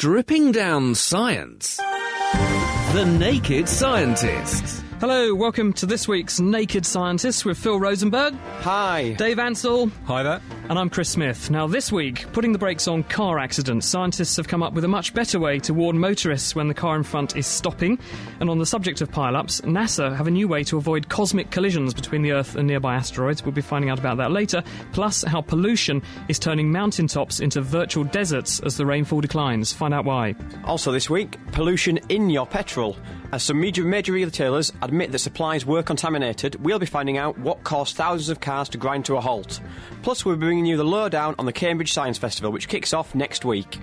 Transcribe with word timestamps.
Stripping 0.00 0.50
down 0.50 0.94
science. 0.94 1.76
The 1.76 3.04
Naked 3.04 3.68
Scientists. 3.68 4.82
Hello, 5.00 5.34
welcome 5.34 5.72
to 5.72 5.86
this 5.86 6.06
week's 6.06 6.40
Naked 6.40 6.84
Scientists 6.84 7.42
with 7.42 7.56
Phil 7.56 7.80
Rosenberg, 7.80 8.34
Hi. 8.60 9.14
Dave 9.14 9.38
Ansell, 9.38 9.90
Hi 10.04 10.22
there. 10.22 10.42
and 10.68 10.78
I'm 10.78 10.90
Chris 10.90 11.08
Smith. 11.08 11.50
Now, 11.50 11.66
this 11.66 11.90
week, 11.90 12.30
putting 12.34 12.52
the 12.52 12.58
brakes 12.58 12.86
on 12.86 13.04
car 13.04 13.38
accidents, 13.38 13.86
scientists 13.86 14.36
have 14.36 14.46
come 14.46 14.62
up 14.62 14.74
with 14.74 14.84
a 14.84 14.88
much 14.88 15.14
better 15.14 15.40
way 15.40 15.58
to 15.60 15.72
warn 15.72 15.98
motorists 15.98 16.54
when 16.54 16.68
the 16.68 16.74
car 16.74 16.96
in 16.96 17.02
front 17.02 17.34
is 17.34 17.46
stopping. 17.46 17.98
And 18.40 18.50
on 18.50 18.58
the 18.58 18.66
subject 18.66 19.00
of 19.00 19.10
pile-ups, 19.10 19.62
NASA 19.62 20.14
have 20.14 20.26
a 20.26 20.30
new 20.30 20.46
way 20.46 20.64
to 20.64 20.76
avoid 20.76 21.08
cosmic 21.08 21.50
collisions 21.50 21.94
between 21.94 22.20
the 22.20 22.32
Earth 22.32 22.56
and 22.56 22.68
nearby 22.68 22.94
asteroids. 22.94 23.42
We'll 23.42 23.52
be 23.52 23.62
finding 23.62 23.88
out 23.88 23.98
about 23.98 24.18
that 24.18 24.32
later. 24.32 24.62
Plus, 24.92 25.24
how 25.24 25.40
pollution 25.40 26.02
is 26.28 26.38
turning 26.38 26.70
mountaintops 26.70 27.40
into 27.40 27.62
virtual 27.62 28.04
deserts 28.04 28.60
as 28.60 28.76
the 28.76 28.84
rainfall 28.84 29.22
declines. 29.22 29.72
Find 29.72 29.94
out 29.94 30.04
why. 30.04 30.34
Also 30.64 30.92
this 30.92 31.08
week, 31.08 31.38
pollution 31.52 31.96
in 32.10 32.28
your 32.28 32.46
petrol. 32.46 32.98
Uh, 33.30 33.36
As 33.36 33.42
some 33.44 33.60
major, 33.60 33.84
major 33.84 34.12
retailers 34.12 34.72
admit 34.82 35.12
that 35.12 35.18
supplies 35.20 35.64
were 35.64 35.82
contaminated, 35.82 36.56
we'll 36.56 36.78
be 36.78 36.86
finding 36.86 37.16
out 37.16 37.38
what 37.38 37.64
caused 37.64 37.96
thousands 37.96 38.28
of 38.28 38.40
cars 38.40 38.68
to 38.70 38.78
grind 38.78 39.04
to 39.06 39.16
a 39.16 39.20
halt. 39.20 39.60
Plus, 40.02 40.24
we're 40.24 40.36
bringing 40.36 40.66
you 40.66 40.76
the 40.76 40.84
lowdown 40.84 41.34
on 41.38 41.46
the 41.46 41.52
Cambridge 41.52 41.92
Science 41.92 42.18
Festival, 42.18 42.52
which 42.52 42.68
kicks 42.68 42.92
off 42.92 43.14
next 43.14 43.44
week. 43.44 43.78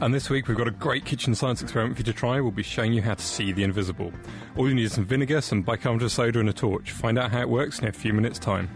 And 0.00 0.12
this 0.12 0.28
week 0.28 0.48
we've 0.48 0.56
got 0.56 0.66
a 0.66 0.72
great 0.72 1.04
kitchen 1.04 1.34
science 1.34 1.62
experiment 1.62 1.96
for 1.96 2.00
you 2.00 2.04
to 2.04 2.12
try. 2.12 2.40
We'll 2.40 2.50
be 2.50 2.64
showing 2.64 2.92
you 2.92 3.00
how 3.00 3.14
to 3.14 3.22
see 3.22 3.52
the 3.52 3.62
invisible. 3.62 4.12
All 4.56 4.68
you 4.68 4.74
need 4.74 4.84
is 4.84 4.92
some 4.92 5.04
vinegar, 5.04 5.40
some 5.40 5.62
bicarbonate 5.62 6.10
soda, 6.10 6.40
and 6.40 6.48
a 6.48 6.52
torch. 6.52 6.90
Find 6.90 7.18
out 7.18 7.30
how 7.30 7.40
it 7.40 7.48
works 7.48 7.78
in 7.78 7.86
a 7.86 7.92
few 7.92 8.12
minutes' 8.12 8.38
time. 8.38 8.68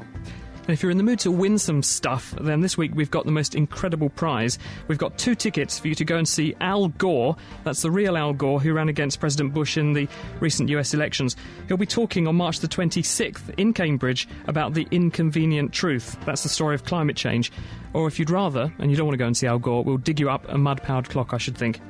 And 0.68 0.74
if 0.74 0.82
you're 0.82 0.90
in 0.90 0.98
the 0.98 1.02
mood 1.02 1.18
to 1.20 1.30
win 1.30 1.56
some 1.56 1.82
stuff, 1.82 2.34
then 2.38 2.60
this 2.60 2.76
week 2.76 2.92
we've 2.94 3.10
got 3.10 3.24
the 3.24 3.32
most 3.32 3.54
incredible 3.54 4.10
prize. 4.10 4.58
We've 4.86 4.98
got 4.98 5.16
two 5.16 5.34
tickets 5.34 5.78
for 5.78 5.88
you 5.88 5.94
to 5.94 6.04
go 6.04 6.18
and 6.18 6.28
see 6.28 6.54
Al 6.60 6.88
Gore. 6.88 7.36
That's 7.64 7.80
the 7.80 7.90
real 7.90 8.18
Al 8.18 8.34
Gore 8.34 8.60
who 8.60 8.74
ran 8.74 8.90
against 8.90 9.18
President 9.18 9.54
Bush 9.54 9.78
in 9.78 9.94
the 9.94 10.06
recent 10.40 10.68
US 10.68 10.92
elections. 10.92 11.36
He'll 11.68 11.78
be 11.78 11.86
talking 11.86 12.28
on 12.28 12.36
March 12.36 12.60
the 12.60 12.68
26th 12.68 13.58
in 13.58 13.72
Cambridge 13.72 14.28
about 14.46 14.74
the 14.74 14.86
inconvenient 14.90 15.72
truth. 15.72 16.18
That's 16.26 16.42
the 16.42 16.50
story 16.50 16.74
of 16.74 16.84
climate 16.84 17.16
change. 17.16 17.50
Or 17.94 18.06
if 18.06 18.18
you'd 18.18 18.28
rather, 18.28 18.70
and 18.78 18.90
you 18.90 18.96
don't 18.98 19.06
want 19.06 19.14
to 19.14 19.18
go 19.18 19.26
and 19.26 19.34
see 19.34 19.46
Al 19.46 19.58
Gore, 19.58 19.82
we'll 19.82 19.96
dig 19.96 20.20
you 20.20 20.28
up 20.28 20.44
a 20.50 20.58
mud 20.58 20.82
powered 20.82 21.08
clock, 21.08 21.32
I 21.32 21.38
should 21.38 21.56
think. 21.56 21.80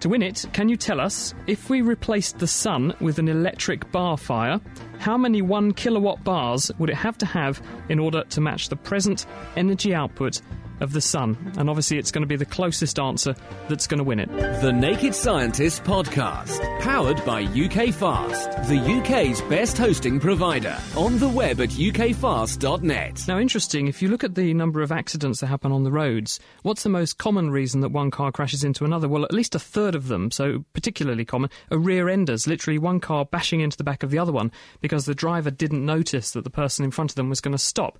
To 0.00 0.10
win 0.10 0.22
it, 0.22 0.44
can 0.52 0.68
you 0.68 0.76
tell 0.76 1.00
us 1.00 1.34
if 1.46 1.70
we 1.70 1.80
replaced 1.80 2.38
the 2.38 2.46
sun 2.46 2.94
with 3.00 3.18
an 3.18 3.28
electric 3.28 3.90
bar 3.90 4.18
fire, 4.18 4.60
how 4.98 5.16
many 5.16 5.40
1 5.40 5.72
kilowatt 5.72 6.22
bars 6.22 6.70
would 6.78 6.90
it 6.90 6.96
have 6.96 7.16
to 7.18 7.26
have 7.26 7.62
in 7.88 7.98
order 7.98 8.22
to 8.24 8.40
match 8.40 8.68
the 8.68 8.76
present 8.76 9.26
energy 9.56 9.94
output 9.94 10.42
of 10.80 10.92
the 10.92 11.00
sun? 11.00 11.52
And 11.58 11.68
obviously, 11.68 11.98
it's 11.98 12.10
going 12.10 12.22
to 12.22 12.28
be 12.28 12.36
the 12.36 12.44
closest 12.44 12.98
answer 12.98 13.34
that's 13.68 13.86
going 13.86 13.98
to 13.98 14.04
win 14.04 14.20
it. 14.20 14.28
The 14.60 14.72
Naked 14.72 15.14
Scientists 15.14 15.80
podcast. 15.80 16.60
Powered 16.80 17.24
by 17.24 17.42
UK 17.42 17.92
Fast, 17.92 18.50
the 18.68 18.78
UK's 18.78 19.40
best 19.42 19.78
hosting 19.78 20.20
provider. 20.20 20.76
On 20.96 21.18
the 21.18 21.28
web 21.28 21.60
at 21.60 21.70
ukfast.net. 21.70 23.24
Now, 23.28 23.38
interesting, 23.38 23.88
if 23.88 24.02
you 24.02 24.08
look 24.08 24.24
at 24.24 24.34
the 24.34 24.54
number 24.54 24.82
of 24.82 24.92
accidents 24.92 25.40
that 25.40 25.46
happen 25.46 25.72
on 25.72 25.84
the 25.84 25.90
roads, 25.90 26.40
what's 26.62 26.82
the 26.82 26.88
most 26.88 27.18
common 27.18 27.50
reason 27.50 27.80
that 27.80 27.90
one 27.90 28.10
car 28.10 28.32
crashes 28.32 28.64
into 28.64 28.84
another? 28.84 29.08
Well, 29.08 29.24
at 29.24 29.32
least 29.32 29.54
a 29.54 29.58
third 29.58 29.94
of 29.94 30.08
them, 30.08 30.30
so 30.30 30.64
particularly 30.72 31.24
common, 31.24 31.50
are 31.70 31.78
rear 31.78 32.08
enders, 32.08 32.46
literally 32.46 32.78
one 32.78 33.00
car 33.00 33.24
bashing 33.24 33.60
into 33.60 33.76
the 33.76 33.84
back 33.84 34.02
of 34.02 34.10
the 34.10 34.18
other 34.18 34.32
one 34.32 34.52
because 34.80 35.06
the 35.06 35.14
driver 35.14 35.50
didn't 35.50 35.84
notice 35.84 36.32
that 36.32 36.44
the 36.44 36.50
person 36.50 36.84
in 36.84 36.90
front 36.90 37.10
of 37.10 37.14
them 37.16 37.28
was 37.28 37.40
going 37.40 37.52
to 37.52 37.58
stop. 37.58 37.98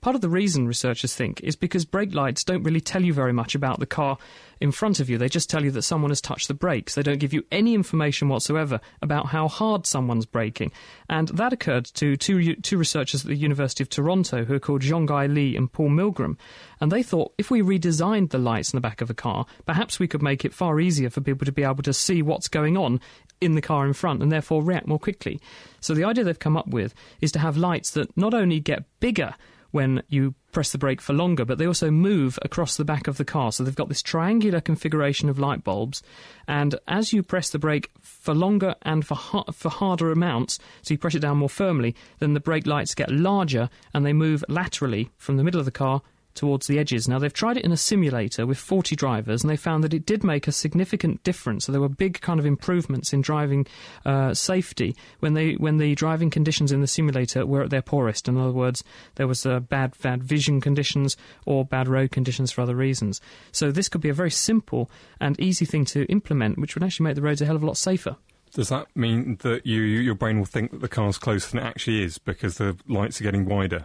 Part 0.00 0.14
of 0.14 0.22
the 0.22 0.28
reason 0.28 0.66
researchers 0.66 1.14
think 1.14 1.40
is 1.42 1.56
because 1.56 1.84
brake 1.84 2.14
lights 2.14 2.44
don't 2.44 2.62
really 2.62 2.80
tell 2.80 3.02
you 3.02 3.12
very 3.12 3.32
much 3.32 3.54
about 3.54 3.80
the 3.80 3.86
car 3.86 4.16
in 4.60 4.70
front 4.70 5.00
of 5.00 5.10
you. 5.10 5.18
They 5.18 5.28
just 5.28 5.50
tell 5.50 5.64
you 5.64 5.70
that 5.72 5.82
someone 5.82 6.10
has 6.10 6.20
touched 6.20 6.48
the 6.48 6.54
brakes. 6.54 6.94
They 6.94 7.02
don't 7.02 7.18
give 7.18 7.32
you 7.32 7.44
any 7.50 7.74
information 7.74 8.28
whatsoever 8.28 8.80
about 9.02 9.26
how 9.26 9.48
hard 9.48 9.86
someone's 9.86 10.26
braking. 10.26 10.72
And 11.08 11.28
that 11.28 11.52
occurred 11.52 11.86
to 11.94 12.16
two, 12.16 12.54
two 12.56 12.78
researchers 12.78 13.24
at 13.24 13.28
the 13.28 13.36
University 13.36 13.82
of 13.82 13.88
Toronto 13.88 14.44
who 14.44 14.54
are 14.54 14.60
called 14.60 14.82
Jean-Guy 14.82 15.26
Li 15.26 15.56
and 15.56 15.72
Paul 15.72 15.90
Milgram. 15.90 16.36
And 16.80 16.92
they 16.92 17.02
thought 17.02 17.32
if 17.36 17.50
we 17.50 17.60
redesigned 17.60 18.30
the 18.30 18.38
lights 18.38 18.72
in 18.72 18.76
the 18.76 18.80
back 18.80 19.00
of 19.00 19.10
a 19.10 19.14
car, 19.14 19.46
perhaps 19.66 19.98
we 19.98 20.08
could 20.08 20.22
make 20.22 20.44
it 20.44 20.54
far 20.54 20.78
easier 20.78 21.10
for 21.10 21.20
people 21.20 21.44
to 21.44 21.52
be 21.52 21.64
able 21.64 21.82
to 21.82 21.92
see 21.92 22.22
what's 22.22 22.48
going 22.48 22.76
on 22.76 23.00
in 23.40 23.54
the 23.54 23.62
car 23.62 23.86
in 23.86 23.92
front 23.92 24.22
and 24.22 24.30
therefore 24.30 24.62
react 24.62 24.86
more 24.86 24.98
quickly. 24.98 25.40
So 25.80 25.94
the 25.94 26.04
idea 26.04 26.24
they've 26.24 26.38
come 26.38 26.56
up 26.56 26.68
with 26.68 26.94
is 27.20 27.32
to 27.32 27.38
have 27.38 27.56
lights 27.56 27.90
that 27.92 28.16
not 28.16 28.34
only 28.34 28.60
get 28.60 28.84
bigger 29.00 29.34
when 29.70 30.02
you 30.08 30.34
press 30.52 30.72
the 30.72 30.78
brake 30.78 31.00
for 31.00 31.12
longer, 31.12 31.44
but 31.44 31.58
they 31.58 31.66
also 31.66 31.90
move 31.90 32.38
across 32.42 32.76
the 32.76 32.84
back 32.84 33.06
of 33.06 33.18
the 33.18 33.24
car. 33.24 33.52
So 33.52 33.62
they've 33.62 33.74
got 33.74 33.88
this 33.88 34.02
triangular 34.02 34.60
configuration 34.60 35.28
of 35.28 35.38
light 35.38 35.62
bulbs, 35.62 36.02
and 36.46 36.74
as 36.86 37.12
you 37.12 37.22
press 37.22 37.50
the 37.50 37.58
brake 37.58 37.90
for 38.00 38.34
longer 38.34 38.74
and 38.82 39.06
for 39.06 39.14
ha- 39.14 39.50
for 39.52 39.68
harder 39.68 40.10
amounts, 40.10 40.58
so 40.82 40.94
you 40.94 40.98
press 40.98 41.14
it 41.14 41.20
down 41.20 41.38
more 41.38 41.48
firmly, 41.48 41.94
then 42.18 42.34
the 42.34 42.40
brake 42.40 42.66
lights 42.66 42.94
get 42.94 43.10
larger 43.10 43.68
and 43.92 44.04
they 44.04 44.12
move 44.12 44.44
laterally 44.48 45.10
from 45.16 45.36
the 45.36 45.44
middle 45.44 45.60
of 45.60 45.66
the 45.66 45.70
car 45.70 46.02
towards 46.34 46.66
the 46.66 46.78
edges. 46.78 47.08
Now, 47.08 47.18
they've 47.18 47.32
tried 47.32 47.56
it 47.56 47.64
in 47.64 47.72
a 47.72 47.76
simulator 47.76 48.46
with 48.46 48.58
40 48.58 48.94
drivers, 48.96 49.42
and 49.42 49.50
they 49.50 49.56
found 49.56 49.82
that 49.84 49.94
it 49.94 50.06
did 50.06 50.22
make 50.22 50.46
a 50.46 50.52
significant 50.52 51.22
difference. 51.24 51.64
So 51.64 51.72
there 51.72 51.80
were 51.80 51.88
big 51.88 52.20
kind 52.20 52.38
of 52.38 52.46
improvements 52.46 53.12
in 53.12 53.20
driving 53.20 53.66
uh, 54.06 54.34
safety 54.34 54.94
when 55.20 55.34
they 55.34 55.54
when 55.54 55.78
the 55.78 55.94
driving 55.94 56.30
conditions 56.30 56.72
in 56.72 56.80
the 56.80 56.86
simulator 56.86 57.44
were 57.46 57.62
at 57.62 57.70
their 57.70 57.82
poorest. 57.82 58.28
In 58.28 58.36
other 58.36 58.52
words, 58.52 58.84
there 59.16 59.26
was 59.26 59.44
uh, 59.44 59.60
bad 59.60 59.94
bad 60.00 60.22
vision 60.22 60.60
conditions 60.60 61.16
or 61.46 61.64
bad 61.64 61.88
road 61.88 62.10
conditions 62.10 62.52
for 62.52 62.62
other 62.62 62.76
reasons. 62.76 63.20
So 63.52 63.70
this 63.70 63.88
could 63.88 64.00
be 64.00 64.08
a 64.08 64.14
very 64.14 64.30
simple 64.30 64.90
and 65.20 65.38
easy 65.40 65.64
thing 65.64 65.84
to 65.86 66.04
implement, 66.06 66.58
which 66.58 66.74
would 66.74 66.84
actually 66.84 67.04
make 67.04 67.16
the 67.16 67.22
roads 67.22 67.42
a 67.42 67.46
hell 67.46 67.56
of 67.56 67.62
a 67.62 67.66
lot 67.66 67.76
safer. 67.76 68.16
Does 68.52 68.70
that 68.70 68.86
mean 68.96 69.36
that 69.42 69.66
you, 69.66 69.80
your 69.82 70.14
brain 70.14 70.38
will 70.38 70.46
think 70.46 70.70
that 70.70 70.80
the 70.80 70.88
car's 70.88 71.18
closer 71.18 71.50
than 71.50 71.60
it 71.60 71.66
actually 71.66 72.02
is 72.02 72.18
because 72.18 72.56
the 72.56 72.76
lights 72.86 73.20
are 73.20 73.24
getting 73.24 73.44
wider? 73.44 73.84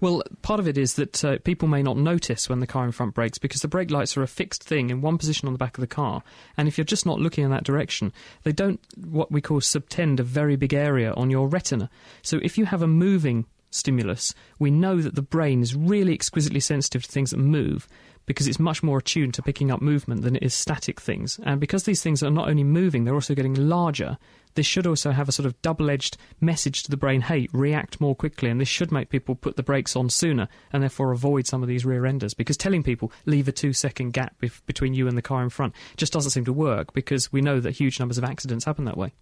Well, 0.00 0.22
part 0.42 0.60
of 0.60 0.68
it 0.68 0.76
is 0.76 0.94
that 0.94 1.24
uh, 1.24 1.38
people 1.38 1.68
may 1.68 1.82
not 1.82 1.96
notice 1.96 2.48
when 2.48 2.60
the 2.60 2.66
car 2.66 2.84
in 2.84 2.92
front 2.92 3.14
brakes 3.14 3.38
because 3.38 3.62
the 3.62 3.68
brake 3.68 3.90
lights 3.90 4.16
are 4.16 4.22
a 4.22 4.28
fixed 4.28 4.62
thing 4.64 4.90
in 4.90 5.00
one 5.00 5.18
position 5.18 5.46
on 5.46 5.54
the 5.54 5.58
back 5.58 5.76
of 5.76 5.80
the 5.80 5.86
car. 5.86 6.22
And 6.56 6.68
if 6.68 6.76
you're 6.76 6.84
just 6.84 7.06
not 7.06 7.20
looking 7.20 7.44
in 7.44 7.50
that 7.50 7.64
direction, 7.64 8.12
they 8.42 8.52
don't 8.52 8.80
what 8.96 9.32
we 9.32 9.40
call 9.40 9.60
subtend 9.60 10.20
a 10.20 10.24
very 10.24 10.56
big 10.56 10.74
area 10.74 11.12
on 11.14 11.30
your 11.30 11.48
retina. 11.48 11.90
So 12.22 12.40
if 12.42 12.58
you 12.58 12.66
have 12.66 12.82
a 12.82 12.86
moving 12.86 13.46
stimulus, 13.70 14.34
we 14.58 14.70
know 14.70 15.00
that 15.00 15.14
the 15.14 15.22
brain 15.22 15.60
is 15.62 15.74
really 15.74 16.14
exquisitely 16.14 16.60
sensitive 16.60 17.02
to 17.02 17.10
things 17.10 17.30
that 17.30 17.38
move 17.38 17.88
because 18.26 18.46
it's 18.46 18.58
much 18.58 18.82
more 18.82 18.98
attuned 18.98 19.34
to 19.34 19.42
picking 19.42 19.70
up 19.70 19.82
movement 19.82 20.22
than 20.22 20.36
it 20.36 20.42
is 20.42 20.54
static 20.54 21.00
things. 21.00 21.38
And 21.44 21.60
because 21.60 21.84
these 21.84 22.02
things 22.02 22.22
are 22.22 22.30
not 22.30 22.48
only 22.48 22.64
moving, 22.64 23.04
they're 23.04 23.14
also 23.14 23.34
getting 23.34 23.54
larger, 23.54 24.18
this 24.54 24.66
should 24.66 24.86
also 24.86 25.10
have 25.10 25.28
a 25.28 25.32
sort 25.32 25.46
of 25.46 25.60
double 25.62 25.90
edged 25.90 26.16
message 26.40 26.84
to 26.84 26.90
the 26.90 26.96
brain 26.96 27.20
hey, 27.20 27.48
react 27.52 28.00
more 28.00 28.14
quickly. 28.14 28.48
And 28.48 28.60
this 28.60 28.68
should 28.68 28.92
make 28.92 29.10
people 29.10 29.34
put 29.34 29.56
the 29.56 29.62
brakes 29.62 29.96
on 29.96 30.08
sooner 30.10 30.48
and 30.72 30.82
therefore 30.82 31.12
avoid 31.12 31.46
some 31.46 31.62
of 31.62 31.68
these 31.68 31.84
rear 31.84 32.06
enders. 32.06 32.34
Because 32.34 32.56
telling 32.56 32.82
people 32.82 33.12
leave 33.26 33.48
a 33.48 33.52
two 33.52 33.72
second 33.72 34.12
gap 34.12 34.34
bef- 34.40 34.64
between 34.66 34.94
you 34.94 35.08
and 35.08 35.16
the 35.16 35.22
car 35.22 35.42
in 35.42 35.50
front 35.50 35.74
just 35.96 36.12
doesn't 36.12 36.30
seem 36.30 36.44
to 36.44 36.52
work 36.52 36.92
because 36.92 37.32
we 37.32 37.40
know 37.40 37.60
that 37.60 37.72
huge 37.72 37.98
numbers 37.98 38.18
of 38.18 38.24
accidents 38.24 38.64
happen 38.64 38.84
that 38.84 38.96
way. 38.96 39.12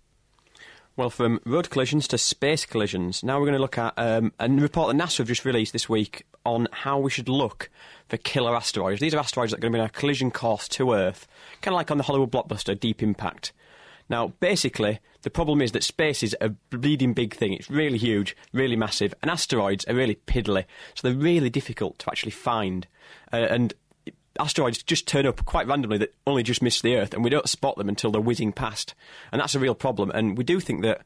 Well, 0.94 1.08
from 1.08 1.40
road 1.46 1.70
collisions 1.70 2.06
to 2.08 2.18
space 2.18 2.66
collisions, 2.66 3.24
now 3.24 3.38
we're 3.38 3.46
going 3.46 3.56
to 3.56 3.62
look 3.62 3.78
at 3.78 3.94
um, 3.96 4.30
a 4.38 4.48
report 4.48 4.94
that 4.94 5.02
NASA 5.02 5.18
have 5.18 5.26
just 5.26 5.46
released 5.46 5.72
this 5.72 5.88
week 5.88 6.26
on 6.44 6.68
how 6.70 6.98
we 6.98 7.08
should 7.08 7.30
look 7.30 7.70
for 8.08 8.18
killer 8.18 8.54
asteroids. 8.54 9.00
These 9.00 9.14
are 9.14 9.18
asteroids 9.18 9.52
that 9.52 9.58
are 9.58 9.60
going 9.62 9.72
to 9.72 9.76
be 9.78 9.80
on 9.80 9.86
a 9.86 9.90
collision 9.90 10.30
course 10.30 10.68
to 10.68 10.92
Earth, 10.92 11.26
kind 11.62 11.72
of 11.72 11.76
like 11.76 11.90
on 11.90 11.96
the 11.96 12.02
Hollywood 12.02 12.30
blockbuster 12.30 12.78
Deep 12.78 13.02
Impact. 13.02 13.54
Now, 14.10 14.34
basically, 14.40 15.00
the 15.22 15.30
problem 15.30 15.62
is 15.62 15.72
that 15.72 15.82
space 15.82 16.22
is 16.22 16.36
a 16.42 16.50
bleeding 16.50 17.14
big 17.14 17.34
thing. 17.34 17.54
It's 17.54 17.70
really 17.70 17.96
huge, 17.96 18.36
really 18.52 18.76
massive, 18.76 19.14
and 19.22 19.30
asteroids 19.30 19.86
are 19.86 19.94
really 19.94 20.16
piddly, 20.26 20.66
so 20.94 21.08
they're 21.08 21.16
really 21.16 21.48
difficult 21.48 22.00
to 22.00 22.10
actually 22.10 22.32
find. 22.32 22.86
Uh, 23.32 23.36
and 23.48 23.72
asteroids 24.38 24.82
just 24.82 25.06
turn 25.06 25.26
up 25.26 25.44
quite 25.44 25.66
randomly 25.66 25.98
that 25.98 26.14
only 26.26 26.42
just 26.42 26.62
miss 26.62 26.80
the 26.80 26.96
Earth, 26.96 27.14
and 27.14 27.24
we 27.24 27.30
don't 27.30 27.48
spot 27.48 27.76
them 27.76 27.88
until 27.88 28.10
they're 28.10 28.20
whizzing 28.20 28.52
past. 28.52 28.94
And 29.30 29.40
that's 29.40 29.54
a 29.54 29.60
real 29.60 29.74
problem. 29.74 30.10
And 30.10 30.36
we 30.36 30.44
do 30.44 30.60
think 30.60 30.82
that 30.82 31.02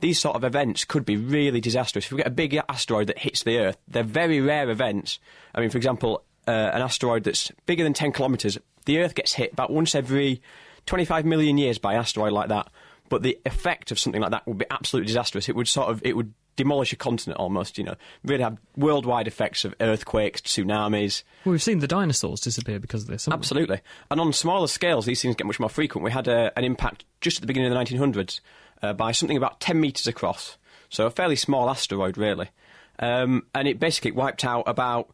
these 0.00 0.18
sort 0.18 0.36
of 0.36 0.44
events 0.44 0.84
could 0.84 1.04
be 1.04 1.16
really 1.16 1.60
disastrous. 1.60 2.06
If 2.06 2.12
we 2.12 2.18
get 2.18 2.26
a 2.26 2.30
big 2.30 2.58
asteroid 2.68 3.08
that 3.08 3.18
hits 3.18 3.42
the 3.42 3.58
Earth, 3.58 3.78
they're 3.88 4.02
very 4.02 4.40
rare 4.40 4.70
events. 4.70 5.18
I 5.54 5.60
mean, 5.60 5.70
for 5.70 5.78
example, 5.78 6.24
uh, 6.46 6.50
an 6.50 6.82
asteroid 6.82 7.24
that's 7.24 7.50
bigger 7.66 7.84
than 7.84 7.94
10 7.94 8.12
kilometres, 8.12 8.58
the 8.84 9.00
Earth 9.00 9.14
gets 9.14 9.32
hit 9.32 9.52
about 9.52 9.70
once 9.70 9.94
every 9.94 10.40
25 10.86 11.24
million 11.24 11.58
years 11.58 11.78
by 11.78 11.94
an 11.94 12.00
asteroid 12.00 12.32
like 12.32 12.48
that. 12.48 12.68
But 13.08 13.22
the 13.22 13.38
effect 13.44 13.90
of 13.90 13.98
something 13.98 14.20
like 14.20 14.30
that 14.30 14.46
would 14.46 14.58
be 14.58 14.66
absolutely 14.70 15.08
disastrous. 15.08 15.48
It 15.48 15.56
would 15.56 15.68
sort 15.68 15.88
of, 15.88 16.02
it 16.04 16.16
would 16.16 16.32
demolish 16.58 16.92
a 16.92 16.96
continent 16.96 17.38
almost, 17.38 17.78
you 17.78 17.84
know, 17.84 17.94
really 18.24 18.42
have 18.42 18.58
worldwide 18.76 19.26
effects 19.26 19.64
of 19.64 19.74
earthquakes, 19.80 20.42
tsunamis. 20.42 21.22
Well, 21.44 21.52
we've 21.52 21.62
seen 21.62 21.78
the 21.78 21.86
dinosaurs 21.86 22.40
disappear 22.40 22.78
because 22.78 23.04
of 23.04 23.08
this. 23.08 23.24
haven't 23.24 23.38
we? 23.38 23.42
Absolutely. 23.42 23.80
And 24.10 24.20
on 24.20 24.32
smaller 24.32 24.66
scales, 24.66 25.06
these 25.06 25.22
things 25.22 25.36
get 25.36 25.46
much 25.46 25.60
more 25.60 25.70
frequent. 25.70 26.04
We 26.04 26.10
had 26.10 26.28
a, 26.28 26.52
an 26.58 26.64
impact 26.64 27.04
just 27.20 27.38
at 27.38 27.40
the 27.40 27.46
beginning 27.46 27.72
of 27.72 27.88
the 27.88 27.96
1900s 27.96 28.40
uh, 28.82 28.92
by 28.92 29.12
something 29.12 29.36
about 29.36 29.60
10 29.60 29.80
metres 29.80 30.06
across. 30.06 30.58
So 30.90 31.06
a 31.06 31.10
fairly 31.10 31.36
small 31.36 31.70
asteroid, 31.70 32.18
really. 32.18 32.50
Um, 32.98 33.46
and 33.54 33.68
it 33.68 33.78
basically 33.78 34.10
wiped 34.10 34.44
out 34.44 34.64
about 34.66 35.10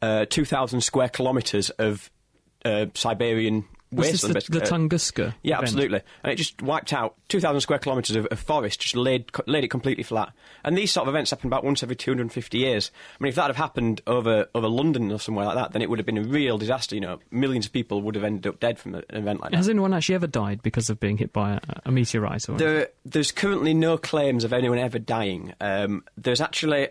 uh, 0.00 0.26
2,000 0.30 0.80
square 0.80 1.08
kilometres 1.08 1.70
of 1.70 2.10
uh, 2.64 2.86
Siberian 2.94 3.64
This 3.94 4.12
wasteland. 4.12 4.30
the, 4.30 4.34
basically. 4.34 4.58
the 4.60 4.64
Uh, 4.64 4.68
Tunguska? 4.68 5.34
yeah, 5.42 5.54
event? 5.54 5.62
absolutely. 5.62 6.00
And 6.22 6.32
it 6.32 6.36
just 6.36 6.62
wiped 6.62 6.92
out 6.92 7.14
2,000 7.28 7.60
square 7.60 7.78
kilometres 7.78 8.16
of, 8.16 8.26
of 8.26 8.38
forest, 8.40 8.80
just 8.80 8.96
laid, 8.96 9.30
laid 9.46 9.64
it 9.64 9.68
completely 9.68 10.02
flat. 10.04 10.32
And 10.64 10.76
these 10.76 10.92
sort 10.92 11.08
of 11.08 11.14
events 11.14 11.30
happen 11.30 11.46
about 11.46 11.64
once 11.64 11.82
every 11.82 11.96
250 11.96 12.58
years. 12.58 12.90
I 13.18 13.22
mean, 13.22 13.28
if 13.28 13.34
that 13.36 13.46
had 13.46 13.56
happened 13.56 14.00
over, 14.06 14.46
over 14.54 14.68
London 14.68 15.10
or 15.12 15.18
somewhere 15.18 15.46
like 15.46 15.56
that, 15.56 15.72
then 15.72 15.82
it 15.82 15.90
would 15.90 15.98
have 15.98 16.06
been 16.06 16.18
a 16.18 16.22
real 16.22 16.58
disaster. 16.58 16.94
You 16.94 17.00
know, 17.00 17.18
millions 17.30 17.66
of 17.66 17.72
people 17.72 18.02
would 18.02 18.14
have 18.14 18.24
ended 18.24 18.46
up 18.46 18.60
dead 18.60 18.78
from 18.78 18.94
an 18.94 19.04
event 19.10 19.40
like 19.40 19.50
that. 19.52 19.56
Has 19.56 19.68
anyone 19.68 19.94
actually 19.94 20.16
ever 20.16 20.26
died 20.26 20.62
because 20.62 20.90
of 20.90 21.00
being 21.00 21.16
hit 21.18 21.32
by 21.32 21.52
a, 21.54 21.60
a 21.86 21.90
meteorite? 21.92 22.48
Or 22.48 22.56
There, 22.56 22.88
there's 23.04 23.32
currently 23.32 23.74
no 23.74 23.96
claims 23.98 24.44
of 24.44 24.52
anyone 24.52 24.78
ever 24.78 24.98
dying. 24.98 25.52
Um, 25.60 26.04
there's 26.16 26.40
actually 26.40 26.88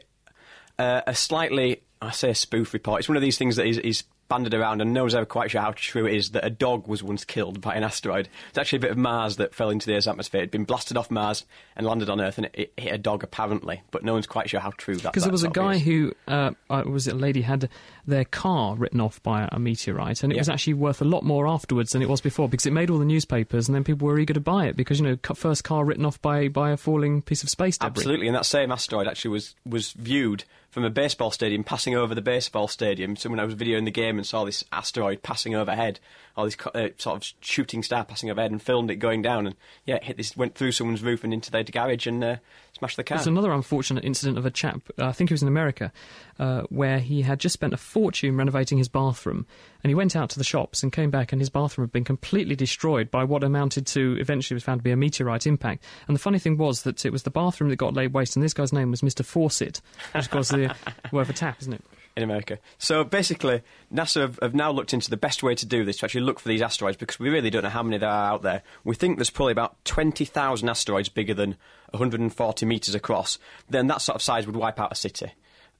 uh, 0.79 1.01
a 1.05 1.13
slightly, 1.15 1.81
I 2.01 2.11
say 2.11 2.29
a 2.31 2.35
spoof 2.35 2.73
report. 2.73 2.99
It's 2.99 3.09
one 3.09 3.15
of 3.17 3.21
these 3.21 3.37
things 3.37 3.55
that 3.57 3.65
is, 3.65 3.77
is 3.77 4.03
banded 4.29 4.53
around 4.53 4.81
and 4.81 4.93
no 4.93 5.01
one's 5.03 5.13
ever 5.15 5.25
quite 5.25 5.51
sure 5.51 5.61
how 5.61 5.73
true 5.75 6.05
it 6.07 6.15
is 6.15 6.31
that 6.31 6.43
a 6.45 6.49
dog 6.49 6.87
was 6.87 7.03
once 7.03 7.23
killed 7.25 7.61
by 7.61 7.75
an 7.75 7.83
asteroid. 7.83 8.29
It's 8.49 8.57
actually 8.57 8.77
a 8.77 8.81
bit 8.81 8.91
of 8.91 8.97
Mars 8.97 9.35
that 9.37 9.53
fell 9.53 9.69
into 9.69 9.85
the 9.85 9.95
Earth's 9.95 10.07
atmosphere. 10.07 10.39
It'd 10.41 10.51
been 10.51 10.63
blasted 10.63 10.97
off 10.97 11.11
Mars 11.11 11.45
and 11.75 11.85
landed 11.85 12.09
on 12.09 12.19
Earth 12.19 12.37
and 12.37 12.45
it, 12.47 12.55
it 12.55 12.73
hit 12.83 12.93
a 12.93 12.97
dog 12.97 13.23
apparently, 13.23 13.81
but 13.91 14.03
no 14.03 14.13
one's 14.13 14.25
quite 14.27 14.49
sure 14.49 14.59
how 14.59 14.71
true 14.77 14.95
that 14.95 15.11
Because 15.13 15.23
there 15.23 15.31
was 15.31 15.43
a 15.43 15.49
guy 15.49 15.73
is. 15.75 15.83
who, 15.83 16.13
uh, 16.27 16.51
uh, 16.69 16.83
was 16.85 17.07
it 17.07 17.13
a 17.13 17.17
lady, 17.17 17.41
had 17.41 17.69
their 18.07 18.25
car 18.25 18.75
written 18.75 18.99
off 19.01 19.21
by 19.23 19.47
a 19.51 19.59
meteorite, 19.59 20.23
and 20.23 20.31
it 20.31 20.35
Yeah. 20.35 20.41
was 20.41 20.49
actually 20.49 20.73
worth 20.73 21.01
a 21.01 21.05
lot 21.05 21.23
more 21.23 21.47
afterwards 21.47 21.91
than 21.91 22.01
it 22.01 22.09
was 22.09 22.21
before 22.21 22.49
because 22.49 22.65
it 22.65 22.73
made 22.73 22.89
all 22.89 22.97
the 22.97 23.05
newspapers, 23.05 23.67
and 23.67 23.75
then 23.75 23.83
people 23.83 24.07
were 24.07 24.19
eager 24.19 24.33
to 24.33 24.39
buy 24.39 24.65
it 24.67 24.75
because 24.75 24.99
you 24.99 25.05
know, 25.05 25.17
first 25.35 25.63
car 25.63 25.85
written 25.85 26.05
off 26.05 26.21
by 26.21 26.47
by 26.47 26.71
a 26.71 26.77
falling 26.77 27.21
piece 27.21 27.43
of 27.43 27.49
space 27.49 27.77
debris. 27.77 28.01
Absolutely, 28.01 28.27
and 28.27 28.35
that 28.35 28.45
same 28.45 28.71
asteroid 28.71 29.07
actually 29.07 29.31
was, 29.31 29.55
was 29.65 29.91
viewed 29.93 30.43
from 30.69 30.83
a 30.83 30.89
baseball 30.89 31.29
stadium 31.31 31.63
passing 31.63 31.95
over 31.95 32.15
the 32.15 32.21
baseball 32.21 32.67
stadium. 32.67 33.15
Someone 33.15 33.39
I 33.39 33.45
was 33.45 33.53
videoing 33.55 33.85
the 33.85 33.91
game 33.91 34.12
and 34.17 34.25
saw 34.25 34.43
this 34.43 34.63
asteroid 34.71 35.23
passing 35.23 35.55
overhead, 35.55 35.99
or 36.35 36.45
this 36.45 36.57
uh, 36.73 36.89
sort 36.97 37.17
of 37.17 37.33
shooting 37.41 37.83
star 37.83 38.03
passing 38.03 38.29
overhead, 38.29 38.51
and 38.51 38.61
filmed 38.61 38.89
it 38.91 38.95
going 38.95 39.21
down. 39.21 39.47
And 39.47 39.55
yeah, 39.85 39.99
hit 40.01 40.17
this 40.17 40.35
went 40.35 40.55
through 40.55 40.71
someone's 40.71 41.03
roof 41.03 41.23
and 41.23 41.33
into 41.33 41.51
their 41.51 41.63
garage 41.63 42.07
and 42.07 42.23
uh, 42.23 42.35
smashed 42.77 42.97
the 42.97 43.03
car. 43.03 43.17
There's 43.17 43.27
another 43.27 43.51
unfortunate 43.51 44.03
incident 44.03 44.37
of 44.37 44.45
a 44.45 44.51
chap, 44.51 44.81
uh, 44.99 45.05
I 45.05 45.11
think 45.11 45.29
he 45.29 45.33
was 45.33 45.41
in 45.41 45.47
America, 45.47 45.91
uh, 46.39 46.61
where 46.69 46.99
he 46.99 47.21
had 47.21 47.39
just 47.39 47.53
spent 47.53 47.73
a 47.73 47.77
fortune 47.77 48.35
renovating 48.35 48.77
his 48.77 48.89
bathroom. 48.89 49.45
And 49.83 49.89
he 49.89 49.95
went 49.95 50.15
out 50.15 50.29
to 50.31 50.37
the 50.37 50.43
shops 50.43 50.81
and 50.81 50.91
came 50.91 51.11
back, 51.11 51.31
and 51.31 51.41
his 51.41 51.49
bathroom 51.49 51.87
had 51.87 51.91
been 51.91 52.03
completely 52.03 52.55
destroyed 52.55 53.11
by 53.11 53.23
what 53.23 53.43
amounted 53.43 53.85
to, 53.87 54.17
eventually 54.19 54.55
was 54.55 54.63
found 54.63 54.79
to 54.79 54.83
be 54.83 54.91
a 54.91 54.97
meteorite 54.97 55.45
impact. 55.45 55.83
And 56.07 56.15
the 56.15 56.19
funny 56.19 56.39
thing 56.39 56.57
was 56.57 56.83
that 56.83 57.05
it 57.05 57.11
was 57.11 57.23
the 57.23 57.31
bathroom 57.31 57.69
that 57.69 57.75
got 57.77 57.93
laid 57.93 58.13
waste, 58.13 58.35
and 58.35 58.43
this 58.43 58.53
guy's 58.53 58.73
name 58.73 58.91
was 58.91 59.01
Mr. 59.01 59.23
Fawcett, 59.25 59.81
which 60.13 60.25
of 60.25 60.31
course 60.31 60.49
the 60.49 60.73
word 61.11 61.27
for 61.27 61.33
tap, 61.33 61.57
isn't 61.61 61.73
it? 61.73 61.83
In 62.15 62.23
America. 62.23 62.59
So 62.77 63.03
basically, 63.03 63.61
NASA 63.93 64.21
have, 64.21 64.39
have 64.41 64.55
now 64.55 64.71
looked 64.71 64.93
into 64.93 65.09
the 65.09 65.17
best 65.17 65.43
way 65.43 65.55
to 65.55 65.65
do 65.65 65.83
this 65.83 65.97
to 65.97 66.05
actually 66.05 66.21
look 66.21 66.39
for 66.39 66.49
these 66.49 66.61
asteroids 66.61 66.97
because 66.97 67.19
we 67.19 67.29
really 67.29 67.49
don't 67.49 67.63
know 67.63 67.69
how 67.69 67.83
many 67.83 67.97
there 67.97 68.09
are 68.09 68.33
out 68.33 68.41
there. 68.43 68.61
We 68.83 68.95
think 68.95 69.17
there's 69.17 69.29
probably 69.29 69.53
about 69.53 69.83
20,000 69.85 70.69
asteroids 70.69 71.09
bigger 71.09 71.33
than 71.33 71.55
140 71.91 72.65
metres 72.65 72.95
across. 72.95 73.39
Then 73.69 73.87
that 73.87 74.01
sort 74.01 74.15
of 74.15 74.21
size 74.21 74.45
would 74.45 74.55
wipe 74.55 74.79
out 74.79 74.91
a 74.91 74.95
city. 74.95 75.31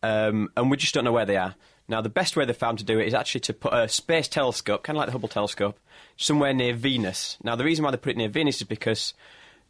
Um, 0.02 0.50
and 0.58 0.70
we 0.70 0.78
just 0.78 0.94
don't 0.94 1.06
know 1.06 1.12
where 1.12 1.26
they 1.26 1.38
are. 1.38 1.56
Now, 1.88 2.02
the 2.02 2.10
best 2.10 2.36
way 2.36 2.46
they've 2.46 2.56
found 2.56 2.80
to 2.80 2.86
do 2.86 3.00
it 3.00 3.08
is 3.08 3.14
actually 3.14 3.42
to 3.42 3.54
put 3.54 3.74
a 3.74 3.88
space 3.90 4.28
telescope, 4.28 4.84
kind 4.84 4.98
of 4.98 5.02
like 5.02 5.08
the 5.08 5.12
Hubble 5.12 5.28
telescope, 5.28 5.80
somewhere 6.16 6.54
near 6.54 6.74
Venus. 6.74 7.38
Now, 7.44 7.56
the 7.56 7.66
reason 7.66 7.84
why 7.84 7.92
they 7.92 7.98
put 7.98 8.12
it 8.12 8.18
near 8.18 8.30
Venus 8.30 8.58
is 8.58 8.68
because 8.68 9.14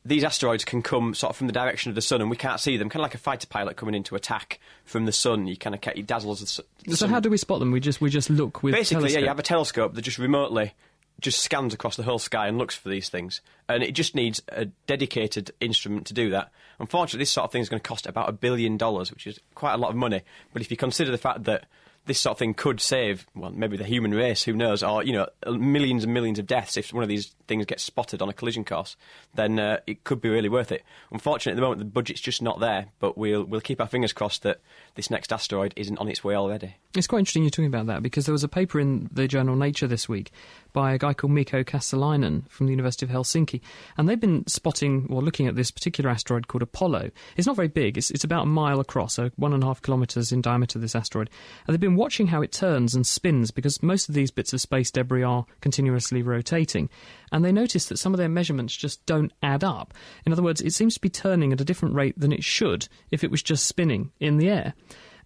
these 0.06 0.24
asteroids 0.24 0.66
can 0.66 0.82
come 0.82 1.14
sort 1.14 1.30
of 1.32 1.38
from 1.38 1.48
the 1.48 1.54
direction 1.54 1.90
of 1.90 1.96
the 1.96 2.02
sun 2.02 2.20
and 2.22 2.30
we 2.30 2.36
can't 2.36 2.60
see 2.60 2.76
them, 2.78 2.90
kind 2.90 3.00
of 3.02 3.04
like 3.04 3.16
a 3.16 3.20
fighter 3.20 3.48
pilot 3.48 3.78
coming 3.78 3.96
in 3.96 4.04
to 4.04 4.16
attack 4.16 4.60
from 4.84 5.06
the 5.06 5.12
sun. 5.14 5.48
You 5.48 5.56
kind 5.56 5.74
of 5.74 5.82
get, 5.82 5.98
it 5.98 6.06
dazzles 6.08 6.42
the, 6.42 6.48
su- 6.48 6.64
the 6.86 6.92
So 6.98 7.06
sun. 7.06 7.10
how 7.10 7.20
do 7.22 7.30
we 7.30 7.38
spot 7.38 7.60
them? 7.60 7.72
We 7.72 7.80
just 7.80 8.02
we 8.02 8.10
just 8.10 8.30
look 8.30 8.64
with 8.64 8.74
Basically, 8.74 9.14
yeah, 9.14 9.20
you 9.20 9.28
have 9.28 9.40
a 9.40 9.44
telescope 9.44 9.94
that 9.94 10.02
just 10.02 10.18
remotely 10.18 10.74
just 11.22 11.40
scans 11.42 11.74
across 11.74 11.96
the 11.96 12.04
whole 12.04 12.20
sky 12.20 12.48
and 12.48 12.58
looks 12.58 12.76
for 12.76 12.90
these 12.90 13.08
things. 13.08 13.40
And 13.70 13.82
it 13.82 13.92
just 13.94 14.14
needs 14.14 14.42
a 14.50 14.66
dedicated 14.88 15.52
instrument 15.62 16.08
to 16.08 16.14
do 16.14 16.32
that. 16.32 16.52
Unfortunately, 16.80 17.20
this 17.20 17.32
sort 17.32 17.46
of 17.46 17.52
thing 17.52 17.62
is 17.62 17.70
going 17.70 17.80
to 17.82 17.88
cost 17.88 18.06
about 18.08 18.28
a 18.28 18.34
billion 18.34 18.76
dollars, 18.78 19.10
which 19.12 19.26
is 19.28 19.40
quite 19.56 19.74
a 19.74 19.78
lot 19.78 19.92
of 19.92 19.96
money. 19.96 20.22
But 20.52 20.64
if 20.64 20.72
you 20.72 20.76
consider 20.76 21.12
the 21.12 21.18
fact 21.18 21.46
that 21.46 21.66
this 22.08 22.20
sort 22.20 22.32
of 22.34 22.40
thing 22.40 22.54
could 22.54 22.82
save, 22.82 23.26
well, 23.36 23.52
maybe 23.52 23.78
the 23.78 23.86
human 23.86 24.12
race, 24.14 24.44
who 24.44 24.52
knows, 24.54 24.84
or, 24.84 25.04
you 25.04 25.14
know, 25.14 25.28
millions 25.50 26.04
and 26.04 26.14
millions 26.14 26.40
of 26.40 26.46
deaths 26.48 26.76
if 26.76 26.92
one 26.92 27.04
of 27.04 27.08
these 27.10 27.28
things 27.48 27.66
get 27.66 27.80
spotted 27.80 28.22
on 28.22 28.30
a 28.30 28.34
collision 28.34 28.64
course, 28.64 28.96
then 29.34 29.60
uh, 29.60 29.80
it 29.88 30.04
could 30.04 30.22
be 30.22 30.30
really 30.30 30.50
worth 30.50 30.72
it. 30.72 30.84
Unfortunately, 31.12 31.54
at 31.54 31.56
the 31.56 31.62
moment, 31.62 31.80
the 31.80 31.86
budget's 31.86 32.22
just 32.22 32.42
not 32.42 32.60
there, 32.60 32.88
but 33.00 33.18
we'll, 33.18 33.44
we'll 33.44 33.62
keep 33.62 33.82
our 33.82 33.88
fingers 33.88 34.14
crossed 34.14 34.44
that 34.44 34.60
this 34.96 35.10
next 35.10 35.32
asteroid 35.32 35.74
isn't 35.76 35.98
on 35.98 36.08
its 36.08 36.24
way 36.24 36.36
already. 36.36 36.76
It's 36.96 37.08
quite 37.08 37.20
interesting 37.20 37.44
you're 37.44 37.50
talking 37.50 37.66
about 37.66 37.88
that 37.88 38.04
because 38.04 38.26
there 38.26 38.34
was 38.34 38.44
a 38.44 38.48
paper 38.48 38.80
in 38.80 39.10
the 39.12 39.28
journal 39.28 39.56
Nature 39.56 39.88
this 39.88 40.08
week 40.08 40.32
by 40.74 40.94
a 40.94 40.98
guy 40.98 41.14
called 41.14 41.32
Mikko 41.34 41.64
Kaasalainen 41.64 42.48
from 42.50 42.68
the 42.68 42.72
University 42.72 43.06
of 43.06 43.12
Helsinki, 43.12 43.62
and 43.98 44.08
they've 44.08 44.20
been 44.20 44.46
spotting 44.48 45.08
or 45.10 45.22
looking 45.22 45.48
at 45.48 45.56
this 45.56 45.72
particular 45.72 46.10
asteroid 46.10 46.48
called 46.48 46.62
Apollo. 46.62 47.12
It's 47.36 47.48
not 47.48 47.56
very 47.56 47.68
big; 47.68 47.98
it's, 47.98 48.12
it's 48.12 48.24
about 48.24 48.44
a 48.44 48.48
mile 48.48 48.80
across, 48.80 49.16
so 49.16 49.32
one 49.38 49.54
and 49.54 49.64
a 49.64 49.66
half 49.66 49.82
kilometres 49.82 50.32
in 50.32 50.42
diameter. 50.42 50.78
This 50.78 50.96
asteroid, 50.96 51.30
and 51.66 51.74
they've 51.74 51.80
been 51.80 51.96
watching 51.96 52.28
how 52.28 52.42
it 52.42 52.52
turns 52.52 52.94
and 52.96 53.06
spins 53.06 53.52
because 53.52 53.82
most 53.82 54.10
of 54.10 54.16
these 54.16 54.32
bits 54.32 54.54
of 54.54 54.62
space 54.62 54.92
debris 54.92 55.24
are 55.24 55.46
continuously 55.62 56.22
rotating, 56.22 56.90
and 57.34 57.44
they 57.44 57.52
noticed 57.52 57.90
that 57.90 57.98
some 57.98 58.14
of 58.14 58.20
their 58.20 58.30
measurements 58.30 58.76
just 58.76 59.04
don't 59.06 59.34
add 59.42 59.64
up. 59.64 59.94
In 60.26 60.32
other 60.32 60.44
words, 60.44 60.62
it 60.62 60.72
seems 60.72 60.94
to 60.94 61.02
be 61.02 61.10
turning 61.10 61.52
at 61.52 61.60
a 61.60 61.66
different 61.66 61.96
rate 61.96 62.18
than 62.18 62.32
it 62.32 62.44
should 62.44 62.88
if 63.12 63.24
it 63.24 63.32
was 63.32 63.44
just 63.44 63.66
spinning 63.66 64.12
in 64.20 64.38
the 64.38 64.50
air. 64.50 64.76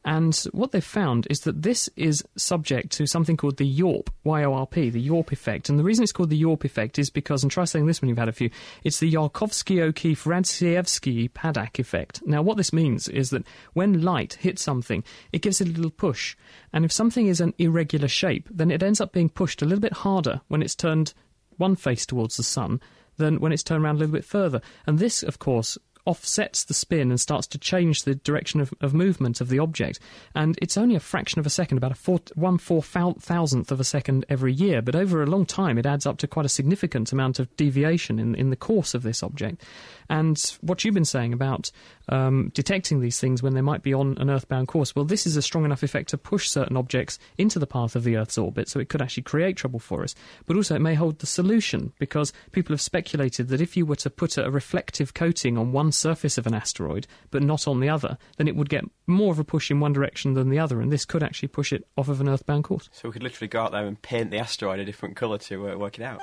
And 0.06 0.34
what 0.54 0.72
they've 0.72 0.82
found 0.82 1.28
is 1.30 1.42
that 1.42 1.64
this 1.64 1.90
is 1.98 2.24
subject 2.38 2.94
to 2.94 3.08
something 3.08 3.36
called 3.36 3.58
the 3.58 3.70
YORP, 3.70 4.08
Y-O-R-P, 4.24 4.90
the 4.90 5.06
YORP 5.06 5.34
effect. 5.34 5.68
And 5.68 5.78
the 5.78 5.84
reason 5.84 6.04
it's 6.04 6.14
called 6.14 6.30
the 6.30 6.42
YORP 6.42 6.64
effect 6.64 6.98
is 6.98 7.10
because, 7.10 7.44
and 7.44 7.52
try 7.52 7.66
saying 7.66 7.88
this 7.88 8.02
when 8.02 8.08
you've 8.08 8.18
had 8.18 8.30
a 8.30 8.32
few, 8.32 8.50
it's 8.86 9.02
the 9.02 9.12
Yarkovsky-O'Keefe-Radzievsky-Paddack 9.12 11.78
effect. 11.78 12.22
Now, 12.26 12.42
what 12.42 12.56
this 12.56 12.72
means 12.72 13.10
is 13.10 13.32
that 13.32 13.46
when 13.74 14.02
light 14.02 14.36
hits 14.36 14.62
something, 14.62 15.04
it 15.34 15.42
gives 15.42 15.60
it 15.60 15.68
a 15.68 15.72
little 15.72 15.92
push. 15.92 16.38
And 16.72 16.86
if 16.86 16.92
something 16.94 17.28
is 17.28 17.42
an 17.42 17.54
irregular 17.58 18.08
shape, 18.08 18.48
then 18.50 18.72
it 18.72 18.82
ends 18.82 19.02
up 19.02 19.12
being 19.12 19.28
pushed 19.28 19.62
a 19.62 19.66
little 19.66 19.82
bit 19.82 19.92
harder 19.92 20.40
when 20.48 20.62
it's 20.62 20.76
turned 20.76 21.14
one 21.58 21.76
face 21.76 22.06
towards 22.06 22.38
the 22.38 22.44
sun 22.44 22.80
than 23.18 23.40
when 23.40 23.52
it's 23.52 23.64
turned 23.64 23.84
around 23.84 23.96
a 23.96 24.00
little 24.00 24.14
bit 24.14 24.26
further. 24.26 24.62
And 24.86 25.00
this, 25.00 25.24
of 25.24 25.40
course, 25.40 25.78
offsets 26.08 26.64
the 26.64 26.74
spin 26.74 27.12
and 27.12 27.20
starts 27.20 27.46
to 27.48 27.58
change 27.58 28.04
the 28.04 28.16
direction 28.16 28.62
of, 28.62 28.74
of 28.82 28.94
movement 28.94 29.42
of 29.42 29.50
the 29.50 29.60
object. 29.60 30.00
And 30.34 30.58
it's 30.62 30.78
only 30.78 30.96
a 30.96 31.02
fraction 31.02 31.40
of 31.40 31.46
a 31.46 31.52
second, 31.52 31.78
about 31.78 31.92
a 31.92 31.96
four, 31.96 32.20
one 32.34 32.58
four 32.58 32.82
thou- 32.82 33.16
of 33.28 33.80
a 33.80 33.84
second 33.84 34.26
every 34.30 34.54
year. 34.54 34.82
But 34.82 34.96
over 34.96 35.22
a 35.22 35.28
long 35.28 35.46
time, 35.46 35.78
it 35.78 35.86
adds 35.86 36.06
up 36.06 36.18
to 36.20 36.28
quite 36.28 36.46
a 36.46 36.50
significant 36.50 37.12
amount 37.12 37.40
of 37.40 37.56
deviation 37.58 38.20
in, 38.20 38.36
in 38.36 38.50
the 38.50 38.56
course 38.56 38.94
of 38.94 39.04
this 39.04 39.22
object. 39.22 39.64
And 40.10 40.42
what 40.62 40.84
you've 40.84 40.94
been 40.94 41.06
saying 41.06 41.34
about 41.34 41.70
um, 42.08 42.52
detecting 42.54 43.02
these 43.02 43.20
things 43.20 43.44
when 43.44 43.54
they 43.54 43.62
might 43.62 43.84
be 43.84 43.94
on 43.94 44.18
an 44.18 44.30
earthbound 44.30 44.70
course, 44.70 44.96
well, 44.96 45.04
this 45.04 45.28
is 45.28 45.36
a 45.36 45.42
strong 45.42 45.66
enough 45.66 45.84
effect 45.84 46.10
to 46.10 46.18
push 46.18 46.48
certain 46.48 46.78
objects 46.78 47.20
into 47.38 47.60
the 47.60 47.68
path 47.68 47.96
of 47.96 48.06
the 48.06 48.16
Earth's 48.16 48.38
orbit, 48.38 48.70
so 48.70 48.80
it 48.80 48.88
could 48.88 49.02
actually 49.02 49.24
create 49.24 49.58
trouble 49.58 49.80
for 49.80 50.04
us. 50.04 50.16
But 50.46 50.56
also, 50.56 50.76
it 50.76 50.82
may 50.82 50.96
hold 50.96 51.20
the 51.20 51.26
solution 51.26 51.92
because 52.00 52.32
people 52.54 52.74
have 52.74 52.82
speculated 52.82 53.50
that 53.50 53.62
if 53.62 53.76
you 53.76 53.86
were 53.86 53.98
to 53.98 54.10
put 54.10 54.38
a 54.38 54.50
reflective 54.50 55.14
coating 55.14 55.58
on 55.58 55.74
one 55.74 55.92
surface 55.98 56.38
of 56.38 56.48
an 56.48 56.54
asteroid 56.54 57.08
but 57.32 57.44
not 57.44 57.68
on 57.68 57.80
the 57.80 57.90
other, 57.90 58.18
then 58.38 58.48
it 58.48 58.56
would 58.56 58.70
get 58.70 58.84
more 59.06 59.32
of 59.32 59.40
a 59.40 59.44
push 59.44 59.72
in 59.72 59.80
one 59.80 59.94
direction 59.94 60.34
than 60.34 60.50
the 60.50 60.60
other, 60.60 60.82
and 60.82 60.92
this 60.92 61.06
could 61.06 61.24
actually 61.24 61.48
push 61.48 61.74
it 61.74 61.86
off 61.98 62.08
of 62.08 62.22
an 62.22 62.30
earthbound 62.30 62.64
course. 62.64 62.90
So 62.92 63.10
we 63.10 63.14
could 63.14 63.24
literally 63.24 63.48
go 63.48 63.62
out 63.62 63.72
there 63.72 63.86
and 63.86 64.02
paint 64.02 64.32
the 64.32 64.38
asteroid 64.38 64.80
a 64.80 64.86
different 64.86 65.16
colour 65.16 65.38
to 65.40 65.70
uh, 65.70 65.78
work 65.78 66.00
it 66.00 66.04
out. 66.04 66.22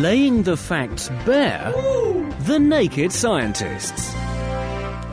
Laying 0.00 0.42
the 0.42 0.56
facts 0.56 1.08
bare, 1.24 1.72
the 2.40 2.58
naked 2.58 3.12
scientists. 3.12 4.14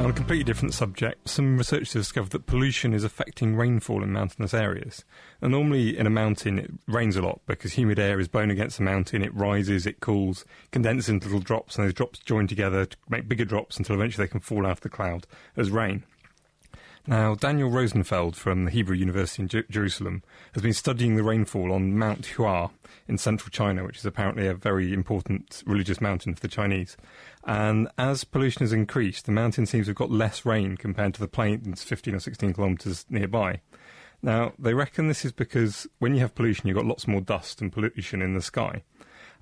On 0.04 0.10
a 0.10 0.14
completely 0.14 0.44
different 0.44 0.74
subject, 0.74 1.30
some 1.30 1.58
researchers 1.58 1.94
have 1.94 2.02
discovered 2.02 2.32
that 2.32 2.46
pollution 2.46 2.94
is 2.94 3.06
affecting 3.06 3.56
rainfall 3.56 4.04
in 4.04 4.12
mountainous 4.12 4.54
areas. 4.54 5.06
And 5.40 5.54
normally 5.54 5.98
in 5.98 6.06
a 6.06 6.10
mountain 6.10 6.60
it 6.60 6.72
rains 6.88 7.16
a 7.16 7.22
lot 7.22 7.40
because 7.48 7.72
humid 7.72 7.98
air 7.98 8.20
is 8.20 8.28
blown 8.28 8.52
against 8.52 8.80
the 8.80 8.84
mountain, 8.84 9.24
it 9.24 9.34
rises, 9.34 9.86
it 9.86 10.02
cools, 10.02 10.44
condenses 10.72 11.08
into 11.08 11.28
little 11.28 11.40
drops, 11.40 11.78
and 11.78 11.86
those 11.86 11.94
drops 11.94 12.20
join 12.20 12.48
together 12.48 12.86
to 12.86 12.98
make 13.08 13.30
bigger 13.30 13.46
drops 13.46 13.78
until 13.78 13.96
eventually 13.96 14.28
they 14.28 14.32
can 14.32 14.42
fall 14.42 14.66
out 14.66 14.74
of 14.74 14.82
the 14.82 14.90
cloud 14.90 15.26
as 15.56 15.72
rain. 15.72 16.04
Now, 17.06 17.36
Daniel 17.36 17.70
Rosenfeld 17.70 18.38
from 18.38 18.64
the 18.64 18.72
Hebrew 18.72 18.96
University 18.96 19.44
in 19.44 19.50
Jer- 19.50 19.66
Jerusalem 19.70 20.24
has 20.54 20.64
been 20.64 20.74
studying 20.74 21.16
the 21.16 21.24
rainfall 21.24 21.74
on 21.74 21.98
Mount 21.98 22.26
Hua 22.26 22.70
in 23.10 23.18
central 23.18 23.50
China, 23.50 23.84
which 23.84 23.98
is 23.98 24.06
apparently 24.06 24.48
a 24.48 24.54
very 24.54 24.94
important 24.94 25.64
religious 25.66 26.00
mountain 26.00 26.34
for 26.34 26.40
the 26.40 26.48
Chinese. 26.48 26.96
And 27.46 27.90
as 27.98 28.24
pollution 28.24 28.62
has 28.62 28.72
increased, 28.72 29.26
the 29.26 29.32
mountain 29.32 29.66
seems 29.66 29.88
to 29.88 29.90
have 29.90 29.98
got 29.98 30.12
less 30.12 30.46
rain 30.46 30.78
compared 30.78 31.14
to 31.16 31.20
the 31.20 31.28
plains 31.28 31.84
15 31.84 32.16
or 32.16 32.20
16 32.20 32.54
kilometres 32.54 33.06
nearby. 33.10 33.62
Now, 34.22 34.54
they 34.58 34.74
reckon 34.74 35.08
this 35.08 35.26
is 35.26 35.34
because 35.34 35.86
when 36.00 36.14
you 36.14 36.22
have 36.22 36.34
pollution, 36.34 36.68
you've 36.68 36.78
got 36.78 36.86
lots 36.86 37.08
more 37.08 37.20
dust 37.20 37.62
and 37.62 37.72
pollution 37.72 38.22
in 38.22 38.34
the 38.34 38.42
sky. 38.42 38.84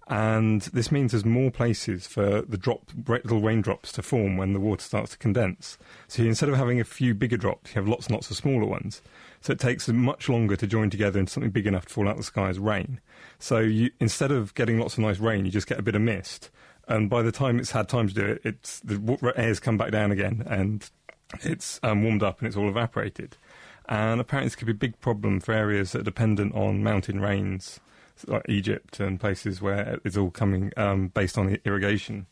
And 0.07 0.61
this 0.73 0.91
means 0.91 1.11
there's 1.11 1.23
more 1.23 1.51
places 1.51 2.07
for 2.07 2.41
the 2.41 2.57
drop, 2.57 2.91
little 3.07 3.39
raindrops 3.39 3.91
to 3.93 4.01
form 4.01 4.35
when 4.35 4.53
the 4.53 4.59
water 4.59 4.83
starts 4.83 5.11
to 5.11 5.17
condense. 5.17 5.77
So 6.07 6.23
instead 6.23 6.49
of 6.49 6.55
having 6.55 6.81
a 6.81 6.83
few 6.83 7.13
bigger 7.13 7.37
drops, 7.37 7.69
you 7.69 7.79
have 7.79 7.87
lots 7.87 8.07
and 8.07 8.15
lots 8.15 8.31
of 8.31 8.35
smaller 8.35 8.65
ones. 8.65 9.03
So 9.39 9.53
it 9.53 9.59
takes 9.59 9.87
much 9.87 10.27
longer 10.27 10.55
to 10.55 10.67
join 10.67 10.89
together 10.89 11.19
into 11.19 11.31
something 11.31 11.51
big 11.51 11.67
enough 11.67 11.85
to 11.85 11.93
fall 11.93 12.07
out 12.07 12.13
of 12.13 12.17
the 12.17 12.23
sky 12.23 12.49
as 12.49 12.59
rain. 12.59 12.99
So 13.37 13.59
you, 13.59 13.91
instead 13.99 14.31
of 14.31 14.53
getting 14.55 14.79
lots 14.79 14.95
of 14.95 14.99
nice 14.99 15.19
rain, 15.19 15.45
you 15.45 15.51
just 15.51 15.67
get 15.67 15.79
a 15.79 15.83
bit 15.83 15.95
of 15.95 16.01
mist. 16.01 16.49
And 16.91 17.09
by 17.09 17.21
the 17.21 17.31
time 17.31 17.57
it's 17.57 17.71
had 17.71 17.87
time 17.87 18.09
to 18.09 18.13
do 18.13 18.25
it, 18.25 18.41
it's, 18.43 18.79
the 18.81 19.33
air's 19.37 19.59
come 19.59 19.77
back 19.77 19.91
down 19.91 20.11
again 20.11 20.43
and 20.45 20.89
it's 21.41 21.79
um, 21.83 22.03
warmed 22.03 22.21
up 22.21 22.39
and 22.39 22.47
it's 22.47 22.57
all 22.57 22.67
evaporated. 22.67 23.37
And 23.87 24.19
apparently, 24.19 24.47
this 24.47 24.55
could 24.55 24.67
be 24.67 24.73
a 24.73 24.75
big 24.75 24.99
problem 24.99 25.39
for 25.39 25.53
areas 25.53 25.91
that 25.91 26.01
are 26.01 26.03
dependent 26.03 26.53
on 26.53 26.83
mountain 26.83 27.19
rains, 27.19 27.79
like 28.27 28.43
Egypt 28.47 28.99
and 28.99 29.19
places 29.19 29.61
where 29.61 29.99
it's 30.03 30.17
all 30.17 30.31
coming 30.31 30.71
um, 30.77 31.07
based 31.09 31.37
on 31.37 31.57
irrigation. 31.65 32.27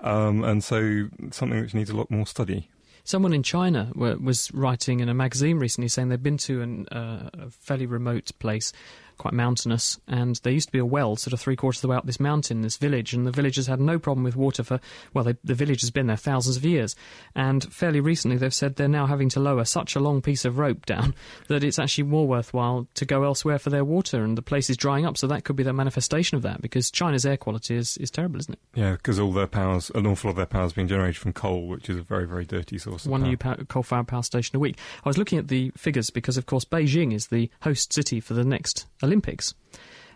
Um, 0.00 0.44
and 0.44 0.62
so, 0.62 1.08
something 1.30 1.60
which 1.60 1.74
needs 1.74 1.90
a 1.90 1.96
lot 1.96 2.10
more 2.10 2.26
study. 2.26 2.68
Someone 3.04 3.32
in 3.32 3.42
China 3.42 3.90
was 3.94 4.52
writing 4.54 5.00
in 5.00 5.08
a 5.08 5.14
magazine 5.14 5.58
recently 5.58 5.88
saying 5.88 6.08
they'd 6.08 6.22
been 6.22 6.38
to 6.38 6.62
an, 6.62 6.86
uh, 6.88 7.30
a 7.32 7.50
fairly 7.50 7.86
remote 7.86 8.30
place 8.38 8.72
quite 9.22 9.34
mountainous, 9.34 10.00
and 10.08 10.34
there 10.42 10.52
used 10.52 10.66
to 10.66 10.72
be 10.72 10.80
a 10.80 10.84
well 10.84 11.14
sort 11.14 11.32
of 11.32 11.40
three 11.40 11.54
quarters 11.54 11.78
of 11.78 11.82
the 11.82 11.88
way 11.88 11.96
up 11.96 12.06
this 12.06 12.18
mountain, 12.18 12.62
this 12.62 12.76
village, 12.76 13.14
and 13.14 13.24
the 13.24 13.30
villagers 13.30 13.68
had 13.68 13.80
no 13.80 14.00
problem 14.00 14.24
with 14.24 14.34
water 14.34 14.64
for, 14.64 14.80
well, 15.14 15.22
they, 15.22 15.36
the 15.44 15.54
village 15.54 15.80
has 15.80 15.92
been 15.92 16.08
there 16.08 16.16
thousands 16.16 16.56
of 16.56 16.64
years. 16.64 16.96
And 17.36 17.62
fairly 17.72 18.00
recently 18.00 18.36
they've 18.36 18.52
said 18.52 18.74
they're 18.74 18.88
now 18.88 19.06
having 19.06 19.28
to 19.30 19.40
lower 19.40 19.64
such 19.64 19.94
a 19.94 20.00
long 20.00 20.22
piece 20.22 20.44
of 20.44 20.58
rope 20.58 20.86
down 20.86 21.14
that 21.48 21.62
it's 21.62 21.78
actually 21.78 22.04
more 22.04 22.26
worthwhile 22.26 22.88
to 22.94 23.04
go 23.04 23.22
elsewhere 23.22 23.60
for 23.60 23.70
their 23.70 23.84
water, 23.84 24.24
and 24.24 24.36
the 24.36 24.42
place 24.42 24.68
is 24.68 24.76
drying 24.76 25.06
up, 25.06 25.16
so 25.16 25.28
that 25.28 25.44
could 25.44 25.54
be 25.54 25.62
the 25.62 25.72
manifestation 25.72 26.36
of 26.36 26.42
that, 26.42 26.60
because 26.60 26.90
China's 26.90 27.24
air 27.24 27.36
quality 27.36 27.76
is, 27.76 27.96
is 27.98 28.10
terrible, 28.10 28.40
isn't 28.40 28.54
it? 28.54 28.60
Yeah, 28.74 28.92
because 28.92 29.20
all 29.20 29.32
their 29.32 29.46
powers, 29.46 29.90
an 29.94 30.04
awful 30.04 30.28
lot 30.28 30.32
of 30.32 30.36
their 30.36 30.46
power 30.46 30.66
is 30.66 30.72
being 30.72 30.88
generated 30.88 31.16
from 31.16 31.32
coal, 31.32 31.68
which 31.68 31.88
is 31.88 31.96
a 31.96 32.02
very, 32.02 32.26
very 32.26 32.44
dirty 32.44 32.76
source 32.76 33.06
One 33.06 33.22
new 33.22 33.36
coal-fired 33.36 34.08
power 34.08 34.24
station 34.24 34.56
a 34.56 34.58
week. 34.58 34.78
I 35.04 35.08
was 35.08 35.16
looking 35.16 35.38
at 35.38 35.46
the 35.46 35.70
figures 35.76 36.10
because, 36.10 36.36
of 36.36 36.46
course, 36.46 36.64
Beijing 36.64 37.14
is 37.14 37.28
the 37.28 37.48
host 37.60 37.92
city 37.92 38.18
for 38.18 38.34
the 38.34 38.44
next 38.44 38.86
Olympics. 39.02 39.11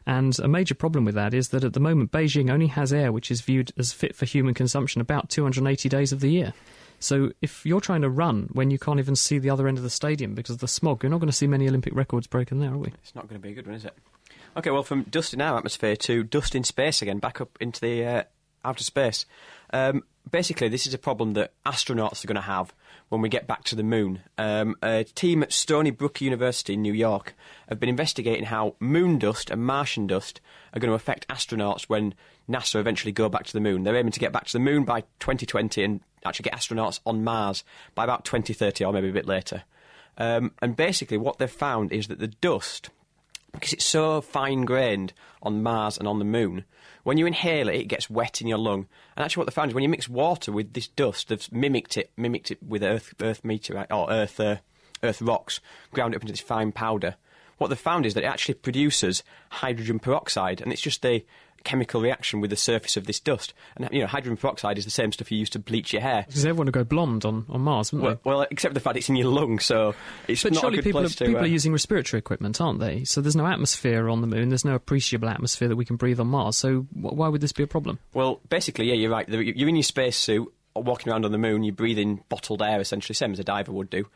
And 0.07 0.39
a 0.39 0.47
major 0.47 0.75
problem 0.75 1.05
with 1.05 1.17
that 1.17 1.35
is 1.35 1.49
that 1.49 1.65
at 1.65 1.73
the 1.73 1.81
moment 1.81 2.13
Beijing 2.13 2.51
only 2.51 2.69
has 2.69 2.93
air 2.93 3.11
which 3.11 3.31
is 3.31 3.41
viewed 3.41 3.73
as 3.77 3.93
fit 3.93 4.15
for 4.15 4.25
human 4.25 4.55
consumption 4.55 5.01
about 5.01 5.29
280 5.29 5.89
days 5.89 6.13
of 6.13 6.21
the 6.21 6.31
year. 6.31 6.55
So 7.01 7.33
if 7.43 7.67
you're 7.67 7.81
trying 7.81 8.03
to 8.03 8.09
run 8.09 8.49
when 8.53 8.71
you 8.71 8.79
can't 8.79 9.01
even 9.01 9.17
see 9.17 9.39
the 9.39 9.51
other 9.51 9.67
end 9.67 9.79
of 9.79 9.85
the 9.85 9.91
stadium 9.91 10.35
because 10.35 10.55
of 10.55 10.61
the 10.61 10.69
smog, 10.69 11.03
you're 11.03 11.11
not 11.11 11.19
going 11.19 11.29
to 11.31 11.37
see 11.37 11.49
many 11.49 11.69
Olympic 11.69 11.95
records 11.95 12.27
broken 12.27 12.61
there, 12.61 12.73
are 12.73 12.79
we? 12.79 12.89
It's 13.03 13.15
not 13.15 13.29
going 13.29 13.41
to 13.41 13.47
be 13.47 13.53
a 13.53 13.55
good 13.55 13.67
one, 13.67 13.75
is 13.75 13.85
it? 13.85 13.95
Okay, 14.57 14.71
well, 14.71 14.85
from 14.85 15.03
dust 15.03 15.35
in 15.35 15.41
our 15.41 15.59
atmosphere 15.59 15.97
to 15.97 16.23
dust 16.23 16.55
in 16.55 16.65
space 16.65 17.03
again, 17.03 17.19
back 17.19 17.41
up 17.41 17.59
into 17.61 17.81
the 17.81 18.05
uh, 18.05 18.23
outer 18.65 18.85
space. 18.85 19.27
Um, 19.73 20.05
basically, 20.31 20.69
this 20.69 20.87
is 20.87 20.95
a 20.95 20.99
problem 20.99 21.35
that 21.35 21.53
astronauts 21.67 22.25
are 22.25 22.29
going 22.29 22.37
to 22.37 22.41
have 22.43 22.73
when 23.09 23.21
we 23.21 23.29
get 23.29 23.47
back 23.47 23.65
to 23.65 23.77
the 23.77 23.83
moon. 23.83 24.21
Um, 24.37 24.77
a 24.83 25.05
team 25.05 25.43
at 25.43 25.53
Stony 25.53 25.91
Brook 25.91 26.21
University 26.21 26.75
in 26.75 26.83
New 26.83 26.93
York 26.93 27.35
have 27.69 27.79
been 27.79 27.89
investigating 27.89 28.47
how 28.47 28.75
moon 28.81 29.19
dust 29.19 29.51
and 29.51 29.65
Martian 29.65 30.07
dust 30.07 30.41
are 30.73 30.81
going 30.81 30.91
to 30.91 30.95
affect 30.95 31.29
astronauts 31.29 31.85
when 31.85 32.15
NASA 32.49 32.77
eventually 32.77 33.13
go 33.13 33.29
back 33.29 33.45
to 33.47 33.53
the 33.53 33.61
moon. 33.61 33.85
They're 33.85 33.97
aiming 33.97 34.13
to 34.13 34.21
get 34.21 34.33
back 34.33 34.47
to 34.47 34.53
the 34.53 34.59
moon 34.59 34.85
by 34.85 35.03
2020 35.21 35.83
and 35.85 36.01
actually 36.25 36.45
get 36.45 36.55
astronauts 36.55 37.01
on 37.07 37.23
Mars 37.23 37.63
by 37.95 38.05
about 38.05 38.25
2030 38.25 38.85
or 38.85 38.93
maybe 38.93 39.09
a 39.09 39.13
bit 39.13 39.27
later. 39.27 39.63
Um, 40.19 40.53
and 40.61 40.75
basically, 40.75 41.19
what 41.19 41.39
they've 41.39 41.51
found 41.51 41.93
is 41.93 42.09
that 42.09 42.19
the 42.19 42.29
dust, 42.29 42.91
because 43.53 43.73
it's 43.73 43.85
so 43.85 44.21
fine 44.21 44.65
grained 44.65 45.13
on 45.43 45.63
Mars 45.63 45.99
and 45.99 46.09
on 46.09 46.19
the 46.19 46.25
moon, 46.25 46.65
when 47.07 47.19
you 47.19 47.27
inhale 47.27 47.69
it, 47.69 47.77
it 47.77 47.85
gets 47.85 48.11
wet 48.11 48.41
in 48.41 48.49
your 48.49 48.59
lung. 48.59 48.89
And 49.17 49.25
actually, 49.25 49.43
what 49.43 49.47
they 49.47 49.55
found 49.55 49.71
is 49.71 49.77
when 49.77 49.85
you 49.85 49.89
mix 49.89 50.09
water 50.09 50.51
with 50.51 50.73
this 50.73 50.89
dust, 50.89 51.29
they've 51.29 51.53
mimicked 51.53 51.97
it, 51.97 52.11
mimicked 52.17 52.51
it 52.51 52.61
with 52.61 52.83
Earth, 52.83 53.15
Earth 53.21 53.45
meteorite 53.45 53.93
or 53.93 54.11
Earth, 54.11 54.41
uh, 54.41 54.57
Earth 55.05 55.23
rocks, 55.23 55.61
ground 55.93 56.15
it 56.15 56.17
up 56.17 56.23
into 56.23 56.33
this 56.33 56.41
fine 56.41 56.73
powder. 56.73 57.15
What 57.59 57.69
they've 57.69 57.79
found 57.79 58.07
is 58.07 58.15
that 58.15 58.25
it 58.25 58.27
actually 58.27 58.55
produces 58.55 59.23
hydrogen 59.51 60.01
peroxide, 60.01 60.61
and 60.61 60.73
it's 60.73 60.83
just 60.83 61.01
the 61.03 61.25
chemical 61.67 62.01
reaction 62.01 62.41
with 62.41 62.51
the 62.51 62.57
surface 62.57 62.97
of 62.97 63.07
this 63.07 63.21
dust. 63.21 63.53
And 63.77 63.89
you 63.93 64.01
know, 64.01 64.07
hydrogen 64.07 64.37
peroxide 64.37 64.79
is 64.79 64.85
the 64.85 64.91
same 64.91 65.13
stuff 65.13 65.31
you 65.31 65.39
use 65.39 65.51
to 65.51 65.59
bleach 65.59 65.93
your 65.93 66.01
hair. 66.01 66.25
Because 66.27 66.47
everyone 66.47 66.67
would 66.67 66.75
go 66.75 66.85
blonde 66.85 67.25
on, 67.25 67.45
on 67.49 67.61
Mars, 67.61 67.93
wouldn't 67.93 68.07
well, 68.07 68.15
they? 68.15 68.31
Well, 68.31 68.47
except 68.51 68.75
the 68.75 68.81
fact 68.81 68.97
it's 68.97 69.09
in 69.09 69.17
your 69.17 69.29
lungs, 69.29 69.65
so 69.65 69.95
it's 70.29 70.45
but 70.45 70.53
not 70.53 70.61
surely 70.61 70.79
a 70.79 70.83
good 70.83 70.85
people 70.85 71.01
place 71.03 71.15
are, 71.15 71.19
to. 71.19 71.25
people 71.27 71.41
uh, 71.41 71.45
are 71.45 71.49
using 71.49 71.73
respiratory 71.73 72.19
equipment, 72.19 72.61
aren't 72.61 72.79
they? 72.79 73.05
So 73.05 73.21
there's 73.21 73.37
no 73.37 73.47
atmosphere 73.47 74.09
on 74.09 74.21
the 74.21 74.27
moon. 74.27 74.49
There's 74.49 74.65
no 74.65 74.75
appreciable 74.75 75.29
atmosphere 75.29 75.69
that 75.69 75.77
we 75.77 75.85
can 75.85 75.97
breathe 75.97 76.21
on 76.21 76.29
Mars. 76.29 76.57
So 76.57 76.83
wh- 76.93 77.13
why 77.13 77.29
would 77.29 77.41
this 77.41 77.53
be 77.53 77.65
a 77.65 77.67
problem? 77.67 77.99
Well, 78.15 78.41
basically, 78.49 78.87
yeah, 78.87 78.95
you're 78.95 79.11
right. 79.11 79.29
You're 79.29 79.69
in 79.69 79.77
your 79.77 79.83
spacesuit, 79.83 80.53
walking 80.75 81.13
around 81.13 81.25
on 81.25 81.33
the 81.33 81.39
moon. 81.39 81.65
You're 81.65 81.75
breathing 81.75 82.23
bottled 82.29 82.63
air, 82.63 82.81
essentially, 82.81 83.15
same 83.15 83.33
as 83.33 83.41
a 83.41 83.45
diver 83.45 83.73
would 83.73 83.91
do. 83.91 84.07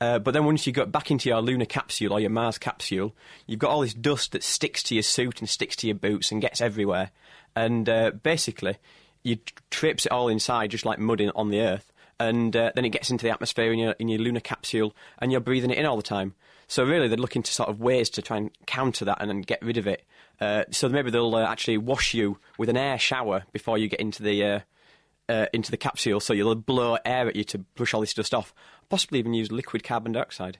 Uh, 0.00 0.18
but 0.18 0.32
then 0.32 0.46
once 0.46 0.66
you 0.66 0.72
get 0.72 0.90
back 0.90 1.10
into 1.10 1.28
your 1.28 1.42
lunar 1.42 1.66
capsule 1.66 2.12
or 2.14 2.20
your 2.20 2.30
Mars 2.30 2.56
capsule, 2.56 3.14
you've 3.46 3.58
got 3.58 3.70
all 3.70 3.82
this 3.82 3.92
dust 3.92 4.32
that 4.32 4.42
sticks 4.42 4.82
to 4.84 4.94
your 4.94 5.02
suit 5.02 5.40
and 5.40 5.48
sticks 5.48 5.76
to 5.76 5.86
your 5.86 5.96
boots 5.96 6.32
and 6.32 6.40
gets 6.40 6.60
everywhere. 6.60 7.10
And 7.54 7.88
uh, 7.88 8.12
basically, 8.22 8.78
you 9.22 9.38
trips 9.70 10.06
it 10.06 10.12
all 10.12 10.28
inside, 10.28 10.70
just 10.70 10.86
like 10.86 10.98
mud 10.98 11.20
in, 11.20 11.30
on 11.30 11.50
the 11.50 11.60
Earth. 11.60 11.92
And 12.18 12.54
uh, 12.56 12.72
then 12.74 12.84
it 12.84 12.90
gets 12.90 13.10
into 13.10 13.24
the 13.24 13.30
atmosphere 13.30 13.72
in 13.72 13.78
your, 13.78 13.92
in 13.98 14.08
your 14.08 14.20
lunar 14.20 14.40
capsule, 14.40 14.94
and 15.18 15.32
you're 15.32 15.40
breathing 15.40 15.70
it 15.70 15.78
in 15.78 15.86
all 15.86 15.96
the 15.96 16.02
time. 16.02 16.34
So 16.66 16.84
really, 16.84 17.08
they're 17.08 17.18
looking 17.18 17.42
to 17.42 17.52
sort 17.52 17.68
of 17.68 17.80
ways 17.80 18.08
to 18.10 18.22
try 18.22 18.36
and 18.36 18.50
counter 18.66 19.04
that 19.04 19.18
and 19.20 19.28
then 19.28 19.42
get 19.42 19.60
rid 19.62 19.76
of 19.76 19.86
it. 19.86 20.04
Uh, 20.40 20.64
so 20.70 20.88
maybe 20.88 21.10
they'll 21.10 21.34
uh, 21.34 21.44
actually 21.44 21.76
wash 21.76 22.14
you 22.14 22.38
with 22.58 22.68
an 22.68 22.76
air 22.76 22.98
shower 22.98 23.44
before 23.52 23.76
you 23.76 23.88
get 23.88 24.00
into 24.00 24.22
the 24.22 24.44
uh, 24.44 24.60
uh, 25.28 25.46
into 25.52 25.70
the 25.70 25.76
capsule, 25.76 26.18
so 26.18 26.32
you'll 26.32 26.54
blow 26.56 26.96
air 27.04 27.28
at 27.28 27.36
you 27.36 27.44
to 27.44 27.58
push 27.76 27.94
all 27.94 28.00
this 28.00 28.14
dust 28.14 28.34
off. 28.34 28.52
Possibly 28.90 29.20
even 29.20 29.32
use 29.32 29.50
liquid 29.50 29.84
carbon 29.84 30.12
dioxide. 30.12 30.58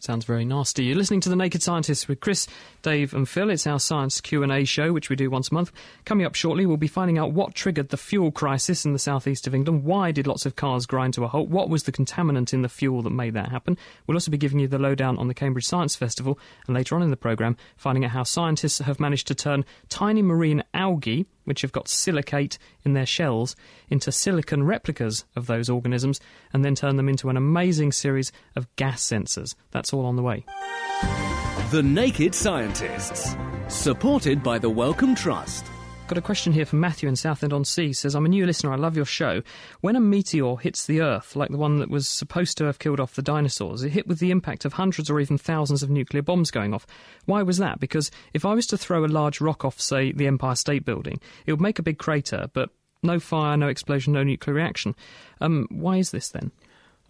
Sounds 0.00 0.24
very 0.24 0.44
nasty. 0.44 0.84
You're 0.84 0.96
listening 0.96 1.20
to 1.22 1.28
The 1.28 1.34
Naked 1.34 1.60
Scientists 1.60 2.06
with 2.06 2.20
Chris, 2.20 2.46
Dave 2.82 3.12
and 3.12 3.28
Phil. 3.28 3.50
It's 3.50 3.66
our 3.66 3.80
science 3.80 4.20
Q&A 4.20 4.64
show, 4.64 4.92
which 4.92 5.10
we 5.10 5.16
do 5.16 5.28
once 5.28 5.50
a 5.50 5.54
month. 5.54 5.72
Coming 6.04 6.24
up 6.24 6.36
shortly, 6.36 6.66
we'll 6.66 6.76
be 6.76 6.86
finding 6.86 7.18
out 7.18 7.32
what 7.32 7.56
triggered 7.56 7.88
the 7.88 7.96
fuel 7.96 8.30
crisis 8.30 8.84
in 8.84 8.92
the 8.92 9.00
southeast 9.00 9.48
of 9.48 9.56
England. 9.56 9.82
Why 9.82 10.12
did 10.12 10.28
lots 10.28 10.46
of 10.46 10.54
cars 10.54 10.86
grind 10.86 11.14
to 11.14 11.24
a 11.24 11.28
halt? 11.28 11.48
What 11.48 11.68
was 11.68 11.82
the 11.82 11.90
contaminant 11.90 12.52
in 12.52 12.62
the 12.62 12.68
fuel 12.68 13.02
that 13.02 13.10
made 13.10 13.34
that 13.34 13.50
happen? 13.50 13.76
We'll 14.06 14.16
also 14.16 14.30
be 14.30 14.38
giving 14.38 14.60
you 14.60 14.68
the 14.68 14.78
lowdown 14.78 15.18
on 15.18 15.26
the 15.26 15.34
Cambridge 15.34 15.66
Science 15.66 15.96
Festival, 15.96 16.38
and 16.68 16.76
later 16.76 16.94
on 16.94 17.02
in 17.02 17.10
the 17.10 17.16
programme, 17.16 17.56
finding 17.76 18.04
out 18.04 18.12
how 18.12 18.22
scientists 18.22 18.78
have 18.78 19.00
managed 19.00 19.26
to 19.26 19.34
turn 19.34 19.64
tiny 19.88 20.22
marine 20.22 20.62
algae 20.72 21.26
which 21.48 21.62
have 21.62 21.72
got 21.72 21.88
silicate 21.88 22.58
in 22.84 22.92
their 22.92 23.06
shells, 23.06 23.56
into 23.88 24.12
silicon 24.12 24.62
replicas 24.62 25.24
of 25.34 25.46
those 25.46 25.68
organisms, 25.68 26.20
and 26.52 26.64
then 26.64 26.74
turn 26.74 26.96
them 26.96 27.08
into 27.08 27.28
an 27.28 27.36
amazing 27.36 27.90
series 27.90 28.30
of 28.54 28.68
gas 28.76 29.02
sensors. 29.02 29.54
That's 29.72 29.92
all 29.92 30.06
on 30.06 30.16
the 30.16 30.22
way. 30.22 30.44
The 31.70 31.82
Naked 31.82 32.34
Scientists, 32.34 33.34
supported 33.68 34.42
by 34.42 34.58
the 34.58 34.70
Wellcome 34.70 35.14
Trust. 35.14 35.64
Got 36.08 36.16
a 36.16 36.22
question 36.22 36.54
here 36.54 36.64
from 36.64 36.80
Matthew 36.80 37.06
in 37.06 37.16
Southend-on-Sea. 37.16 37.92
Says, 37.92 38.14
I'm 38.14 38.24
a 38.24 38.30
new 38.30 38.46
listener. 38.46 38.72
I 38.72 38.76
love 38.76 38.96
your 38.96 39.04
show. 39.04 39.42
When 39.82 39.94
a 39.94 40.00
meteor 40.00 40.56
hits 40.56 40.86
the 40.86 41.02
Earth, 41.02 41.36
like 41.36 41.50
the 41.50 41.58
one 41.58 41.80
that 41.80 41.90
was 41.90 42.08
supposed 42.08 42.56
to 42.56 42.64
have 42.64 42.78
killed 42.78 42.98
off 42.98 43.14
the 43.14 43.20
dinosaurs, 43.20 43.82
it 43.82 43.90
hit 43.90 44.06
with 44.06 44.18
the 44.18 44.30
impact 44.30 44.64
of 44.64 44.72
hundreds 44.72 45.10
or 45.10 45.20
even 45.20 45.36
thousands 45.36 45.82
of 45.82 45.90
nuclear 45.90 46.22
bombs 46.22 46.50
going 46.50 46.72
off. 46.72 46.86
Why 47.26 47.42
was 47.42 47.58
that? 47.58 47.78
Because 47.78 48.10
if 48.32 48.46
I 48.46 48.54
was 48.54 48.66
to 48.68 48.78
throw 48.78 49.04
a 49.04 49.06
large 49.06 49.42
rock 49.42 49.66
off, 49.66 49.82
say, 49.82 50.12
the 50.12 50.26
Empire 50.26 50.54
State 50.54 50.86
Building, 50.86 51.20
it 51.44 51.52
would 51.52 51.60
make 51.60 51.78
a 51.78 51.82
big 51.82 51.98
crater, 51.98 52.48
but 52.54 52.70
no 53.02 53.20
fire, 53.20 53.58
no 53.58 53.68
explosion, 53.68 54.14
no 54.14 54.22
nuclear 54.22 54.56
reaction. 54.56 54.94
Um, 55.42 55.68
why 55.70 55.98
is 55.98 56.10
this 56.10 56.30
then? 56.30 56.52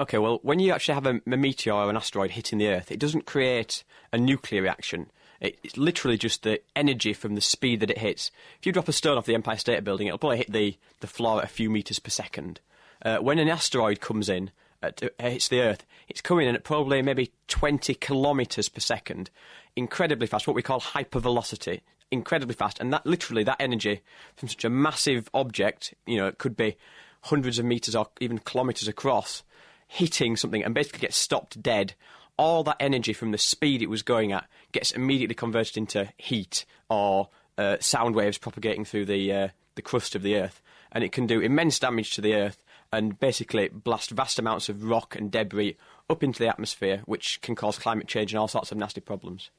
Okay, 0.01 0.19
well, 0.19 0.41
when 0.43 0.59
you 0.59 0.73
actually 0.73 0.95
have 0.95 1.07
a, 1.07 1.21
a 1.25 1.37
meteor 1.37 1.73
or 1.73 1.89
an 1.89 1.97
asteroid 1.97 2.33
hitting 2.33 2.59
the 2.59 2.67
Earth, 2.67 2.91
it 2.91 2.99
doesn't 2.99 3.27
create 3.27 3.85
a 4.13 4.19
nuclear 4.19 4.63
reaction. 4.63 5.09
It's 5.41 5.77
literally 5.77 6.19
just 6.19 6.43
the 6.43 6.61
energy 6.75 7.13
from 7.13 7.35
the 7.35 7.41
speed 7.41 7.81
that 7.81 7.91
it 7.91 7.99
hits. 7.99 8.31
If 8.59 8.67
you 8.67 8.73
drop 8.73 8.89
a 8.89 8.93
stone 8.93 9.17
off 9.17 9.27
the 9.27 9.35
Empire 9.35 9.57
State 9.57 9.85
Building, 9.85 10.09
it'll 10.09 10.19
probably 10.19 10.39
hit 10.39 10.53
the, 10.53 10.77
the 11.01 11.07
floor 11.07 11.39
at 11.39 11.45
a 11.45 11.49
few 11.49 11.71
metres 11.71 12.01
per 12.01 12.11
second. 12.11 12.61
Uh, 13.05 13.19
when 13.19 13.39
an 13.39 13.49
asteroid 13.49 14.01
comes 14.01 14.29
in, 14.29 14.51
at, 14.83 15.03
uh, 15.03 15.09
hits 15.19 15.49
the 15.49 15.61
Earth, 15.61 15.87
it's 16.09 16.21
coming 16.21 16.49
in 16.49 16.55
at 16.55 16.65
probably 16.65 17.03
maybe 17.03 17.33
20 17.47 17.95
kilometres 17.95 18.69
per 18.69 18.81
second. 18.81 19.31
Incredibly 19.77 20.27
fast, 20.27 20.47
what 20.47 20.57
we 20.57 20.63
call 20.63 20.81
hypervelocity. 20.81 21.81
Incredibly 22.11 22.55
fast. 22.55 22.81
And 22.81 22.93
that 22.93 23.07
literally, 23.07 23.45
that 23.45 23.61
energy 23.61 24.01
from 24.35 24.49
such 24.49 24.65
a 24.65 24.71
massive 24.71 25.31
object, 25.35 25.95
you 26.07 26.17
know, 26.17 26.27
it 26.27 26.39
could 26.39 26.57
be 26.57 26.77
hundreds 27.23 27.59
of 27.59 27.65
metres 27.65 27.95
or 27.95 28.09
even 28.21 28.39
kilometres 28.39 28.89
across, 28.89 29.43
hitting 29.87 30.37
something 30.37 30.65
and 30.65 30.75
basically 30.75 31.01
gets 31.01 31.17
stopped 31.17 31.63
dead, 31.63 31.95
all 32.39 32.63
that 32.65 32.77
energy 32.81 33.13
from 33.13 33.33
the 33.33 33.39
speed 33.39 33.83
it 33.83 33.91
was 33.91 34.03
going 34.03 34.33
at 34.33 34.47
gets 34.73 34.93
immediately 34.93 35.35
converted 35.35 35.77
into 35.77 36.09
heat 36.17 36.65
or 36.89 37.29
uh, 37.59 37.77
sound 37.81 38.15
waves 38.15 38.39
propagating 38.39 38.85
through 38.85 39.05
the 39.05 39.33
uh, 39.33 39.49
the 39.75 39.83
crust 39.83 40.15
of 40.15 40.23
the 40.23 40.37
Earth, 40.37 40.63
and 40.91 41.05
it 41.05 41.13
can 41.13 41.27
do 41.27 41.41
immense 41.41 41.79
damage 41.79 42.13
to 42.13 42.21
the 42.21 42.35
Earth 42.35 42.65
and 42.93 43.19
basically 43.21 43.69
blast 43.69 44.11
vast 44.11 44.39
amounts 44.39 44.69
of 44.69 44.83
rock 44.85 45.15
and 45.15 45.31
debris 45.31 45.77
up 46.09 46.23
into 46.23 46.39
the 46.39 46.49
atmosphere, 46.49 47.03
which 47.05 47.41
can 47.43 47.55
cause 47.55 47.79
climate 47.79 48.09
change 48.09 48.33
and 48.33 48.39
all 48.39 48.49
sorts 48.49 48.73
of 48.73 48.79
nasty 48.79 49.01
problems. 49.01 49.51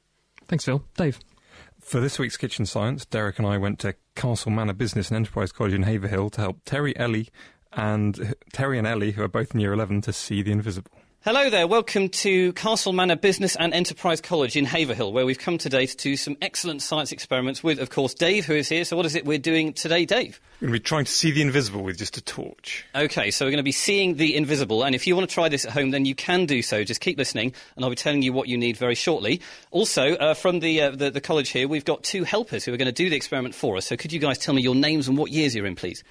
Thanks, 0.48 0.64
Phil. 0.64 0.82
Dave. 0.96 1.20
For 1.80 2.00
this 2.00 2.18
week's 2.18 2.36
Kitchen 2.36 2.66
Science, 2.66 3.04
Derek 3.04 3.38
and 3.38 3.46
I 3.46 3.56
went 3.56 3.78
to 3.80 3.94
Castle 4.14 4.50
Manor 4.50 4.72
Business 4.72 5.08
and 5.08 5.16
Enterprise 5.16 5.52
College 5.52 5.72
in 5.72 5.84
Haverhill 5.84 6.30
to 6.30 6.40
help 6.40 6.58
Terry 6.64 6.96
Ellie 6.96 7.28
and 7.72 8.34
Terry 8.52 8.78
and 8.78 8.86
Ellie, 8.86 9.12
who 9.12 9.22
are 9.22 9.28
both 9.28 9.54
in 9.54 9.60
year 9.60 9.72
11, 9.72 10.02
to 10.02 10.12
see 10.12 10.42
the 10.42 10.52
invisible. 10.52 10.90
Hello 11.22 11.50
there, 11.50 11.66
welcome 11.66 12.08
to 12.08 12.54
Castle 12.54 12.94
Manor 12.94 13.14
Business 13.14 13.54
and 13.54 13.74
Enterprise 13.74 14.22
College 14.22 14.56
in 14.56 14.64
Haverhill, 14.64 15.12
where 15.12 15.26
we've 15.26 15.38
come 15.38 15.58
today 15.58 15.84
to 15.84 15.94
do 15.94 16.16
some 16.16 16.34
excellent 16.40 16.80
science 16.80 17.12
experiments 17.12 17.62
with, 17.62 17.78
of 17.78 17.90
course, 17.90 18.14
Dave, 18.14 18.46
who 18.46 18.54
is 18.54 18.70
here. 18.70 18.86
So, 18.86 18.96
what 18.96 19.04
is 19.04 19.14
it 19.14 19.26
we're 19.26 19.36
doing 19.36 19.74
today, 19.74 20.06
Dave? 20.06 20.40
We're 20.62 20.68
going 20.68 20.72
to 20.72 20.80
be 20.80 20.82
trying 20.82 21.04
to 21.04 21.12
see 21.12 21.30
the 21.30 21.42
invisible 21.42 21.82
with 21.82 21.98
just 21.98 22.16
a 22.16 22.22
torch. 22.22 22.86
Okay, 22.94 23.30
so 23.30 23.44
we're 23.44 23.50
going 23.50 23.58
to 23.58 23.62
be 23.62 23.70
seeing 23.70 24.16
the 24.16 24.34
invisible, 24.34 24.82
and 24.82 24.94
if 24.94 25.06
you 25.06 25.14
want 25.14 25.28
to 25.28 25.34
try 25.34 25.50
this 25.50 25.66
at 25.66 25.72
home, 25.72 25.90
then 25.90 26.06
you 26.06 26.14
can 26.14 26.46
do 26.46 26.62
so. 26.62 26.84
Just 26.84 27.02
keep 27.02 27.18
listening, 27.18 27.52
and 27.76 27.84
I'll 27.84 27.90
be 27.90 27.96
telling 27.96 28.22
you 28.22 28.32
what 28.32 28.48
you 28.48 28.56
need 28.56 28.78
very 28.78 28.94
shortly. 28.94 29.42
Also, 29.72 30.14
uh, 30.14 30.32
from 30.32 30.60
the, 30.60 30.80
uh, 30.80 30.90
the 30.92 31.10
the 31.10 31.20
college 31.20 31.50
here, 31.50 31.68
we've 31.68 31.84
got 31.84 32.02
two 32.02 32.24
helpers 32.24 32.64
who 32.64 32.72
are 32.72 32.78
going 32.78 32.86
to 32.86 32.92
do 32.92 33.10
the 33.10 33.16
experiment 33.16 33.54
for 33.54 33.76
us. 33.76 33.84
So, 33.84 33.94
could 33.94 34.10
you 34.10 34.20
guys 34.20 34.38
tell 34.38 34.54
me 34.54 34.62
your 34.62 34.74
names 34.74 35.06
and 35.06 35.18
what 35.18 35.30
years 35.30 35.54
you're 35.54 35.66
in, 35.66 35.76
please? 35.76 36.02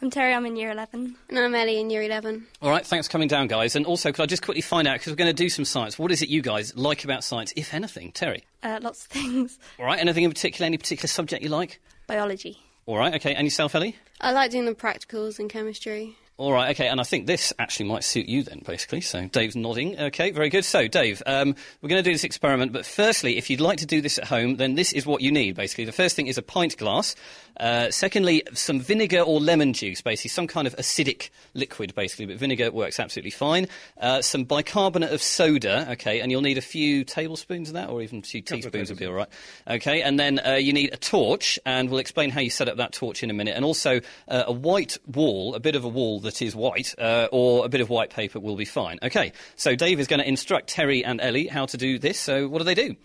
I'm 0.00 0.10
Terry, 0.10 0.32
I'm 0.32 0.46
in 0.46 0.54
year 0.54 0.70
11. 0.70 1.16
And 1.28 1.38
I'm 1.38 1.52
Ellie 1.56 1.80
in 1.80 1.90
year 1.90 2.04
11. 2.04 2.46
All 2.62 2.70
right, 2.70 2.86
thanks 2.86 3.08
for 3.08 3.12
coming 3.12 3.26
down, 3.26 3.48
guys. 3.48 3.74
And 3.74 3.84
also, 3.84 4.12
could 4.12 4.22
I 4.22 4.26
just 4.26 4.42
quickly 4.42 4.60
find 4.60 4.86
out, 4.86 4.94
because 4.94 5.12
we're 5.12 5.16
going 5.16 5.34
to 5.34 5.42
do 5.42 5.48
some 5.48 5.64
science, 5.64 5.98
what 5.98 6.12
is 6.12 6.22
it 6.22 6.28
you 6.28 6.40
guys 6.40 6.76
like 6.76 7.02
about 7.02 7.24
science, 7.24 7.52
if 7.56 7.74
anything? 7.74 8.12
Terry? 8.12 8.44
Uh, 8.62 8.78
lots 8.80 9.06
of 9.06 9.10
things. 9.10 9.58
All 9.76 9.86
right, 9.86 9.98
anything 9.98 10.22
in 10.22 10.30
particular, 10.30 10.66
any 10.66 10.78
particular 10.78 11.08
subject 11.08 11.42
you 11.42 11.48
like? 11.48 11.80
Biology. 12.06 12.58
All 12.86 12.96
right, 12.96 13.12
okay. 13.16 13.34
And 13.34 13.44
yourself, 13.44 13.74
Ellie? 13.74 13.96
I 14.20 14.30
like 14.30 14.52
doing 14.52 14.66
the 14.66 14.74
practicals 14.74 15.40
in 15.40 15.48
chemistry. 15.48 16.16
All 16.38 16.52
right, 16.52 16.70
okay, 16.70 16.86
and 16.86 17.00
I 17.00 17.02
think 17.02 17.26
this 17.26 17.52
actually 17.58 17.88
might 17.88 18.04
suit 18.04 18.28
you 18.28 18.44
then, 18.44 18.62
basically. 18.64 19.00
So 19.00 19.26
Dave's 19.26 19.56
nodding. 19.56 19.98
Okay, 19.98 20.30
very 20.30 20.50
good. 20.50 20.64
So, 20.64 20.86
Dave, 20.86 21.20
um, 21.26 21.56
we're 21.82 21.88
going 21.88 22.00
to 22.00 22.08
do 22.08 22.14
this 22.14 22.22
experiment, 22.22 22.72
but 22.72 22.86
firstly, 22.86 23.36
if 23.36 23.50
you'd 23.50 23.60
like 23.60 23.78
to 23.78 23.86
do 23.86 24.00
this 24.00 24.18
at 24.18 24.24
home, 24.28 24.54
then 24.54 24.76
this 24.76 24.92
is 24.92 25.04
what 25.04 25.20
you 25.20 25.32
need, 25.32 25.56
basically. 25.56 25.84
The 25.84 25.90
first 25.90 26.14
thing 26.14 26.28
is 26.28 26.38
a 26.38 26.42
pint 26.42 26.76
glass. 26.76 27.16
Uh, 27.58 27.90
secondly, 27.90 28.42
some 28.52 28.80
vinegar 28.80 29.20
or 29.20 29.40
lemon 29.40 29.72
juice, 29.72 30.00
basically, 30.00 30.28
some 30.28 30.46
kind 30.46 30.66
of 30.66 30.76
acidic 30.76 31.30
liquid, 31.54 31.94
basically, 31.94 32.26
but 32.26 32.36
vinegar 32.36 32.70
works 32.70 33.00
absolutely 33.00 33.30
fine. 33.30 33.66
Uh, 34.00 34.22
some 34.22 34.44
bicarbonate 34.44 35.12
of 35.12 35.22
soda, 35.22 35.90
okay, 35.92 36.20
and 36.20 36.30
you'll 36.30 36.40
need 36.40 36.58
a 36.58 36.62
few 36.62 37.04
tablespoons 37.04 37.68
of 37.68 37.74
that, 37.74 37.88
or 37.88 38.02
even 38.02 38.18
a 38.18 38.22
few 38.22 38.40
teaspoons 38.40 38.90
would 38.90 38.98
be 38.98 39.06
all 39.06 39.14
right. 39.14 39.28
Okay, 39.68 40.02
and 40.02 40.18
then 40.18 40.40
uh, 40.46 40.52
you 40.54 40.72
need 40.72 40.92
a 40.92 40.96
torch, 40.96 41.58
and 41.66 41.90
we'll 41.90 42.00
explain 42.00 42.30
how 42.30 42.40
you 42.40 42.50
set 42.50 42.68
up 42.68 42.76
that 42.76 42.92
torch 42.92 43.22
in 43.22 43.30
a 43.30 43.34
minute, 43.34 43.56
and 43.56 43.64
also 43.64 44.00
uh, 44.28 44.44
a 44.46 44.52
white 44.52 44.96
wall, 45.06 45.54
a 45.54 45.60
bit 45.60 45.74
of 45.74 45.84
a 45.84 45.88
wall 45.88 46.20
that 46.20 46.40
is 46.42 46.54
white, 46.54 46.94
uh, 46.98 47.28
or 47.32 47.64
a 47.64 47.68
bit 47.68 47.80
of 47.80 47.88
white 47.88 48.10
paper 48.10 48.38
will 48.40 48.56
be 48.56 48.64
fine. 48.64 48.98
Okay, 49.02 49.32
so 49.56 49.74
Dave 49.74 50.00
is 50.00 50.06
going 50.06 50.20
to 50.20 50.28
instruct 50.28 50.68
Terry 50.68 51.04
and 51.04 51.20
Ellie 51.20 51.46
how 51.46 51.66
to 51.66 51.76
do 51.76 51.98
this, 51.98 52.18
so 52.18 52.48
what 52.48 52.58
do 52.58 52.64
they 52.64 52.74
do? 52.74 52.96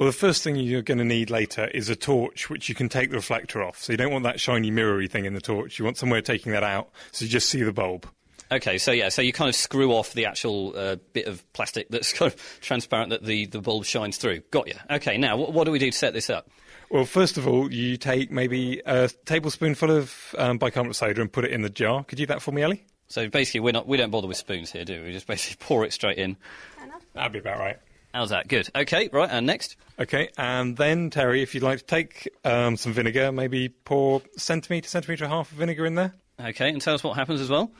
Well, 0.00 0.06
the 0.06 0.14
first 0.14 0.42
thing 0.42 0.56
you're 0.56 0.80
going 0.80 0.96
to 0.96 1.04
need 1.04 1.28
later 1.28 1.66
is 1.66 1.90
a 1.90 1.94
torch, 1.94 2.48
which 2.48 2.70
you 2.70 2.74
can 2.74 2.88
take 2.88 3.10
the 3.10 3.16
reflector 3.16 3.62
off. 3.62 3.82
So 3.82 3.92
you 3.92 3.98
don't 3.98 4.10
want 4.10 4.24
that 4.24 4.40
shiny 4.40 4.70
mirrory 4.70 5.08
thing 5.08 5.26
in 5.26 5.34
the 5.34 5.42
torch. 5.42 5.78
You 5.78 5.84
want 5.84 5.98
somewhere 5.98 6.22
taking 6.22 6.52
that 6.52 6.62
out, 6.62 6.88
so 7.12 7.26
you 7.26 7.30
just 7.30 7.50
see 7.50 7.62
the 7.62 7.70
bulb. 7.70 8.06
Okay, 8.50 8.78
so 8.78 8.92
yeah, 8.92 9.10
so 9.10 9.20
you 9.20 9.34
kind 9.34 9.50
of 9.50 9.54
screw 9.54 9.92
off 9.92 10.14
the 10.14 10.24
actual 10.24 10.72
uh, 10.74 10.96
bit 11.12 11.26
of 11.26 11.44
plastic 11.52 11.90
that's 11.90 12.12
kind 12.14 12.32
of 12.32 12.60
transparent 12.62 13.10
that 13.10 13.24
the, 13.24 13.44
the 13.44 13.60
bulb 13.60 13.84
shines 13.84 14.16
through. 14.16 14.40
Got 14.50 14.68
you. 14.68 14.74
Okay, 14.90 15.18
now 15.18 15.36
what, 15.36 15.52
what 15.52 15.64
do 15.64 15.70
we 15.70 15.78
do 15.78 15.90
to 15.90 15.96
set 15.96 16.14
this 16.14 16.30
up? 16.30 16.48
Well, 16.88 17.04
first 17.04 17.36
of 17.36 17.46
all, 17.46 17.70
you 17.70 17.98
take 17.98 18.30
maybe 18.30 18.80
a 18.86 19.10
tablespoonful 19.26 19.90
of 19.90 20.34
um, 20.38 20.56
bicarbonate 20.56 20.96
soda 20.96 21.20
and 21.20 21.30
put 21.30 21.44
it 21.44 21.50
in 21.50 21.60
the 21.60 21.68
jar. 21.68 22.04
Could 22.04 22.18
you 22.18 22.24
do 22.24 22.32
that 22.32 22.40
for 22.40 22.52
me, 22.52 22.62
Ellie? 22.62 22.86
So 23.08 23.28
basically, 23.28 23.60
we're 23.60 23.72
not 23.72 23.86
we 23.86 23.98
don't 23.98 24.10
bother 24.10 24.28
with 24.28 24.38
spoons 24.38 24.72
here, 24.72 24.86
do 24.86 24.98
we? 25.02 25.08
We 25.08 25.12
just 25.12 25.26
basically 25.26 25.62
pour 25.66 25.84
it 25.84 25.92
straight 25.92 26.16
in. 26.16 26.38
That'd 27.12 27.32
be 27.32 27.40
about 27.40 27.58
right. 27.58 27.78
How's 28.12 28.30
that? 28.30 28.48
Good. 28.48 28.68
Okay, 28.74 29.08
right, 29.12 29.28
and 29.30 29.46
next. 29.46 29.76
Okay, 29.98 30.30
and 30.36 30.76
then 30.76 31.10
Terry, 31.10 31.42
if 31.42 31.54
you'd 31.54 31.62
like 31.62 31.78
to 31.78 31.84
take 31.84 32.28
um, 32.44 32.76
some 32.76 32.92
vinegar, 32.92 33.30
maybe 33.30 33.68
pour 33.68 34.22
centimetre, 34.36 34.88
centimetre 34.88 35.24
and 35.24 35.32
a 35.32 35.36
half 35.36 35.52
of 35.52 35.58
vinegar 35.58 35.86
in 35.86 35.94
there. 35.94 36.14
Okay, 36.40 36.70
and 36.70 36.80
tell 36.80 36.94
us 36.94 37.04
what 37.04 37.16
happens 37.16 37.40
as 37.40 37.50
well. 37.50 37.70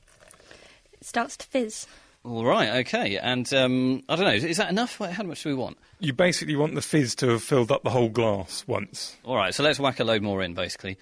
It 0.93 1.05
starts 1.05 1.37
to 1.39 1.47
fizz. 1.47 1.87
All 2.23 2.45
right, 2.45 2.87
okay, 2.87 3.17
and 3.17 3.53
um, 3.55 4.03
I 4.09 4.17
don't 4.17 4.27
know, 4.27 4.33
is 4.33 4.59
that 4.59 4.69
enough? 4.69 4.99
How 4.99 5.23
much 5.23 5.43
do 5.43 5.49
we 5.49 5.55
want? 5.55 5.79
You 6.01 6.13
basically 6.13 6.55
want 6.55 6.75
the 6.75 6.83
fizz 6.83 7.15
to 7.17 7.29
have 7.31 7.43
filled 7.43 7.73
up 7.73 7.83
the 7.83 7.91
whole 7.91 8.11
glass 8.11 8.65
once. 8.67 9.17
All 9.25 9.37
right, 9.37 9.55
so 9.55 9.63
let's 9.63 9.81
whack 9.81 10.01
a 10.01 10.05
load 10.05 10.23
more 10.23 10.43
in, 10.43 10.53
basically. 10.53 10.99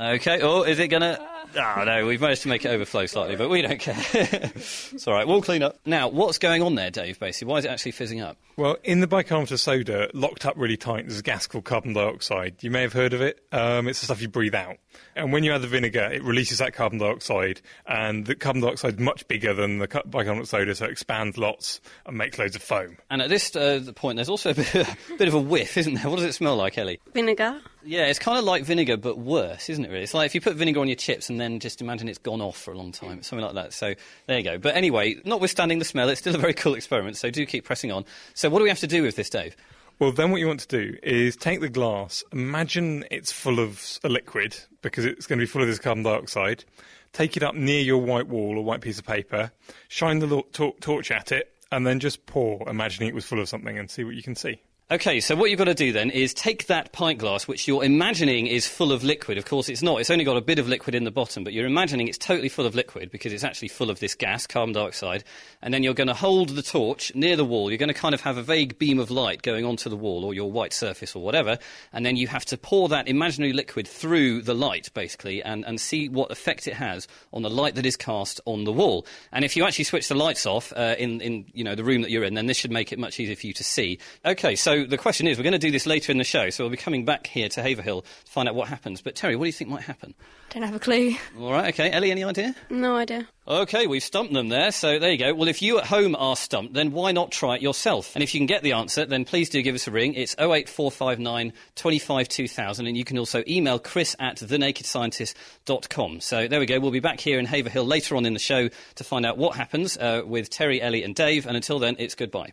Okay. 0.00 0.40
Oh, 0.40 0.62
is 0.62 0.78
it 0.78 0.88
gonna? 0.88 1.18
Oh 1.56 1.82
no, 1.84 2.06
we've 2.06 2.20
managed 2.20 2.42
to 2.42 2.48
make 2.48 2.64
it 2.64 2.68
overflow 2.68 3.04
slightly, 3.04 3.36
but 3.36 3.50
we 3.50 3.60
don't 3.60 3.78
care. 3.78 3.96
it's 4.14 5.06
all 5.06 5.12
right. 5.12 5.26
We'll 5.26 5.42
clean 5.42 5.62
up. 5.62 5.78
Now, 5.84 6.08
what's 6.08 6.38
going 6.38 6.62
on 6.62 6.74
there, 6.74 6.90
Dave? 6.90 7.18
Basically, 7.20 7.50
why 7.50 7.58
is 7.58 7.64
it 7.66 7.68
actually 7.68 7.92
fizzing 7.92 8.20
up? 8.20 8.38
Well, 8.56 8.76
in 8.82 9.00
the 9.00 9.06
bicarbonate 9.06 9.50
of 9.50 9.60
soda, 9.60 10.08
locked 10.14 10.46
up 10.46 10.54
really 10.56 10.76
tight, 10.76 11.06
there's 11.06 11.18
a 11.20 11.22
gas 11.22 11.46
called 11.46 11.64
carbon 11.64 11.92
dioxide. 11.92 12.62
You 12.62 12.70
may 12.70 12.82
have 12.82 12.92
heard 12.92 13.12
of 13.12 13.20
it. 13.20 13.44
Um, 13.52 13.88
it's 13.88 14.00
the 14.00 14.06
stuff 14.06 14.22
you 14.22 14.28
breathe 14.28 14.54
out. 14.54 14.76
And 15.16 15.32
when 15.32 15.44
you 15.44 15.52
add 15.52 15.62
the 15.62 15.68
vinegar, 15.68 16.10
it 16.12 16.22
releases 16.22 16.58
that 16.58 16.72
carbon 16.72 16.98
dioxide, 16.98 17.60
and 17.86 18.26
the 18.26 18.34
carbon 18.34 18.62
dioxide 18.62 18.94
is 18.94 19.00
much 19.00 19.26
bigger 19.28 19.52
than 19.52 19.78
the 19.78 19.86
bicarbonate 19.86 20.42
of 20.42 20.48
soda, 20.48 20.74
so 20.74 20.86
it 20.86 20.92
expands 20.92 21.36
lots 21.36 21.80
and 22.06 22.16
makes 22.16 22.38
loads 22.38 22.56
of 22.56 22.62
foam. 22.62 22.96
And 23.10 23.20
at 23.20 23.28
this 23.28 23.54
uh, 23.54 23.82
point, 23.94 24.16
there's 24.16 24.28
also 24.28 24.50
a 24.50 24.54
bit, 24.54 24.74
a 24.74 24.96
bit 25.18 25.28
of 25.28 25.34
a 25.34 25.40
whiff, 25.40 25.76
isn't 25.76 25.94
there? 25.94 26.08
What 26.08 26.16
does 26.16 26.24
it 26.24 26.32
smell 26.32 26.56
like, 26.56 26.78
Ellie? 26.78 27.00
Vinegar. 27.12 27.60
Yeah, 27.82 28.06
it's 28.06 28.18
kind 28.18 28.38
of 28.38 28.44
like 28.44 28.64
vinegar, 28.64 28.96
but 28.96 29.18
worse, 29.18 29.70
isn't 29.70 29.84
it? 29.84 29.88
Really, 29.88 30.02
it's 30.02 30.14
like 30.14 30.26
if 30.26 30.34
you 30.34 30.40
put 30.40 30.56
vinegar 30.56 30.80
on 30.80 30.88
your 30.88 30.96
chips 30.96 31.30
and 31.30 31.40
then 31.40 31.60
just 31.60 31.80
imagine 31.80 32.08
it's 32.08 32.18
gone 32.18 32.40
off 32.40 32.56
for 32.56 32.72
a 32.72 32.76
long 32.76 32.92
time, 32.92 33.22
something 33.22 33.44
like 33.44 33.54
that. 33.54 33.72
So 33.72 33.94
there 34.26 34.38
you 34.38 34.44
go. 34.44 34.58
But 34.58 34.76
anyway, 34.76 35.16
notwithstanding 35.24 35.78
the 35.78 35.84
smell, 35.84 36.08
it's 36.08 36.20
still 36.20 36.34
a 36.34 36.38
very 36.38 36.54
cool 36.54 36.74
experiment. 36.74 37.16
So 37.16 37.30
do 37.30 37.46
keep 37.46 37.64
pressing 37.64 37.90
on. 37.90 38.04
So 38.34 38.50
what 38.50 38.58
do 38.58 38.64
we 38.64 38.68
have 38.68 38.80
to 38.80 38.86
do 38.86 39.02
with 39.02 39.16
this, 39.16 39.30
Dave? 39.30 39.56
Well, 39.98 40.12
then 40.12 40.30
what 40.30 40.40
you 40.40 40.46
want 40.46 40.60
to 40.60 40.68
do 40.68 40.96
is 41.02 41.36
take 41.36 41.60
the 41.60 41.68
glass, 41.68 42.24
imagine 42.32 43.04
it's 43.10 43.30
full 43.30 43.60
of 43.60 43.98
a 44.02 44.08
liquid, 44.08 44.56
because 44.80 45.04
it's 45.04 45.26
going 45.26 45.38
to 45.38 45.42
be 45.42 45.46
full 45.46 45.60
of 45.60 45.68
this 45.68 45.78
carbon 45.78 46.02
dioxide, 46.02 46.64
take 47.12 47.36
it 47.36 47.42
up 47.42 47.54
near 47.54 47.82
your 47.82 47.98
white 47.98 48.26
wall 48.26 48.56
or 48.56 48.64
white 48.64 48.80
piece 48.80 48.98
of 48.98 49.04
paper, 49.04 49.52
shine 49.88 50.18
the 50.18 50.42
torch 50.80 51.10
at 51.10 51.32
it, 51.32 51.52
and 51.70 51.86
then 51.86 52.00
just 52.00 52.24
pour, 52.24 52.66
imagining 52.66 53.10
it 53.10 53.14
was 53.14 53.26
full 53.26 53.40
of 53.40 53.48
something, 53.48 53.78
and 53.78 53.90
see 53.90 54.02
what 54.02 54.14
you 54.14 54.22
can 54.22 54.34
see. 54.34 54.62
Okay, 54.92 55.20
so 55.20 55.36
what 55.36 55.50
you've 55.50 55.58
got 55.58 55.66
to 55.66 55.74
do 55.74 55.92
then 55.92 56.10
is 56.10 56.34
take 56.34 56.66
that 56.66 56.90
pint 56.90 57.20
glass, 57.20 57.46
which 57.46 57.68
you're 57.68 57.84
imagining 57.84 58.48
is 58.48 58.66
full 58.66 58.90
of 58.90 59.04
liquid. 59.04 59.38
Of 59.38 59.44
course, 59.44 59.68
it's 59.68 59.82
not. 59.82 60.00
It's 60.00 60.10
only 60.10 60.24
got 60.24 60.36
a 60.36 60.40
bit 60.40 60.58
of 60.58 60.66
liquid 60.66 60.96
in 60.96 61.04
the 61.04 61.12
bottom, 61.12 61.44
but 61.44 61.52
you're 61.52 61.64
imagining 61.64 62.08
it's 62.08 62.18
totally 62.18 62.48
full 62.48 62.66
of 62.66 62.74
liquid 62.74 63.12
because 63.12 63.32
it's 63.32 63.44
actually 63.44 63.68
full 63.68 63.88
of 63.88 64.00
this 64.00 64.16
gas, 64.16 64.48
carbon 64.48 64.72
dioxide. 64.72 65.22
And 65.62 65.72
then 65.72 65.84
you're 65.84 65.94
going 65.94 66.08
to 66.08 66.14
hold 66.14 66.48
the 66.48 66.62
torch 66.62 67.14
near 67.14 67.36
the 67.36 67.44
wall. 67.44 67.70
You're 67.70 67.78
going 67.78 67.86
to 67.86 67.94
kind 67.94 68.16
of 68.16 68.20
have 68.22 68.36
a 68.36 68.42
vague 68.42 68.80
beam 68.80 68.98
of 68.98 69.12
light 69.12 69.42
going 69.42 69.64
onto 69.64 69.88
the 69.88 69.94
wall 69.94 70.24
or 70.24 70.34
your 70.34 70.50
white 70.50 70.72
surface 70.72 71.14
or 71.14 71.22
whatever. 71.22 71.58
And 71.92 72.04
then 72.04 72.16
you 72.16 72.26
have 72.26 72.44
to 72.46 72.58
pour 72.58 72.88
that 72.88 73.06
imaginary 73.06 73.52
liquid 73.52 73.86
through 73.86 74.42
the 74.42 74.54
light, 74.54 74.90
basically, 74.92 75.40
and, 75.40 75.64
and 75.66 75.80
see 75.80 76.08
what 76.08 76.32
effect 76.32 76.66
it 76.66 76.74
has 76.74 77.06
on 77.32 77.42
the 77.42 77.50
light 77.50 77.76
that 77.76 77.86
is 77.86 77.96
cast 77.96 78.40
on 78.44 78.64
the 78.64 78.72
wall. 78.72 79.06
And 79.30 79.44
if 79.44 79.56
you 79.56 79.62
actually 79.62 79.84
switch 79.84 80.08
the 80.08 80.16
lights 80.16 80.46
off 80.46 80.72
uh, 80.74 80.96
in, 80.98 81.20
in 81.20 81.44
you 81.52 81.62
know, 81.62 81.76
the 81.76 81.84
room 81.84 82.02
that 82.02 82.10
you're 82.10 82.24
in, 82.24 82.34
then 82.34 82.46
this 82.46 82.56
should 82.56 82.72
make 82.72 82.92
it 82.92 82.98
much 82.98 83.20
easier 83.20 83.36
for 83.36 83.46
you 83.46 83.52
to 83.52 83.62
see. 83.62 84.00
Okay, 84.26 84.56
so 84.56 84.79
the 84.86 84.98
question 84.98 85.26
is, 85.26 85.38
we're 85.38 85.44
going 85.44 85.52
to 85.52 85.58
do 85.58 85.70
this 85.70 85.86
later 85.86 86.12
in 86.12 86.18
the 86.18 86.24
show, 86.24 86.50
so 86.50 86.64
we'll 86.64 86.70
be 86.70 86.76
coming 86.76 87.04
back 87.04 87.26
here 87.26 87.48
to 87.48 87.62
Haverhill 87.62 88.02
to 88.02 88.32
find 88.32 88.48
out 88.48 88.54
what 88.54 88.68
happens. 88.68 89.00
But 89.00 89.14
Terry, 89.14 89.36
what 89.36 89.44
do 89.44 89.48
you 89.48 89.52
think 89.52 89.70
might 89.70 89.82
happen? 89.82 90.14
Don't 90.50 90.64
have 90.64 90.74
a 90.74 90.80
clue. 90.80 91.14
All 91.38 91.52
right, 91.52 91.72
okay. 91.72 91.90
Ellie, 91.92 92.10
any 92.10 92.24
idea? 92.24 92.54
No 92.70 92.96
idea. 92.96 93.26
Okay, 93.46 93.86
we've 93.86 94.02
stumped 94.02 94.32
them 94.32 94.48
there, 94.48 94.72
so 94.72 94.98
there 94.98 95.10
you 95.10 95.18
go. 95.18 95.34
Well, 95.34 95.48
if 95.48 95.62
you 95.62 95.78
at 95.78 95.86
home 95.86 96.14
are 96.16 96.36
stumped, 96.36 96.74
then 96.74 96.92
why 96.92 97.12
not 97.12 97.30
try 97.30 97.56
it 97.56 97.62
yourself? 97.62 98.14
And 98.14 98.22
if 98.22 98.34
you 98.34 98.40
can 98.40 98.46
get 98.46 98.62
the 98.62 98.72
answer, 98.72 99.06
then 99.06 99.24
please 99.24 99.48
do 99.48 99.62
give 99.62 99.74
us 99.74 99.86
a 99.86 99.90
ring. 99.90 100.14
It's 100.14 100.34
08459 100.38 101.52
25 101.76 102.28
2000, 102.28 102.86
and 102.86 102.96
you 102.96 103.04
can 103.04 103.18
also 103.18 103.42
email 103.46 103.78
chris 103.78 104.16
at 104.18 104.36
thenakedscientist.com. 104.36 106.20
So 106.20 106.48
there 106.48 106.60
we 106.60 106.66
go. 106.66 106.80
We'll 106.80 106.90
be 106.90 107.00
back 107.00 107.20
here 107.20 107.38
in 107.38 107.46
Haverhill 107.46 107.84
later 107.84 108.16
on 108.16 108.26
in 108.26 108.34
the 108.34 108.40
show 108.40 108.68
to 108.96 109.04
find 109.04 109.24
out 109.24 109.38
what 109.38 109.56
happens 109.56 109.96
uh, 109.96 110.22
with 110.24 110.50
Terry, 110.50 110.82
Ellie, 110.82 111.02
and 111.02 111.14
Dave. 111.14 111.46
And 111.46 111.56
until 111.56 111.78
then, 111.78 111.96
it's 111.98 112.14
goodbye. 112.14 112.52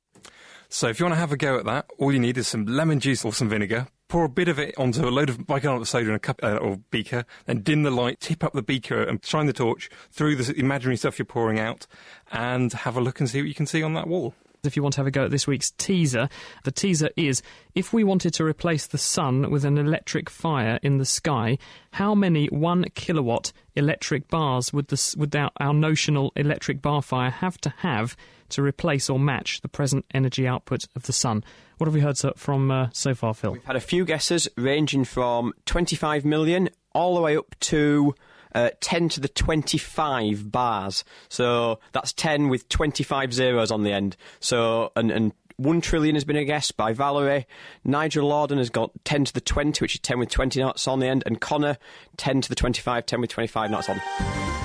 So 0.70 0.90
if 0.90 1.00
you 1.00 1.06
want 1.06 1.16
to 1.16 1.20
have 1.20 1.32
a 1.32 1.38
go 1.38 1.58
at 1.58 1.66
that, 1.66 1.86
all 1.98 2.12
you 2.12 2.20
need 2.20 2.38
is 2.38 2.48
some 2.48 2.66
lemon 2.66 3.00
juice 3.00 3.24
or 3.24 3.32
some 3.32 3.48
vinegar. 3.48 3.88
Pour 4.10 4.26
a 4.26 4.30
bit 4.30 4.48
of 4.48 4.60
it 4.60 4.78
onto 4.78 5.08
a 5.08 5.10
load 5.10 5.30
of 5.30 5.46
bicarbonate 5.48 5.82
of 5.82 5.88
soda 5.88 6.10
in 6.10 6.16
a 6.16 6.20
cup 6.20 6.40
uh, 6.44 6.58
or 6.58 6.78
beaker, 6.92 7.26
then 7.46 7.62
dim 7.62 7.84
the 7.84 7.92
light, 7.92 8.20
tip 8.20 8.44
up 8.44 8.54
the 8.54 8.62
beaker, 8.62 9.02
and 9.02 9.24
shine 9.26 9.46
the 9.46 9.54
torch 9.54 9.90
through 10.12 10.36
the 10.36 10.58
imaginary 10.58 10.98
stuff 10.98 11.20
you're 11.20 11.26
pouring 11.26 11.60
out, 11.60 11.88
and 12.32 12.72
have 12.74 12.98
a 12.98 13.02
look 13.02 13.20
and 13.20 13.30
see 13.30 13.42
what 13.42 13.48
you 13.48 13.54
can 13.54 13.66
see 13.66 13.84
on 13.84 13.94
that 13.94 14.08
wall. 14.08 14.34
If 14.64 14.76
you 14.76 14.84
want 14.84 14.94
to 14.96 15.02
have 15.02 15.08
a 15.08 15.12
go 15.12 15.26
at 15.26 15.32
this 15.32 15.48
week's 15.48 15.72
teaser, 15.72 16.30
the 16.64 16.72
teaser 16.72 17.10
is 17.16 17.42
if 17.76 17.94
we 17.94 18.04
wanted 18.04 18.34
to 18.34 18.44
replace 18.44 18.88
the 18.88 18.98
sun 18.98 19.50
with 19.50 19.64
an 19.64 19.78
electric 19.78 20.30
fire 20.30 20.80
in 20.82 20.98
the 20.98 21.06
sky, 21.06 21.58
how 21.92 22.16
many 22.16 22.48
one 22.48 22.86
kilowatt 22.96 23.54
electric 23.76 24.28
bars 24.30 24.74
would, 24.74 24.88
this, 24.88 25.16
would 25.16 25.36
our, 25.36 25.52
our 25.60 25.74
notional 25.74 26.34
electric 26.36 26.82
bar 26.82 27.02
fire 27.02 27.30
have 27.30 27.58
to 27.62 27.74
have 27.78 28.18
to 28.50 28.62
replace 28.62 29.10
or 29.10 29.20
match 29.20 29.62
the 29.62 29.68
present 29.68 30.06
energy 30.14 30.48
output 30.48 30.86
of 30.96 31.04
the 31.04 31.14
sun? 31.14 31.44
What 31.78 31.88
have 31.88 31.94
we 31.94 32.02
heard 32.02 32.18
so, 32.18 32.34
from 32.36 32.72
uh, 32.72 32.90
so 32.94 33.14
far, 33.14 33.34
Phil? 33.34 33.52
We've 33.54 33.64
had 33.64 33.76
a 33.76 33.82
few 33.82 34.06
guesses 34.06 34.48
ranging 34.58 35.04
from 35.04 35.54
25 35.66 36.26
million 36.26 36.70
all 36.94 37.16
the 37.16 37.22
way 37.22 37.38
up 37.38 37.56
to 37.60 38.16
uh, 38.56 38.72
10 38.82 39.10
to 39.10 39.20
the 39.20 39.28
25 39.28 40.52
bars. 40.52 41.04
So 41.30 41.80
that's 41.92 42.14
10 42.14 42.50
with 42.50 42.68
25 42.70 43.34
zeros 43.34 43.72
on 43.72 43.84
the 43.84 43.92
end. 43.92 44.18
So, 44.40 44.92
and, 44.96 45.12
and 45.12 45.34
1 45.58 45.82
trillion 45.82 46.16
has 46.16 46.24
been 46.24 46.36
a 46.36 46.46
guess 46.46 46.72
by 46.72 46.94
Valerie. 46.94 47.48
Nigel 47.84 48.30
Lorden 48.30 48.58
has 48.58 48.70
got 48.70 48.92
10 49.06 49.26
to 49.26 49.34
the 49.34 49.42
20, 49.42 49.84
which 49.84 49.96
is 49.96 50.02
10 50.02 50.20
with 50.20 50.30
20 50.30 50.60
knots 50.60 50.88
on 50.88 51.00
the 51.00 51.08
end. 51.08 51.24
And 51.26 51.42
Connor, 51.42 51.78
10 52.18 52.42
to 52.42 52.50
the 52.50 52.56
25, 52.56 53.06
10 53.06 53.22
with 53.22 53.30
25 53.30 53.72
knots 53.72 53.90
on. 53.90 54.02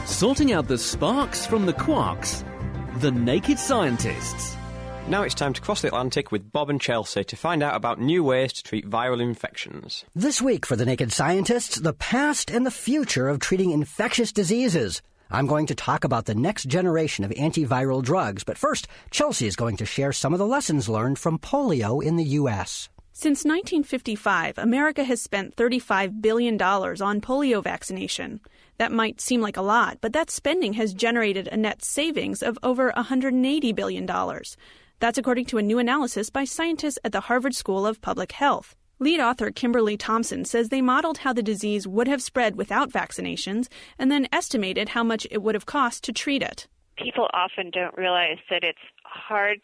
Sorting 0.07 0.53
out 0.53 0.69
the 0.69 0.79
sparks 0.79 1.47
from 1.47 1.67
the 1.67 1.73
quarks. 1.73 2.45
The 2.99 3.11
Naked 3.11 3.59
Scientists. 3.59 4.55
Now 5.09 5.23
it's 5.23 5.35
time 5.35 5.55
to 5.55 5.63
cross 5.63 5.81
the 5.81 5.89
Atlantic 5.89 6.31
with 6.31 6.53
Bob 6.53 6.69
and 6.69 6.79
Chelsea 6.79 7.25
to 7.25 7.37
find 7.37 7.63
out 7.63 7.75
about 7.75 7.99
new 7.99 8.23
ways 8.23 8.53
to 8.53 8.63
treat 8.63 8.89
viral 8.89 9.23
infections. 9.23 10.05
This 10.15 10.43
week 10.43 10.67
for 10.67 10.77
the 10.77 10.85
Naked 10.85 11.11
Scientists, 11.11 11.77
the 11.77 11.95
past 11.95 12.51
and 12.51 12.67
the 12.67 12.71
future 12.71 13.31
of 13.31 13.39
treating 13.39 13.71
infectious 13.71 14.31
diseases. 14.31 15.01
I'm 15.31 15.47
going 15.47 15.65
to 15.67 15.75
talk 15.75 16.05
about 16.05 16.27
the 16.27 16.35
next 16.35 16.65
generation 16.69 17.25
of 17.25 17.31
antiviral 17.31 18.03
drugs, 18.03 18.45
but 18.45 18.59
first, 18.59 18.89
Chelsea 19.11 19.47
is 19.47 19.57
going 19.57 19.79
to 19.79 19.87
share 19.87 20.13
some 20.13 20.35
of 20.35 20.39
the 20.39 20.47
lessons 20.47 20.87
learned 20.87 21.19
from 21.19 21.39
polio 21.39 22.05
in 22.05 22.17
the 22.17 22.37
U.S. 22.41 22.91
Since 23.15 23.45
1955, 23.45 24.59
America 24.59 25.05
has 25.05 25.23
spent 25.23 25.57
$35 25.57 26.21
billion 26.21 26.61
on 26.61 27.21
polio 27.23 27.65
vaccination. 27.65 28.41
That 28.79 28.93
might 28.93 29.21
seem 29.21 29.41
like 29.41 29.57
a 29.57 29.63
lot, 29.63 29.99
but 30.01 30.13
that 30.13 30.31
spending 30.31 30.73
has 30.75 30.95
generated 30.95 31.49
a 31.49 31.57
net 31.57 31.85
savings 31.85 32.43
of 32.43 32.59
over 32.63 32.93
$180 32.93 33.75
billion. 33.75 34.07
That's 34.99 35.19
according 35.19 35.47
to 35.47 35.59
a 35.59 35.63
new 35.63 35.79
analysis 35.79 36.31
by 36.31 36.45
scientists 36.45 36.99
at 37.05 37.13
the 37.13 37.21
Harvard 37.21 37.55
School 37.55 37.87
of 37.87 38.01
Public 38.01 38.33
Health. 38.33 38.77
Lead 38.99 39.19
author 39.19 39.51
Kimberly 39.51 39.97
Thompson 39.97 40.45
says 40.45 40.69
they 40.69 40.81
modeled 40.81 41.19
how 41.19 41.33
the 41.33 41.43
disease 41.43 41.89
would 41.89 42.07
have 42.07 42.23
spread 42.23 42.55
without 42.55 42.93
vaccinations 42.93 43.67
and 43.99 44.13
then 44.13 44.29
estimated 44.33 44.91
how 44.91 45.03
much 45.03 45.27
it 45.31 45.43
would 45.43 45.57
have 45.57 45.67
cost 45.67 46.05
to 46.05 46.13
treat 46.13 46.41
it. 46.41 46.69
People 46.97 47.29
often 47.33 47.71
don't 47.71 47.97
realize 47.99 48.39
that 48.49 48.63
it's 48.63 48.79
hard 49.03 49.59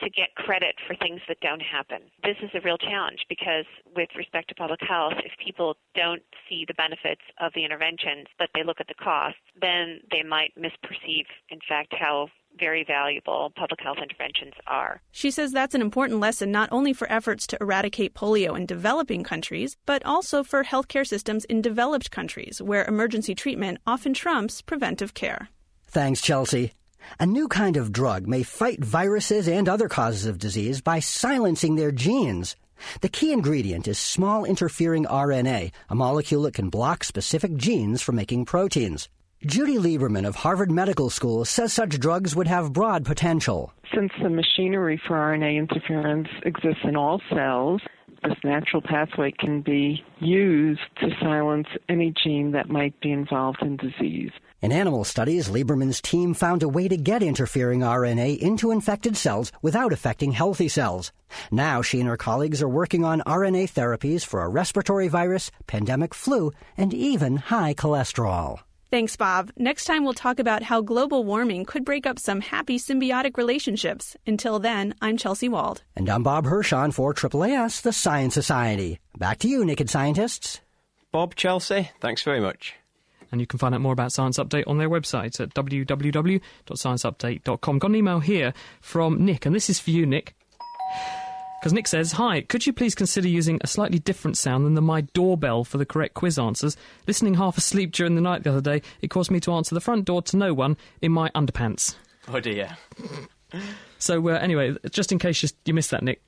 to 0.00 0.10
get 0.10 0.34
credit 0.36 0.74
for 0.86 0.94
things 0.96 1.20
that 1.28 1.40
don't 1.40 1.62
happen. 1.62 1.98
This 2.22 2.36
is 2.42 2.50
a 2.54 2.60
real 2.60 2.78
challenge 2.78 3.20
because, 3.28 3.64
with 3.94 4.08
respect 4.16 4.48
to 4.48 4.54
public 4.54 4.80
health, 4.86 5.14
if 5.24 5.32
people 5.44 5.76
don't 5.94 6.22
see 6.48 6.64
the 6.66 6.74
benefits 6.74 7.22
of 7.40 7.52
the 7.54 7.64
interventions, 7.64 8.26
but 8.38 8.48
they 8.54 8.62
look 8.62 8.80
at 8.80 8.88
the 8.88 8.94
costs, 8.94 9.40
then 9.60 10.00
they 10.10 10.22
might 10.22 10.52
misperceive, 10.58 11.26
in 11.50 11.60
fact, 11.68 11.94
how 11.98 12.28
very 12.58 12.84
valuable 12.84 13.52
public 13.56 13.80
health 13.80 13.98
interventions 14.02 14.54
are. 14.66 15.02
She 15.12 15.30
says 15.30 15.52
that's 15.52 15.74
an 15.74 15.82
important 15.82 16.20
lesson 16.20 16.50
not 16.50 16.70
only 16.72 16.92
for 16.92 17.10
efforts 17.10 17.46
to 17.48 17.58
eradicate 17.60 18.14
polio 18.14 18.56
in 18.56 18.66
developing 18.66 19.22
countries, 19.22 19.76
but 19.86 20.04
also 20.04 20.42
for 20.42 20.64
healthcare 20.64 21.06
systems 21.06 21.44
in 21.46 21.60
developed 21.60 22.10
countries 22.10 22.62
where 22.62 22.84
emergency 22.86 23.34
treatment 23.34 23.78
often 23.86 24.14
trumps 24.14 24.62
preventive 24.62 25.14
care. 25.14 25.48
Thanks, 25.86 26.20
Chelsea. 26.20 26.72
A 27.18 27.26
new 27.26 27.48
kind 27.48 27.76
of 27.76 27.92
drug 27.92 28.26
may 28.26 28.42
fight 28.42 28.84
viruses 28.84 29.48
and 29.48 29.68
other 29.68 29.88
causes 29.88 30.26
of 30.26 30.38
disease 30.38 30.80
by 30.80 31.00
silencing 31.00 31.76
their 31.76 31.92
genes. 31.92 32.56
The 33.00 33.08
key 33.08 33.32
ingredient 33.32 33.88
is 33.88 33.98
small 33.98 34.44
interfering 34.44 35.04
RNA, 35.04 35.72
a 35.88 35.94
molecule 35.94 36.42
that 36.42 36.54
can 36.54 36.68
block 36.68 37.04
specific 37.04 37.56
genes 37.56 38.02
from 38.02 38.16
making 38.16 38.44
proteins. 38.44 39.08
Judy 39.44 39.76
Lieberman 39.76 40.26
of 40.26 40.36
Harvard 40.36 40.70
Medical 40.70 41.10
School 41.10 41.44
says 41.44 41.72
such 41.72 42.00
drugs 42.00 42.34
would 42.34 42.46
have 42.46 42.72
broad 42.72 43.04
potential. 43.04 43.72
Since 43.94 44.12
the 44.22 44.30
machinery 44.30 45.00
for 45.06 45.14
RNA 45.14 45.56
interference 45.56 46.28
exists 46.42 46.82
in 46.84 46.96
all 46.96 47.20
cells, 47.30 47.82
this 48.24 48.38
natural 48.42 48.82
pathway 48.82 49.30
can 49.30 49.60
be 49.60 50.02
used 50.20 50.80
to 51.00 51.10
silence 51.20 51.68
any 51.88 52.12
gene 52.24 52.52
that 52.52 52.68
might 52.68 52.98
be 53.00 53.12
involved 53.12 53.58
in 53.62 53.76
disease. 53.76 54.32
In 54.62 54.72
animal 54.72 55.04
studies, 55.04 55.48
Lieberman's 55.48 56.00
team 56.00 56.32
found 56.32 56.62
a 56.62 56.68
way 56.68 56.88
to 56.88 56.96
get 56.96 57.22
interfering 57.22 57.80
RNA 57.80 58.38
into 58.38 58.70
infected 58.70 59.14
cells 59.14 59.52
without 59.60 59.92
affecting 59.92 60.32
healthy 60.32 60.68
cells. 60.68 61.12
Now 61.50 61.82
she 61.82 62.00
and 62.00 62.08
her 62.08 62.16
colleagues 62.16 62.62
are 62.62 62.68
working 62.68 63.04
on 63.04 63.20
RNA 63.26 63.72
therapies 63.72 64.24
for 64.24 64.42
a 64.42 64.48
respiratory 64.48 65.08
virus, 65.08 65.50
pandemic 65.66 66.14
flu, 66.14 66.52
and 66.74 66.94
even 66.94 67.36
high 67.36 67.74
cholesterol. 67.74 68.60
Thanks, 68.90 69.14
Bob. 69.14 69.50
Next 69.58 69.84
time 69.84 70.04
we'll 70.04 70.14
talk 70.14 70.38
about 70.38 70.62
how 70.62 70.80
global 70.80 71.24
warming 71.24 71.66
could 71.66 71.84
break 71.84 72.06
up 72.06 72.18
some 72.18 72.40
happy 72.40 72.78
symbiotic 72.78 73.36
relationships. 73.36 74.16
Until 74.26 74.58
then, 74.58 74.94
I'm 75.02 75.18
Chelsea 75.18 75.50
Wald. 75.50 75.82
And 75.94 76.08
I'm 76.08 76.22
Bob 76.22 76.46
Hirshon 76.46 76.94
for 76.94 77.12
AAAS, 77.12 77.82
the 77.82 77.92
Science 77.92 78.32
Society. 78.32 79.00
Back 79.18 79.38
to 79.40 79.48
you, 79.48 79.66
Naked 79.66 79.90
Scientists. 79.90 80.62
Bob, 81.12 81.34
Chelsea, 81.34 81.90
thanks 82.00 82.22
very 82.22 82.40
much. 82.40 82.74
And 83.32 83.40
you 83.40 83.46
can 83.46 83.58
find 83.58 83.74
out 83.74 83.80
more 83.80 83.92
about 83.92 84.12
Science 84.12 84.38
Update 84.38 84.64
on 84.66 84.78
their 84.78 84.88
website 84.88 85.38
at 85.40 85.52
www.scienceupdate.com. 85.54 87.78
Got 87.78 87.90
an 87.90 87.96
email 87.96 88.20
here 88.20 88.54
from 88.80 89.24
Nick, 89.24 89.46
and 89.46 89.54
this 89.54 89.68
is 89.68 89.80
for 89.80 89.90
you, 89.90 90.06
Nick. 90.06 90.34
Because 91.60 91.72
Nick 91.72 91.88
says, 91.88 92.12
Hi, 92.12 92.42
could 92.42 92.66
you 92.66 92.72
please 92.72 92.94
consider 92.94 93.28
using 93.28 93.58
a 93.62 93.66
slightly 93.66 93.98
different 93.98 94.36
sound 94.36 94.64
than 94.64 94.74
the 94.74 94.82
My 94.82 95.00
Doorbell 95.00 95.64
for 95.64 95.78
the 95.78 95.86
correct 95.86 96.14
quiz 96.14 96.38
answers? 96.38 96.76
Listening 97.08 97.34
half 97.34 97.58
asleep 97.58 97.92
during 97.92 98.14
the 98.14 98.20
night 98.20 98.44
the 98.44 98.50
other 98.50 98.60
day, 98.60 98.82
it 99.00 99.08
caused 99.08 99.30
me 99.30 99.40
to 99.40 99.52
answer 99.52 99.74
the 99.74 99.80
front 99.80 100.04
door 100.04 100.22
to 100.22 100.36
no 100.36 100.54
one 100.54 100.76
in 101.02 101.12
my 101.12 101.30
underpants. 101.30 101.96
Oh 102.28 102.40
dear. 102.40 102.76
so, 103.98 104.28
uh, 104.28 104.34
anyway, 104.34 104.76
just 104.90 105.12
in 105.12 105.18
case 105.18 105.42
you, 105.42 105.48
you 105.64 105.74
missed 105.74 105.90
that, 105.90 106.02
Nick, 106.02 106.20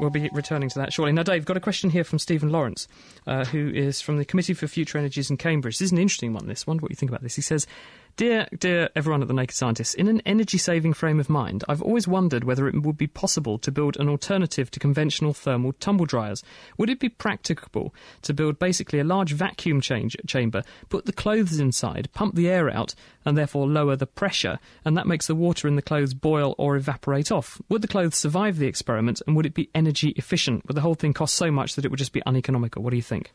We'll 0.00 0.08
be 0.08 0.30
returning 0.32 0.70
to 0.70 0.78
that 0.78 0.94
shortly. 0.94 1.12
Now, 1.12 1.22
Dave, 1.22 1.40
we've 1.40 1.44
got 1.44 1.58
a 1.58 1.60
question 1.60 1.90
here 1.90 2.04
from 2.04 2.18
Stephen 2.18 2.48
Lawrence, 2.48 2.88
uh, 3.26 3.44
who 3.44 3.68
is 3.68 4.00
from 4.00 4.16
the 4.16 4.24
Committee 4.24 4.54
for 4.54 4.66
Future 4.66 4.96
Energies 4.96 5.28
in 5.28 5.36
Cambridge. 5.36 5.78
This 5.78 5.86
is 5.86 5.92
an 5.92 5.98
interesting 5.98 6.32
one, 6.32 6.46
this. 6.46 6.66
Wonder 6.66 6.80
what 6.80 6.88
do 6.88 6.92
you 6.92 6.96
think 6.96 7.10
about 7.10 7.22
this. 7.22 7.36
He 7.36 7.42
says, 7.42 7.66
Dear, 8.16 8.48
dear 8.58 8.90
everyone 8.94 9.22
at 9.22 9.28
the 9.28 9.34
Naked 9.34 9.56
Scientists, 9.56 9.94
in 9.94 10.08
an 10.08 10.20
energy 10.26 10.58
saving 10.58 10.92
frame 10.92 11.20
of 11.20 11.30
mind, 11.30 11.64
I've 11.68 11.80
always 11.80 12.06
wondered 12.06 12.44
whether 12.44 12.68
it 12.68 12.82
would 12.82 12.96
be 12.96 13.06
possible 13.06 13.58
to 13.58 13.70
build 13.70 13.96
an 13.96 14.08
alternative 14.08 14.70
to 14.72 14.80
conventional 14.80 15.32
thermal 15.32 15.72
tumble 15.74 16.06
dryers. 16.06 16.42
Would 16.76 16.90
it 16.90 17.00
be 17.00 17.08
practicable 17.08 17.94
to 18.22 18.34
build 18.34 18.58
basically 18.58 18.98
a 18.98 19.04
large 19.04 19.32
vacuum 19.32 19.80
change, 19.80 20.16
chamber, 20.26 20.62
put 20.88 21.06
the 21.06 21.12
clothes 21.12 21.60
inside, 21.60 22.10
pump 22.12 22.34
the 22.34 22.48
air 22.48 22.68
out, 22.68 22.94
and 23.24 23.38
therefore 23.38 23.66
lower 23.66 23.96
the 23.96 24.06
pressure, 24.06 24.58
and 24.84 24.96
that 24.96 25.06
makes 25.06 25.26
the 25.26 25.34
water 25.34 25.66
in 25.66 25.76
the 25.76 25.82
clothes 25.82 26.12
boil 26.12 26.54
or 26.58 26.76
evaporate 26.76 27.32
off? 27.32 27.60
Would 27.68 27.82
the 27.82 27.88
clothes 27.88 28.16
survive 28.16 28.58
the 28.58 28.66
experiment, 28.66 29.22
and 29.26 29.34
would 29.36 29.46
it 29.46 29.54
be 29.54 29.70
energy 29.74 30.10
efficient? 30.10 30.66
Would 30.66 30.76
the 30.76 30.82
whole 30.82 30.94
thing 30.94 31.14
cost 31.14 31.34
so 31.34 31.50
much 31.50 31.74
that 31.74 31.84
it 31.84 31.90
would 31.90 31.98
just 31.98 32.12
be 32.12 32.22
uneconomical? 32.26 32.82
What 32.82 32.90
do 32.90 32.96
you 32.96 33.02
think? 33.02 33.32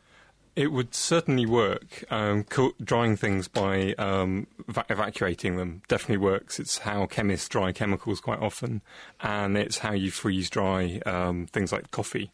It 0.56 0.72
would 0.72 0.94
certainly 0.94 1.44
work. 1.44 2.04
Um, 2.10 2.44
co- 2.44 2.72
drying 2.82 3.16
things 3.16 3.46
by 3.46 3.92
um, 3.98 4.46
va- 4.66 4.86
evacuating 4.88 5.56
them 5.56 5.82
definitely 5.86 6.16
works. 6.16 6.58
It's 6.58 6.78
how 6.78 7.04
chemists 7.04 7.48
dry 7.48 7.72
chemicals 7.72 8.20
quite 8.20 8.40
often, 8.40 8.80
and 9.20 9.58
it's 9.58 9.78
how 9.78 9.92
you 9.92 10.10
freeze 10.10 10.48
dry 10.48 11.02
um, 11.04 11.46
things 11.46 11.72
like 11.72 11.90
coffee. 11.90 12.30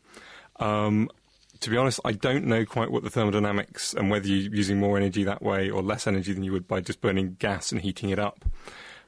Um, 0.61 1.11
to 1.59 1.71
be 1.71 1.77
honest, 1.77 1.99
I 2.05 2.13
don't 2.13 2.47
know 2.47 2.65
quite 2.65 2.91
what 2.93 3.03
the 3.03 3.11
thermodynamics 3.11 3.93
and 3.93 4.09
whether 4.09 4.27
you're 4.27 4.55
using 4.55 4.79
more 4.79 4.97
energy 4.97 5.25
that 5.25 5.43
way 5.43 5.71
or 5.71 5.83
less 5.83 6.07
energy 6.07 6.33
than 6.33 6.45
you 6.45 6.53
would 6.53 6.69
by 6.69 6.81
just 6.81 7.01
burning 7.01 7.37
gas 7.39 7.73
and 7.73 7.81
heating 7.81 8.11
it 8.11 8.19
up. 8.19 8.45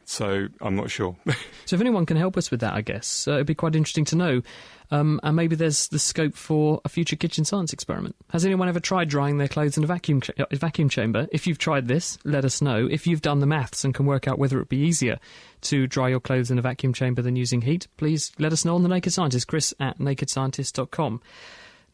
So 0.05 0.49
I'm 0.61 0.77
not 0.77 0.91
sure. 0.91 1.17
so 1.65 1.77
if 1.77 1.81
anyone 1.81 2.07
can 2.07 2.17
help 2.17 2.37
us 2.37 2.51
with 2.51 2.61
that, 2.61 2.75
I 2.75 2.81
guess 2.83 3.27
uh, 3.27 3.35
it'd 3.35 3.47
be 3.47 3.55
quite 3.55 3.75
interesting 3.75 4.05
to 4.07 4.17
know. 4.17 4.43
Um, 4.91 5.19
and 5.23 5.35
maybe 5.35 5.57
there's 5.57 5.89
the 5.89 5.99
scope 5.99 6.35
for 6.35 6.81
a 6.85 6.89
future 6.89 7.17
kitchen 7.17 7.45
science 7.45 7.73
experiment. 7.73 8.15
Has 8.31 8.45
anyone 8.45 8.69
ever 8.69 8.81
tried 8.81 9.09
drying 9.09 9.39
their 9.39 9.49
clothes 9.49 9.79
in 9.79 9.85
a 9.85 9.87
vacuum 9.87 10.21
ch- 10.21 10.31
a 10.39 10.57
vacuum 10.57 10.89
chamber? 10.89 11.27
If 11.33 11.47
you've 11.47 11.59
tried 11.59 11.89
this, 11.89 12.19
let 12.25 12.45
us 12.45 12.61
know. 12.61 12.87
If 12.91 13.07
you've 13.07 13.23
done 13.23 13.41
the 13.41 13.47
maths 13.47 13.85
and 13.85 13.95
can 13.95 14.07
work 14.07 14.29
out 14.29 14.39
whether 14.39 14.57
it 14.57 14.61
would 14.61 14.69
be 14.69 14.77
easier 14.77 15.19
to 15.63 15.87
dry 15.87 16.09
your 16.11 16.21
clothes 16.21 16.51
in 16.51 16.59
a 16.59 16.63
vacuum 16.63 16.93
chamber 16.93 17.23
than 17.23 17.35
using 17.35 17.63
heat, 17.63 17.89
please 17.97 18.33
let 18.39 18.53
us 18.53 18.65
know 18.65 18.75
on 18.75 18.83
the 18.83 18.89
Naked 18.89 19.13
Scientist, 19.13 19.49
Chris 19.49 19.73
at 19.81 19.99
nakedscientist.com. 19.99 21.23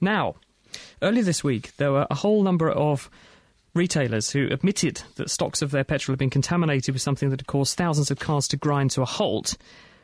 Now, 0.01 0.35
earlier 1.01 1.23
this 1.23 1.44
week, 1.44 1.77
there 1.77 1.92
were 1.92 2.07
a 2.11 2.16
whole 2.16 2.42
number 2.42 2.70
of 2.70 3.09
retailers 3.74 4.30
who 4.30 4.48
admitted 4.50 5.02
that 5.16 5.30
stocks 5.30 5.62
of 5.62 5.70
their 5.70 5.85
petrol 5.85 6.12
had 6.12 6.18
been 6.18 6.30
contaminated 6.30 6.94
with 6.94 7.02
something 7.02 7.30
that 7.30 7.40
had 7.40 7.46
caused 7.46 7.76
thousands 7.76 8.11
of 8.11 8.18
cars 8.18 8.48
to 8.48 8.56
grind 8.56 8.90
to 8.92 9.02
a 9.02 9.06
halt. 9.06 9.56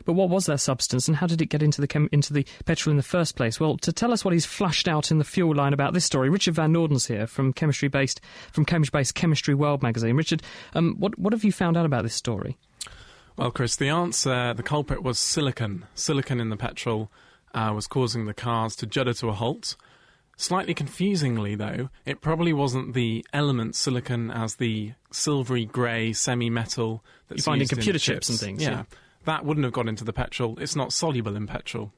But 0.05 0.13
what 0.13 0.29
was 0.29 0.47
that 0.47 0.61
substance, 0.61 1.09
and 1.09 1.17
how 1.17 1.27
did 1.27 1.43
it 1.43 1.47
get 1.47 1.65
into 1.65 1.81
the 1.81 1.89
chem- 1.89 2.09
into 2.13 2.33
the 2.33 2.47
petrol 2.65 2.93
in 2.93 2.97
the 2.97 3.03
first 3.03 3.35
place? 3.35 3.59
Well, 3.59 3.77
to 3.79 3.93
tell 3.93 4.13
us 4.13 4.25
what 4.25 4.33
he's 4.33 4.47
flushed 4.47 4.87
out 4.87 5.11
in 5.11 5.19
the 5.19 5.25
fuel 5.25 5.53
line 5.53 5.73
about 5.73 5.95
this 5.95 6.05
story, 6.05 6.31
Richard 6.31 6.55
Van 6.55 6.71
Noorden's 6.71 7.07
here 7.07 7.27
from 7.27 7.53
chemistry 7.53 7.89
based 7.89 8.21
from 8.53 8.65
Cambridge-based 8.65 9.17
Chemistry 9.17 9.53
World 9.53 9.83
magazine. 9.83 10.17
Richard, 10.17 10.43
um, 10.75 10.95
what 10.99 11.19
what 11.19 11.33
have 11.33 11.43
you 11.43 11.51
found 11.51 11.77
out 11.77 11.87
about 11.87 12.05
this 12.05 12.15
story? 12.15 12.57
Well, 13.37 13.51
Chris, 13.51 13.75
the 13.75 13.89
answer, 13.89 14.55
the 14.55 14.63
culprit 14.63 15.03
was 15.03 15.19
silicon. 15.19 15.87
Silicon 15.97 16.41
in 16.41 16.51
the 16.51 16.57
petrol 16.57 17.11
uh, 17.53 17.73
was 17.75 17.89
causing 17.89 18.27
the 18.27 18.35
cars 18.35 18.77
to 18.77 18.87
judder 18.87 19.13
to 19.15 19.29
a 19.29 19.33
halt. 19.33 19.75
Slightly 20.39 20.75
confusingly, 20.75 21.55
though, 21.55 21.89
it 22.05 22.21
probably 22.21 22.53
wasn't 22.53 22.93
the 22.93 23.25
element 23.33 23.75
silicon 23.75 24.31
as 24.31 24.57
the 24.57 24.93
silvery 25.11 25.65
grey 25.65 26.13
semi 26.13 26.51
metal 26.51 27.03
that 27.29 27.39
You 27.39 27.43
find 27.43 27.63
in 27.63 27.69
computer 27.69 27.95
the 27.95 27.99
chips 27.99 28.29
and 28.29 28.39
things, 28.39 28.63
yeah. 28.63 28.85
That 29.25 29.45
wouldn't 29.45 29.65
have 29.65 29.73
got 29.73 29.89
into 29.89 30.05
the 30.05 30.13
petrol. 30.13 30.59
It's 30.61 30.77
not 30.77 30.93
soluble 30.93 31.35
in 31.37 31.47
petrol. 31.47 31.93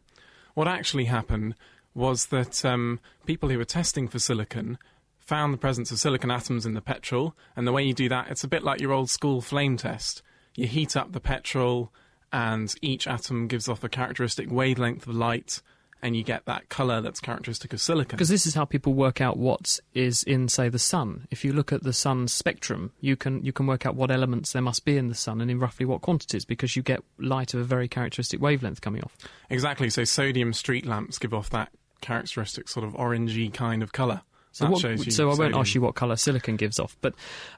What 0.54 0.68
actually 0.68 1.06
happened 1.06 1.56
was 1.94 2.26
that 2.26 2.64
um, 2.64 3.00
people 3.26 3.48
who 3.48 3.58
were 3.58 3.64
testing 3.64 4.06
for 4.06 4.20
silicon 4.20 4.78
found 5.18 5.52
the 5.52 5.58
presence 5.58 5.90
of 5.90 5.98
silicon 5.98 6.30
atoms 6.30 6.64
in 6.64 6.74
the 6.74 6.80
petrol, 6.80 7.34
and 7.56 7.66
the 7.66 7.72
way 7.72 7.82
you 7.82 7.92
do 7.92 8.08
that, 8.08 8.30
it's 8.30 8.44
a 8.44 8.48
bit 8.48 8.62
like 8.62 8.80
your 8.80 8.92
old 8.92 9.10
school 9.10 9.40
flame 9.40 9.76
test. 9.76 10.22
You 10.54 10.66
heat 10.66 10.96
up 10.96 11.12
the 11.12 11.20
petrol, 11.20 11.92
and 12.32 12.72
each 12.82 13.06
atom 13.06 13.48
gives 13.48 13.68
off 13.68 13.84
a 13.84 13.88
characteristic 13.88 14.50
wavelength 14.50 15.06
of 15.06 15.14
light, 15.14 15.60
and 16.02 16.16
you 16.16 16.22
get 16.22 16.44
that 16.46 16.68
colour 16.68 17.00
that's 17.00 17.20
characteristic 17.20 17.72
of 17.72 17.80
silicon. 17.80 18.16
Because 18.16 18.28
this 18.28 18.46
is 18.46 18.54
how 18.54 18.64
people 18.64 18.94
work 18.94 19.20
out 19.20 19.36
what 19.36 19.80
is 19.94 20.22
in, 20.22 20.48
say, 20.48 20.68
the 20.68 20.78
sun. 20.78 21.26
If 21.30 21.44
you 21.44 21.52
look 21.52 21.72
at 21.72 21.82
the 21.82 21.92
sun's 21.92 22.32
spectrum, 22.32 22.92
you 23.00 23.16
can 23.16 23.44
you 23.44 23.52
can 23.52 23.66
work 23.66 23.86
out 23.86 23.96
what 23.96 24.10
elements 24.10 24.52
there 24.52 24.62
must 24.62 24.84
be 24.84 24.96
in 24.96 25.08
the 25.08 25.14
sun 25.14 25.40
and 25.40 25.50
in 25.50 25.58
roughly 25.58 25.86
what 25.86 26.00
quantities, 26.00 26.44
because 26.44 26.76
you 26.76 26.82
get 26.82 27.00
light 27.18 27.54
of 27.54 27.60
a 27.60 27.64
very 27.64 27.88
characteristic 27.88 28.40
wavelength 28.40 28.80
coming 28.80 29.02
off. 29.02 29.16
Exactly. 29.50 29.90
So 29.90 30.04
sodium 30.04 30.52
street 30.52 30.86
lamps 30.86 31.18
give 31.18 31.34
off 31.34 31.50
that 31.50 31.70
characteristic 32.00 32.68
sort 32.68 32.86
of 32.86 32.94
orangey 32.94 33.52
kind 33.52 33.82
of 33.82 33.92
colour. 33.92 34.22
So, 34.52 34.70
what, 34.70 34.80
so 34.80 34.88
I 34.88 35.26
won't 35.26 35.38
sodium. 35.38 35.54
ask 35.54 35.74
you 35.74 35.80
what 35.82 35.94
colour 35.94 36.16
silicon 36.16 36.56
gives 36.56 36.80
off, 36.80 36.96
but 37.00 37.14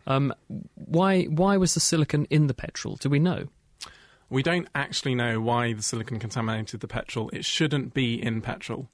um, 0.07 0.35
why 0.75 1.25
why 1.25 1.57
was 1.57 1.75
the 1.75 1.81
silicon 1.81 2.27
in 2.31 2.47
the 2.47 2.55
petrol? 2.55 2.97
Do 2.97 3.09
we 3.09 3.19
know? 3.19 3.47
We 4.31 4.45
don't 4.45 4.69
actually 4.77 5.17
know 5.17 5.41
why 5.41 5.73
the 5.73 5.83
silicon 5.83 6.21
contaminated 6.21 6.81
the 6.81 6.87
petrol. 6.87 7.31
It 7.33 7.45
shouldn't 7.45 7.93
be 7.93 8.15
in 8.15 8.41
petrol. 8.41 8.89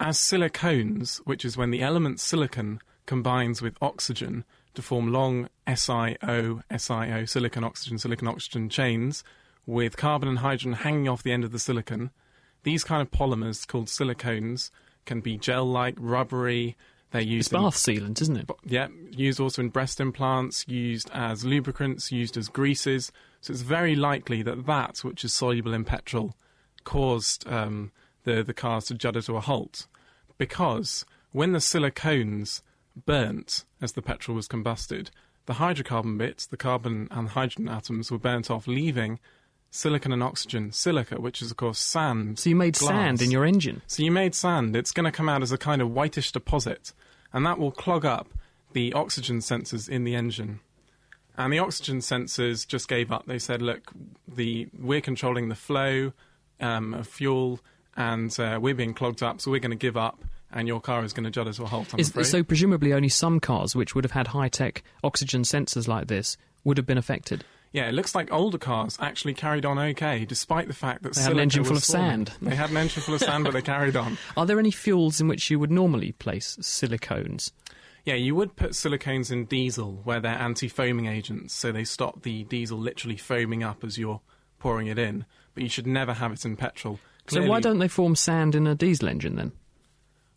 As 0.00 0.18
silicones, 0.18 1.18
which 1.18 1.44
is 1.44 1.56
when 1.56 1.70
the 1.70 1.80
element 1.80 2.18
silicon 2.18 2.80
combines 3.06 3.62
with 3.62 3.76
oxygen 3.80 4.44
to 4.74 4.82
form 4.82 5.12
long 5.12 5.48
SiO, 5.68 6.62
SiO, 6.70 7.28
silicon 7.28 7.62
oxygen, 7.62 7.98
silicon 7.98 8.26
oxygen 8.26 8.68
chains 8.68 9.22
with 9.64 9.96
carbon 9.96 10.28
and 10.28 10.38
hydrogen 10.38 10.72
hanging 10.72 11.08
off 11.08 11.22
the 11.22 11.30
end 11.30 11.44
of 11.44 11.52
the 11.52 11.60
silicon, 11.60 12.10
these 12.64 12.82
kind 12.82 13.00
of 13.00 13.12
polymers 13.12 13.66
called 13.66 13.86
silicones 13.86 14.70
can 15.04 15.20
be 15.20 15.38
gel 15.38 15.64
like, 15.64 15.94
rubbery. 15.98 16.76
They're 17.14 17.22
used 17.22 17.52
It's 17.52 17.62
bath 17.62 17.76
sealant, 17.76 18.20
isn't 18.22 18.36
it? 18.38 18.50
yeah, 18.64 18.88
used 19.12 19.38
also 19.38 19.62
in 19.62 19.68
breast 19.68 20.00
implants, 20.00 20.66
used 20.66 21.08
as 21.14 21.44
lubricants, 21.44 22.10
used 22.10 22.36
as 22.36 22.48
greases. 22.48 23.12
So 23.40 23.52
it's 23.52 23.62
very 23.62 23.94
likely 23.94 24.42
that 24.42 24.66
that, 24.66 24.98
which 25.04 25.24
is 25.24 25.32
soluble 25.32 25.72
in 25.74 25.84
petrol, 25.84 26.34
caused 26.82 27.46
um, 27.48 27.92
the 28.24 28.42
the 28.42 28.52
cars 28.52 28.86
to 28.86 28.94
judder 28.94 29.22
to 29.22 29.36
a 29.36 29.40
halt, 29.40 29.86
because 30.38 31.06
when 31.30 31.52
the 31.52 31.60
silicones 31.60 32.62
burnt 33.06 33.64
as 33.80 33.92
the 33.92 34.02
petrol 34.02 34.34
was 34.34 34.48
combusted, 34.48 35.10
the 35.46 35.54
hydrocarbon 35.54 36.18
bits, 36.18 36.46
the 36.46 36.56
carbon 36.56 37.06
and 37.12 37.28
hydrogen 37.28 37.68
atoms, 37.68 38.10
were 38.10 38.18
burnt 38.18 38.50
off, 38.50 38.66
leaving 38.66 39.20
silicon 39.70 40.12
and 40.12 40.22
oxygen, 40.22 40.72
silica, 40.72 41.20
which 41.20 41.42
is 41.42 41.52
of 41.52 41.56
course 41.56 41.78
sand. 41.78 42.40
So 42.40 42.50
you 42.50 42.56
made 42.56 42.74
sand 42.74 43.22
in 43.22 43.30
your 43.30 43.44
engine. 43.44 43.82
So 43.86 44.02
you 44.02 44.10
made 44.10 44.34
sand. 44.34 44.74
It's 44.74 44.92
going 44.92 45.04
to 45.04 45.12
come 45.12 45.28
out 45.28 45.42
as 45.42 45.52
a 45.52 45.58
kind 45.58 45.80
of 45.80 45.90
whitish 45.92 46.32
deposit, 46.32 46.92
and 47.34 47.44
that 47.44 47.58
will 47.58 47.72
clog 47.72 48.06
up 48.06 48.28
the 48.72 48.94
oxygen 48.94 49.40
sensors 49.40 49.88
in 49.88 50.04
the 50.04 50.14
engine. 50.14 50.60
And 51.36 51.52
the 51.52 51.58
oxygen 51.58 51.98
sensors 51.98 52.66
just 52.66 52.88
gave 52.88 53.10
up. 53.10 53.26
They 53.26 53.40
said, 53.40 53.60
"Look, 53.60 53.92
the 54.26 54.68
we're 54.78 55.00
controlling 55.00 55.48
the 55.48 55.56
flow 55.56 56.12
um, 56.60 56.94
of 56.94 57.08
fuel, 57.08 57.60
and 57.96 58.38
uh, 58.38 58.58
we're 58.62 58.74
being 58.74 58.94
clogged 58.94 59.22
up, 59.22 59.40
so 59.40 59.50
we're 59.50 59.60
going 59.60 59.72
to 59.72 59.76
give 59.76 59.96
up, 59.96 60.24
and 60.52 60.68
your 60.68 60.80
car 60.80 61.04
is 61.04 61.12
going 61.12 61.24
to 61.24 61.30
judder 61.30 61.52
to 61.52 61.64
a 61.64 61.66
halt." 61.66 61.92
Is, 61.98 62.12
so 62.22 62.44
presumably 62.44 62.92
only 62.92 63.08
some 63.08 63.40
cars 63.40 63.74
which 63.74 63.96
would 63.96 64.04
have 64.04 64.12
had 64.12 64.28
high 64.28 64.48
tech 64.48 64.84
oxygen 65.02 65.42
sensors 65.42 65.88
like 65.88 66.06
this 66.06 66.36
would 66.62 66.76
have 66.76 66.86
been 66.86 66.98
affected. 66.98 67.44
Yeah, 67.74 67.88
it 67.88 67.92
looks 67.92 68.14
like 68.14 68.32
older 68.32 68.56
cars 68.56 68.96
actually 69.00 69.34
carried 69.34 69.64
on 69.64 69.80
okay, 69.80 70.24
despite 70.24 70.68
the 70.68 70.74
fact 70.74 71.02
that 71.02 71.16
They 71.16 71.22
had 71.22 71.32
an 71.32 71.40
engine 71.40 71.64
full 71.64 71.76
of 71.76 71.82
sand. 71.82 72.32
They 72.40 72.54
had 72.54 72.70
an 72.70 72.76
engine 72.76 73.02
full 73.02 73.16
of 73.16 73.20
sand, 73.20 73.42
but 73.42 73.52
they 73.52 73.62
carried 73.74 73.96
on. 73.96 74.16
Are 74.36 74.46
there 74.46 74.60
any 74.60 74.70
fuels 74.70 75.20
in 75.20 75.26
which 75.26 75.50
you 75.50 75.58
would 75.58 75.72
normally 75.72 76.12
place 76.12 76.56
silicones? 76.60 77.50
Yeah, 78.04 78.14
you 78.14 78.36
would 78.36 78.54
put 78.54 78.70
silicones 78.72 79.32
in 79.32 79.46
diesel 79.46 80.00
where 80.04 80.20
they're 80.20 80.38
anti-foaming 80.38 81.06
agents, 81.06 81.52
so 81.52 81.72
they 81.72 81.82
stop 81.82 82.22
the 82.22 82.44
diesel 82.44 82.78
literally 82.78 83.16
foaming 83.16 83.64
up 83.64 83.82
as 83.82 83.98
you're 83.98 84.20
pouring 84.60 84.86
it 84.86 84.98
in. 84.98 85.24
But 85.54 85.64
you 85.64 85.68
should 85.68 85.88
never 85.88 86.12
have 86.12 86.30
it 86.30 86.44
in 86.44 86.54
petrol. 86.54 87.00
So 87.26 87.44
why 87.44 87.58
don't 87.58 87.80
they 87.80 87.88
form 87.88 88.14
sand 88.14 88.54
in 88.54 88.68
a 88.68 88.76
diesel 88.76 89.08
engine 89.08 89.34
then? 89.34 89.50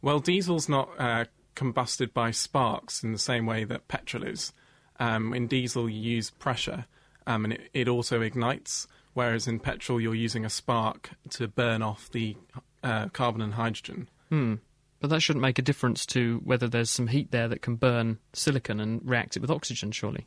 Well, 0.02 0.20
diesel's 0.20 0.68
not 0.68 0.90
uh, 0.98 1.26
combusted 1.56 2.16
by 2.16 2.32
sparks 2.32 3.04
in 3.04 3.12
the 3.12 3.20
same 3.20 3.46
way 3.46 3.64
that 3.64 3.88
petrol 3.88 4.24
is. 4.24 4.54
Um, 5.00 5.36
in 5.36 5.46
diesel, 5.46 5.88
you 5.88 6.00
use 6.00 6.32
pressure, 6.32 6.86
um, 7.28 7.44
and 7.44 7.54
it, 7.54 7.70
it 7.74 7.88
also 7.88 8.22
ignites. 8.22 8.88
Whereas 9.14 9.48
in 9.48 9.60
petrol, 9.60 10.00
you're 10.00 10.16
using 10.16 10.46
a 10.46 10.50
spark 10.50 11.12
to 11.32 11.48
burn 11.48 11.82
off 11.82 12.10
the 12.12 12.38
uh, 12.84 13.10
carbon 13.10 13.42
and 13.42 13.54
hydrogen. 13.54 14.10
Hmm. 14.30 14.56
But 15.00 15.10
that 15.12 15.22
shouldn't 15.22 15.42
make 15.42 15.60
a 15.60 15.64
difference 15.64 16.06
to 16.08 16.42
whether 16.44 16.68
there's 16.68 16.90
some 16.90 17.08
heat 17.08 17.32
there 17.32 17.48
that 17.48 17.62
can 17.62 17.76
burn 17.76 18.20
silicon 18.34 18.80
and 18.80 19.02
react 19.04 19.36
it 19.36 19.42
with 19.42 19.52
oxygen, 19.52 19.92
surely. 19.92 20.26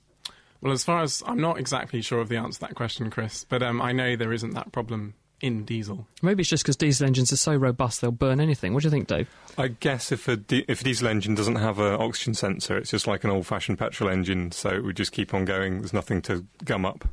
Well, 0.61 0.73
as 0.73 0.85
far 0.85 1.03
as 1.03 1.23
I'm 1.27 1.41
not 1.41 1.59
exactly 1.59 2.03
sure 2.03 2.21
of 2.21 2.29
the 2.29 2.37
answer 2.37 2.61
to 2.61 2.67
that 2.67 2.75
question, 2.75 3.11
Chris, 3.11 3.45
but 3.45 3.63
um, 3.63 3.81
I 3.81 3.93
know 3.93 4.15
there 4.15 4.33
isn't 4.33 4.55
that 4.55 4.73
problem 4.73 5.15
in 5.41 5.65
diesel. 5.65 6.07
Maybe 6.23 6.43
it's 6.43 6.51
just 6.51 6.65
because 6.65 6.77
diesel 6.77 7.07
engines 7.07 7.33
are 7.33 7.37
so 7.37 7.55
robust 7.55 8.01
they'll 8.01 8.11
burn 8.11 8.41
anything. 8.41 8.75
What 8.75 8.83
do 8.83 8.87
you 8.87 8.91
think, 8.91 9.09
Dave? 9.09 9.29
I 9.57 9.69
guess 9.69 10.13
if 10.13 10.29
a, 10.29 10.37
di- 10.37 10.65
if 10.69 10.81
a 10.81 10.85
diesel 10.85 11.09
engine 11.09 11.35
doesn't 11.35 11.57
have 11.57 11.79
an 11.79 11.95
oxygen 12.01 12.35
sensor, 12.35 12.77
it's 12.77 12.91
just 12.91 13.07
like 13.07 13.25
an 13.25 13.31
old 13.31 13.47
fashioned 13.47 13.79
petrol 13.79 14.11
engine, 14.11 14.53
so 14.53 14.71
it 14.71 14.85
would 14.85 14.97
just 14.97 15.13
keep 15.13 15.33
on 15.35 15.45
going. 15.45 15.79
There's 15.81 15.93
nothing 15.93 16.23
to 16.23 16.47
gum 16.65 16.85
up. 16.85 17.07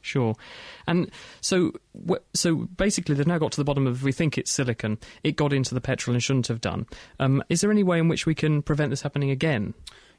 Sure. 0.00 0.34
And 0.86 1.10
so, 1.40 1.72
wh- 2.08 2.22
so 2.34 2.56
basically, 2.76 3.14
they've 3.14 3.26
now 3.26 3.38
got 3.38 3.52
to 3.52 3.60
the 3.60 3.64
bottom 3.64 3.86
of. 3.86 4.02
We 4.02 4.12
think 4.12 4.36
it's 4.36 4.50
silicon. 4.50 4.98
It 5.22 5.36
got 5.36 5.52
into 5.52 5.74
the 5.74 5.80
petrol 5.80 6.14
and 6.14 6.22
shouldn't 6.22 6.48
have 6.48 6.60
done. 6.60 6.86
Um, 7.20 7.42
is 7.48 7.60
there 7.60 7.70
any 7.70 7.84
way 7.84 7.98
in 8.00 8.08
which 8.08 8.26
we 8.26 8.34
can 8.34 8.62
prevent 8.62 8.90
this 8.90 9.02
happening 9.02 9.30
again? 9.30 9.74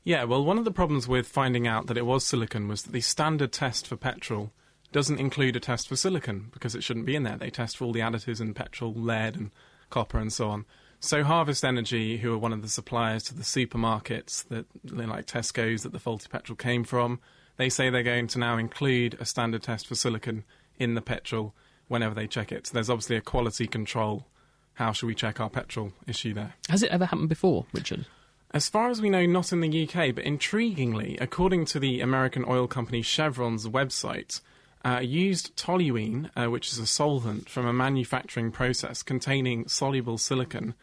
Yeah, 0.06 0.24
well, 0.26 0.44
one 0.44 0.58
of 0.58 0.66
the 0.66 0.72
problems 0.72 1.08
with 1.08 1.28
finding 1.28 1.68
out 1.68 1.88
that 1.88 1.98
it 1.98 2.06
was 2.06 2.26
silicon 2.26 2.68
was 2.68 2.84
that 2.84 2.92
the 2.92 3.02
standard 3.02 3.52
test 3.52 3.88
for 3.88 3.96
petrol 3.96 4.52
doesn't 4.94 5.20
include 5.20 5.56
a 5.56 5.60
test 5.60 5.88
for 5.88 5.96
silicon 5.96 6.50
because 6.54 6.76
it 6.76 6.84
shouldn't 6.84 7.06
be 7.06 7.16
in 7.16 7.24
there. 7.24 7.38
They 7.38 7.50
test 7.50 7.78
for 7.78 7.86
all 7.86 7.92
the 7.92 8.00
additives 8.00 8.40
in 8.40 8.54
petrol, 8.54 8.94
lead 8.94 9.36
and 9.36 9.52
copper 9.90 10.18
and 10.20 10.32
so 10.32 10.50
on. 10.50 10.66
So 11.00 11.24
Harvest 11.24 11.66
Energy, 11.66 12.18
who 12.18 12.34
are 12.34 12.38
one 12.38 12.54
of 12.54 12.62
the 12.62 12.70
suppliers 12.70 13.24
to 13.24 13.36
the 13.36 13.44
supermarkets 13.44 14.48
that 14.48 14.66
like 14.86 15.26
Tesco's 15.26 15.84
that 15.84 15.92
the 15.92 16.00
faulty 16.00 16.28
petrol 16.30 16.56
came 16.56 16.86
from, 16.86 17.20
they 17.58 17.68
say 17.70 17.90
they're 17.90 18.04
going 18.04 18.28
to 18.28 18.40
now 18.40 18.58
include 18.58 19.18
a 19.20 19.26
standard 19.26 19.64
test 19.64 19.86
for 19.86 19.96
silicon 19.96 20.46
in 20.80 20.94
the 20.94 21.02
petrol 21.02 21.54
whenever 21.90 22.16
they 22.16 22.26
check 22.26 22.52
it. 22.52 22.68
So 22.68 22.74
there's 22.74 22.90
obviously 22.90 23.18
a 23.18 23.22
quality 23.22 23.68
control. 23.68 24.28
How 24.76 24.92
should 24.94 25.08
we 25.08 25.16
check 25.16 25.40
our 25.40 25.50
petrol 25.50 25.92
issue 26.08 26.34
there? 26.34 26.54
Has 26.70 26.82
it 26.82 26.92
ever 26.92 27.06
happened 27.06 27.30
before, 27.30 27.66
Richard? 27.74 28.06
As 28.52 28.70
far 28.70 28.90
as 28.90 29.02
we 29.02 29.10
know, 29.10 29.26
not 29.26 29.52
in 29.52 29.62
the 29.62 29.84
UK, 29.84 30.16
but 30.16 30.24
intriguingly, 30.24 31.20
according 31.20 31.66
to 31.66 31.80
the 31.80 32.02
American 32.02 32.46
oil 32.48 32.68
company 32.68 33.02
Chevron's 33.02 33.68
website, 33.68 34.42
uh, 34.86 35.00
used 35.00 35.56
toluene, 35.56 36.30
uh, 36.36 36.50
which 36.50 36.72
is 36.72 36.80
a 36.80 36.88
solvent 36.88 37.50
from 37.50 37.66
a 37.66 37.74
manufacturing 37.74 38.52
process 38.52 39.02
containing 39.02 39.68
soluble 39.68 40.18
silicon, 40.18 40.74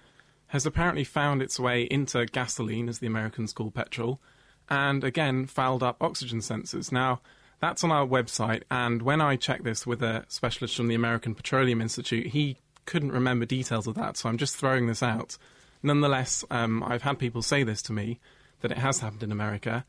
has 0.48 0.66
apparently 0.66 1.04
found 1.04 1.42
its 1.42 1.60
way 1.60 1.82
into 1.82 2.24
gasoline, 2.26 2.88
as 2.88 2.98
the 2.98 3.06
Americans 3.06 3.52
call 3.52 3.70
petrol, 3.70 4.20
and 4.68 5.04
again 5.04 5.46
fouled 5.46 5.82
up 5.82 6.02
oxygen 6.02 6.40
sensors. 6.40 6.90
Now, 6.90 7.20
that's 7.60 7.84
on 7.84 7.92
our 7.92 8.06
website, 8.06 8.62
and 8.70 9.02
when 9.02 9.20
I 9.20 9.36
checked 9.36 9.64
this 9.64 9.86
with 9.86 10.02
a 10.02 10.24
specialist 10.28 10.76
from 10.76 10.88
the 10.88 10.94
American 10.94 11.34
Petroleum 11.34 11.82
Institute, 11.82 12.28
he 12.28 12.56
couldn't 12.86 13.12
remember 13.12 13.44
details 13.44 13.86
of 13.86 13.94
that, 13.96 14.16
so 14.16 14.28
I'm 14.28 14.38
just 14.38 14.56
throwing 14.56 14.86
this 14.86 15.02
out. 15.02 15.36
Nonetheless, 15.82 16.44
um, 16.50 16.82
I've 16.82 17.02
had 17.02 17.18
people 17.18 17.42
say 17.42 17.62
this 17.62 17.82
to 17.82 17.92
me 17.92 18.18
that 18.60 18.70
it 18.72 18.78
has 18.78 19.00
happened 19.00 19.22
in 19.22 19.32
America, 19.32 19.84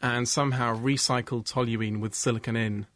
and 0.00 0.28
somehow 0.28 0.76
recycled 0.76 1.50
toluene 1.50 1.98
with 1.98 2.14
silicon 2.14 2.56
in 2.56 2.86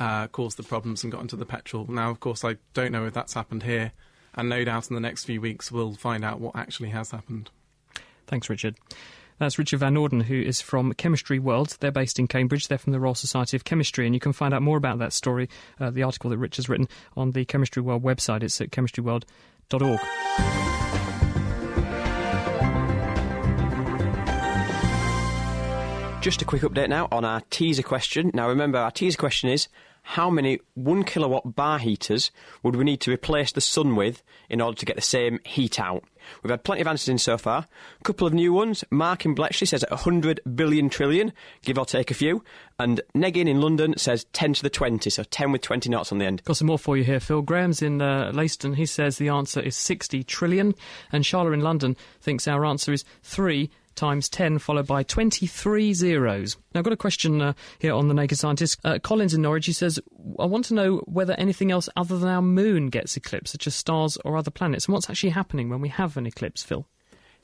uh, 0.00 0.26
caused 0.28 0.56
the 0.56 0.62
problems 0.62 1.04
and 1.04 1.12
got 1.12 1.20
into 1.20 1.36
the 1.36 1.46
petrol. 1.46 1.86
Now, 1.88 2.10
of 2.10 2.18
course, 2.18 2.44
I 2.44 2.56
don't 2.74 2.90
know 2.90 3.06
if 3.06 3.12
that's 3.12 3.34
happened 3.34 3.62
here, 3.62 3.92
and 4.34 4.48
no 4.48 4.64
doubt 4.64 4.88
in 4.88 4.94
the 4.94 5.00
next 5.00 5.24
few 5.24 5.40
weeks 5.40 5.70
we'll 5.70 5.92
find 5.92 6.24
out 6.24 6.40
what 6.40 6.56
actually 6.56 6.88
has 6.88 7.10
happened. 7.10 7.50
Thanks, 8.26 8.48
Richard. 8.48 8.76
That's 9.38 9.58
Richard 9.58 9.80
Van 9.80 9.94
Noorden, 9.94 10.24
who 10.24 10.40
is 10.40 10.60
from 10.60 10.92
Chemistry 10.94 11.38
World. 11.38 11.76
They're 11.80 11.90
based 11.90 12.18
in 12.18 12.26
Cambridge. 12.26 12.68
They're 12.68 12.78
from 12.78 12.92
the 12.92 13.00
Royal 13.00 13.14
Society 13.14 13.56
of 13.56 13.64
Chemistry, 13.64 14.06
and 14.06 14.14
you 14.14 14.20
can 14.20 14.32
find 14.32 14.52
out 14.52 14.62
more 14.62 14.76
about 14.76 14.98
that 14.98 15.12
story, 15.12 15.48
uh, 15.78 15.90
the 15.90 16.02
article 16.02 16.30
that 16.30 16.38
Richard's 16.38 16.68
written, 16.68 16.88
on 17.16 17.30
the 17.32 17.44
Chemistry 17.44 17.82
World 17.82 18.02
website. 18.02 18.42
It's 18.42 18.60
at 18.60 18.70
chemistryworld.org. 18.70 20.00
Just 26.20 26.42
a 26.42 26.44
quick 26.44 26.60
update 26.60 26.90
now 26.90 27.08
on 27.10 27.24
our 27.24 27.40
teaser 27.48 27.82
question. 27.82 28.30
Now, 28.34 28.46
remember, 28.50 28.76
our 28.76 28.90
teaser 28.90 29.16
question 29.16 29.48
is 29.48 29.68
how 30.02 30.30
many 30.30 30.60
one 30.74 31.04
kilowatt 31.04 31.54
bar 31.54 31.78
heaters 31.78 32.30
would 32.62 32.76
we 32.76 32.84
need 32.84 33.00
to 33.02 33.12
replace 33.12 33.52
the 33.52 33.60
sun 33.60 33.96
with 33.96 34.22
in 34.48 34.60
order 34.60 34.76
to 34.76 34.86
get 34.86 34.96
the 34.96 35.02
same 35.02 35.40
heat 35.44 35.78
out? 35.78 36.04
We've 36.42 36.50
had 36.50 36.64
plenty 36.64 36.82
of 36.82 36.86
answers 36.86 37.08
in 37.08 37.18
so 37.18 37.38
far. 37.38 37.66
A 38.00 38.04
couple 38.04 38.26
of 38.26 38.34
new 38.34 38.52
ones. 38.52 38.84
Mark 38.90 39.24
in 39.24 39.34
Bletchley 39.34 39.66
says 39.66 39.84
100 39.88 40.40
billion 40.54 40.88
trillion, 40.88 41.32
give 41.62 41.78
or 41.78 41.86
take 41.86 42.10
a 42.10 42.14
few. 42.14 42.44
And 42.78 43.00
Negin 43.14 43.48
in 43.48 43.60
London 43.60 43.96
says 43.96 44.24
10 44.32 44.54
to 44.54 44.62
the 44.62 44.70
20, 44.70 45.10
so 45.10 45.22
10 45.22 45.52
with 45.52 45.62
20 45.62 45.88
knots 45.90 46.12
on 46.12 46.18
the 46.18 46.26
end. 46.26 46.44
Got 46.44 46.56
some 46.56 46.68
more 46.68 46.78
for 46.78 46.96
you 46.96 47.04
here, 47.04 47.20
Phil. 47.20 47.42
Graham's 47.42 47.82
in 47.82 48.00
uh, 48.00 48.32
Leiston. 48.32 48.76
He 48.76 48.86
says 48.86 49.18
the 49.18 49.28
answer 49.28 49.60
is 49.60 49.76
60 49.76 50.24
trillion. 50.24 50.74
And 51.12 51.24
Charlotte 51.24 51.54
in 51.54 51.60
London 51.60 51.96
thinks 52.20 52.48
our 52.48 52.64
answer 52.64 52.92
is 52.92 53.04
3 53.22 53.70
times 53.94 54.28
10 54.28 54.58
followed 54.58 54.86
by 54.86 55.02
23 55.02 55.94
zeros. 55.94 56.56
Now, 56.74 56.80
I've 56.80 56.84
got 56.84 56.92
a 56.92 56.96
question 56.96 57.40
uh, 57.42 57.52
here 57.78 57.94
on 57.94 58.08
the 58.08 58.14
Naked 58.14 58.38
Scientist. 58.38 58.78
Uh, 58.84 58.98
Collins 58.98 59.34
in 59.34 59.42
Norwich, 59.42 59.66
he 59.66 59.72
says, 59.72 60.00
I 60.38 60.46
want 60.46 60.64
to 60.66 60.74
know 60.74 60.98
whether 61.06 61.34
anything 61.34 61.70
else 61.70 61.88
other 61.96 62.18
than 62.18 62.28
our 62.28 62.42
moon 62.42 62.88
gets 62.88 63.16
eclipsed, 63.16 63.52
such 63.52 63.66
as 63.66 63.74
stars 63.74 64.16
or 64.24 64.36
other 64.36 64.50
planets, 64.50 64.86
and 64.86 64.92
what's 64.92 65.10
actually 65.10 65.30
happening 65.30 65.68
when 65.68 65.80
we 65.80 65.88
have 65.88 66.16
an 66.16 66.26
eclipse, 66.26 66.62
Phil? 66.62 66.86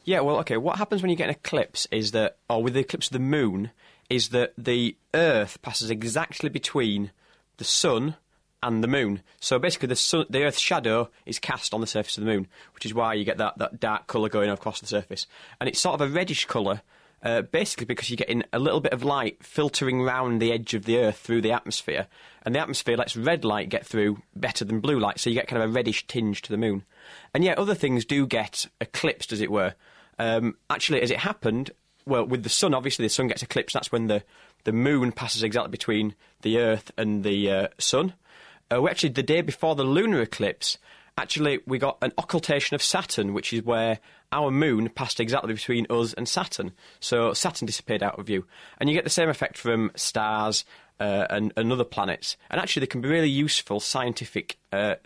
Yeah, 0.05 0.21
well, 0.21 0.39
okay, 0.39 0.57
what 0.57 0.79
happens 0.79 1.03
when 1.03 1.11
you 1.11 1.17
get 1.17 1.29
an 1.29 1.35
eclipse 1.35 1.89
is 1.91 2.13
that, 2.13 2.39
or 2.49 2.63
with 2.63 2.75
the 2.75 2.81
eclipse 2.81 3.09
of 3.09 3.13
the 3.13 3.19
moon, 3.19 3.73
is 4.09 4.29
that 4.29 4.53
the 4.57 4.97
Earth 5.15 5.61
passes 5.63 5.91
exactly 5.91 6.49
between 6.49 7.11
the 7.57 7.65
sun 7.65 8.17
and 8.67 8.83
the 8.83 8.89
moon. 8.89 9.23
So 9.41 9.59
basically, 9.59 9.89
the, 9.89 9.97
sun, 9.97 10.27
the 10.29 10.43
Earth's 10.45 10.59
shadow 10.59 11.09
is 11.25 11.39
cast 11.39 11.73
on 11.73 11.81
the 11.81 11.87
surface 11.87 12.19
of 12.19 12.25
the 12.25 12.31
moon, 12.31 12.49
which 12.75 12.85
is 12.85 12.93
why 12.93 13.15
you 13.15 13.25
get 13.25 13.39
that, 13.39 13.59
that 13.59 13.79
dark 13.79 14.09
colour 14.09 14.29
going 14.29 14.51
across 14.51 14.81
the 14.81 14.87
surface. 14.87 15.27
And 15.61 15.69
it's 15.69 15.81
sort 15.81 15.95
of 15.95 16.01
a 16.01 16.13
reddish 16.13 16.47
colour, 16.47 16.83
uh, 17.23 17.43
basically 17.43 17.87
because 17.87 18.11
you're 18.11 18.17
getting 18.17 18.43
a 18.53 18.59
little 18.59 18.81
bit 18.81 18.93
of 18.93 19.05
light 19.05 19.43
filtering 19.43 20.03
round 20.03 20.43
the 20.43 20.53
edge 20.53 20.75
of 20.75 20.85
the 20.85 20.99
Earth 20.99 21.19
through 21.19 21.43
the 21.43 21.53
atmosphere. 21.53 22.09
And 22.43 22.55
the 22.55 22.61
atmosphere 22.61 22.97
lets 22.97 23.17
red 23.17 23.45
light 23.45 23.69
get 23.69 23.87
through 23.87 24.23
better 24.35 24.65
than 24.65 24.81
blue 24.81 24.99
light, 24.99 25.21
so 25.21 25.31
you 25.31 25.37
get 25.37 25.49
kind 25.49 25.63
of 25.63 25.71
a 25.71 25.73
reddish 25.73 26.07
tinge 26.07 26.43
to 26.43 26.51
the 26.51 26.59
moon. 26.59 26.85
And 27.33 27.45
yet, 27.45 27.59
other 27.59 27.75
things 27.75 28.05
do 28.05 28.27
get 28.27 28.67
eclipsed, 28.81 29.33
as 29.33 29.41
it 29.41 29.51
were. 29.51 29.75
Um, 30.19 30.57
actually, 30.71 31.03
as 31.03 31.11
it 31.11 31.19
happened, 31.19 31.71
well, 32.07 32.25
with 32.25 32.43
the 32.43 32.49
sun, 32.49 32.75
obviously 32.75 33.05
the 33.05 33.11
sun 33.11 33.29
gets 33.29 33.43
eclipsed. 33.43 33.75
That's 33.75 33.93
when 33.93 34.07
the, 34.07 34.23
the 34.65 34.73
moon 34.73 35.13
passes 35.13 35.43
exactly 35.43 35.71
between 35.71 36.15
the 36.43 36.59
Earth 36.59 36.93
and 36.97 37.25
the 37.25 37.51
uh, 37.51 37.69
sun. 37.79 38.15
Uh, 38.71 38.87
actually, 38.89 39.11
the 39.11 39.23
day 39.23 39.41
before 39.41 39.75
the 39.75 39.85
lunar 39.85 40.21
eclipse, 40.21 40.79
actually, 41.17 41.61
we 41.67 41.79
got 41.79 41.99
an 42.03 42.13
occultation 42.19 42.75
of 42.75 42.83
Saturn, 42.83 43.33
which 43.33 43.53
is 43.53 43.63
where 43.63 44.01
our 44.33 44.51
moon 44.51 44.89
passed 44.89 45.21
exactly 45.21 45.55
between 45.55 45.87
us 45.89 46.13
and 46.15 46.29
Saturn. 46.29 46.73
So 47.01 47.33
Saturn 47.33 47.67
disappeared 47.67 48.03
out 48.03 48.19
of 48.19 48.27
view. 48.27 48.45
And 48.79 48.89
you 48.89 48.95
get 48.95 49.05
the 49.05 49.11
same 49.11 49.29
effect 49.29 49.57
from 49.57 49.93
stars 49.95 50.65
uh, 50.99 51.27
and, 51.31 51.53
and 51.57 51.73
other 51.73 51.85
planets. 51.85 52.37
And 52.51 52.61
actually, 52.61 52.81
they 52.81 52.87
can 52.89 53.01
be 53.01 53.09
really 53.09 53.31
useful 53.31 53.81
scientific 53.81 54.59
uh, 54.73 54.97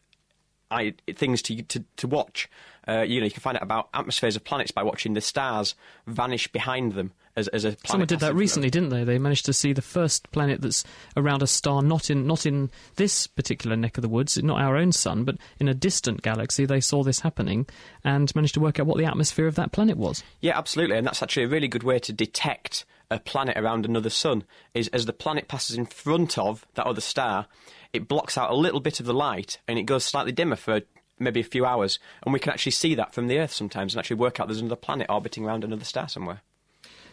I, 0.70 0.94
things 1.14 1.42
to, 1.42 1.62
to, 1.62 1.84
to 1.96 2.08
watch. 2.08 2.48
Uh, 2.88 3.02
you 3.02 3.20
know, 3.20 3.26
you 3.26 3.30
can 3.30 3.42
find 3.42 3.56
out 3.56 3.62
about 3.62 3.90
atmospheres 3.92 4.36
of 4.36 4.44
planets 4.44 4.70
by 4.70 4.82
watching 4.82 5.14
the 5.14 5.20
stars 5.20 5.74
vanish 6.06 6.48
behind 6.48 6.92
them 6.92 7.12
as, 7.36 7.48
as 7.48 7.64
a 7.64 7.68
planet. 7.68 7.88
Someone 7.88 8.06
did 8.06 8.20
that 8.20 8.34
recently, 8.34 8.70
didn't 8.70 8.90
they? 8.90 9.04
They 9.04 9.18
managed 9.18 9.46
to 9.46 9.52
see 9.52 9.72
the 9.72 9.82
first 9.82 10.30
planet 10.32 10.60
that's 10.60 10.84
around 11.16 11.42
a 11.42 11.46
star, 11.46 11.82
not 11.82 12.10
in 12.10 12.26
not 12.26 12.46
in 12.46 12.70
this 12.96 13.26
particular 13.26 13.76
neck 13.76 13.98
of 13.98 14.02
the 14.02 14.08
woods, 14.08 14.42
not 14.42 14.60
our 14.60 14.76
own 14.76 14.92
sun, 14.92 15.24
but 15.24 15.36
in 15.58 15.68
a 15.68 15.74
distant 15.74 16.22
galaxy. 16.22 16.64
They 16.64 16.80
saw 16.80 17.02
this 17.02 17.20
happening 17.20 17.66
and 18.04 18.34
managed 18.34 18.54
to 18.54 18.60
work 18.60 18.80
out 18.80 18.86
what 18.86 18.98
the 18.98 19.04
atmosphere 19.04 19.46
of 19.46 19.54
that 19.56 19.72
planet 19.72 19.96
was. 19.96 20.22
Yeah, 20.40 20.58
absolutely, 20.58 20.96
and 20.96 21.06
that's 21.06 21.22
actually 21.22 21.44
a 21.44 21.48
really 21.48 21.68
good 21.68 21.82
way 21.82 21.98
to 22.00 22.12
detect 22.12 22.84
a 23.10 23.18
planet 23.18 23.56
around 23.56 23.84
another 23.84 24.10
sun. 24.10 24.44
Is 24.74 24.88
as 24.88 25.06
the 25.06 25.12
planet 25.12 25.48
passes 25.48 25.76
in 25.76 25.86
front 25.86 26.38
of 26.38 26.66
that 26.74 26.86
other 26.86 27.00
star, 27.00 27.46
it 27.92 28.08
blocks 28.08 28.38
out 28.38 28.50
a 28.50 28.56
little 28.56 28.80
bit 28.80 29.00
of 29.00 29.06
the 29.06 29.14
light 29.14 29.58
and 29.66 29.78
it 29.78 29.82
goes 29.84 30.04
slightly 30.04 30.32
dimmer 30.32 30.56
for 30.56 30.82
maybe 31.20 31.40
a 31.40 31.44
few 31.44 31.66
hours, 31.66 31.98
and 32.24 32.32
we 32.32 32.40
can 32.40 32.50
actually 32.50 32.72
see 32.72 32.94
that 32.94 33.14
from 33.14 33.28
the 33.28 33.38
Earth 33.38 33.52
sometimes 33.52 33.94
and 33.94 33.98
actually 33.98 34.16
work 34.16 34.40
out 34.40 34.48
there's 34.48 34.60
another 34.60 34.74
planet 34.74 35.06
orbiting 35.10 35.44
around 35.44 35.62
another 35.62 35.84
star 35.84 36.08
somewhere. 36.08 36.40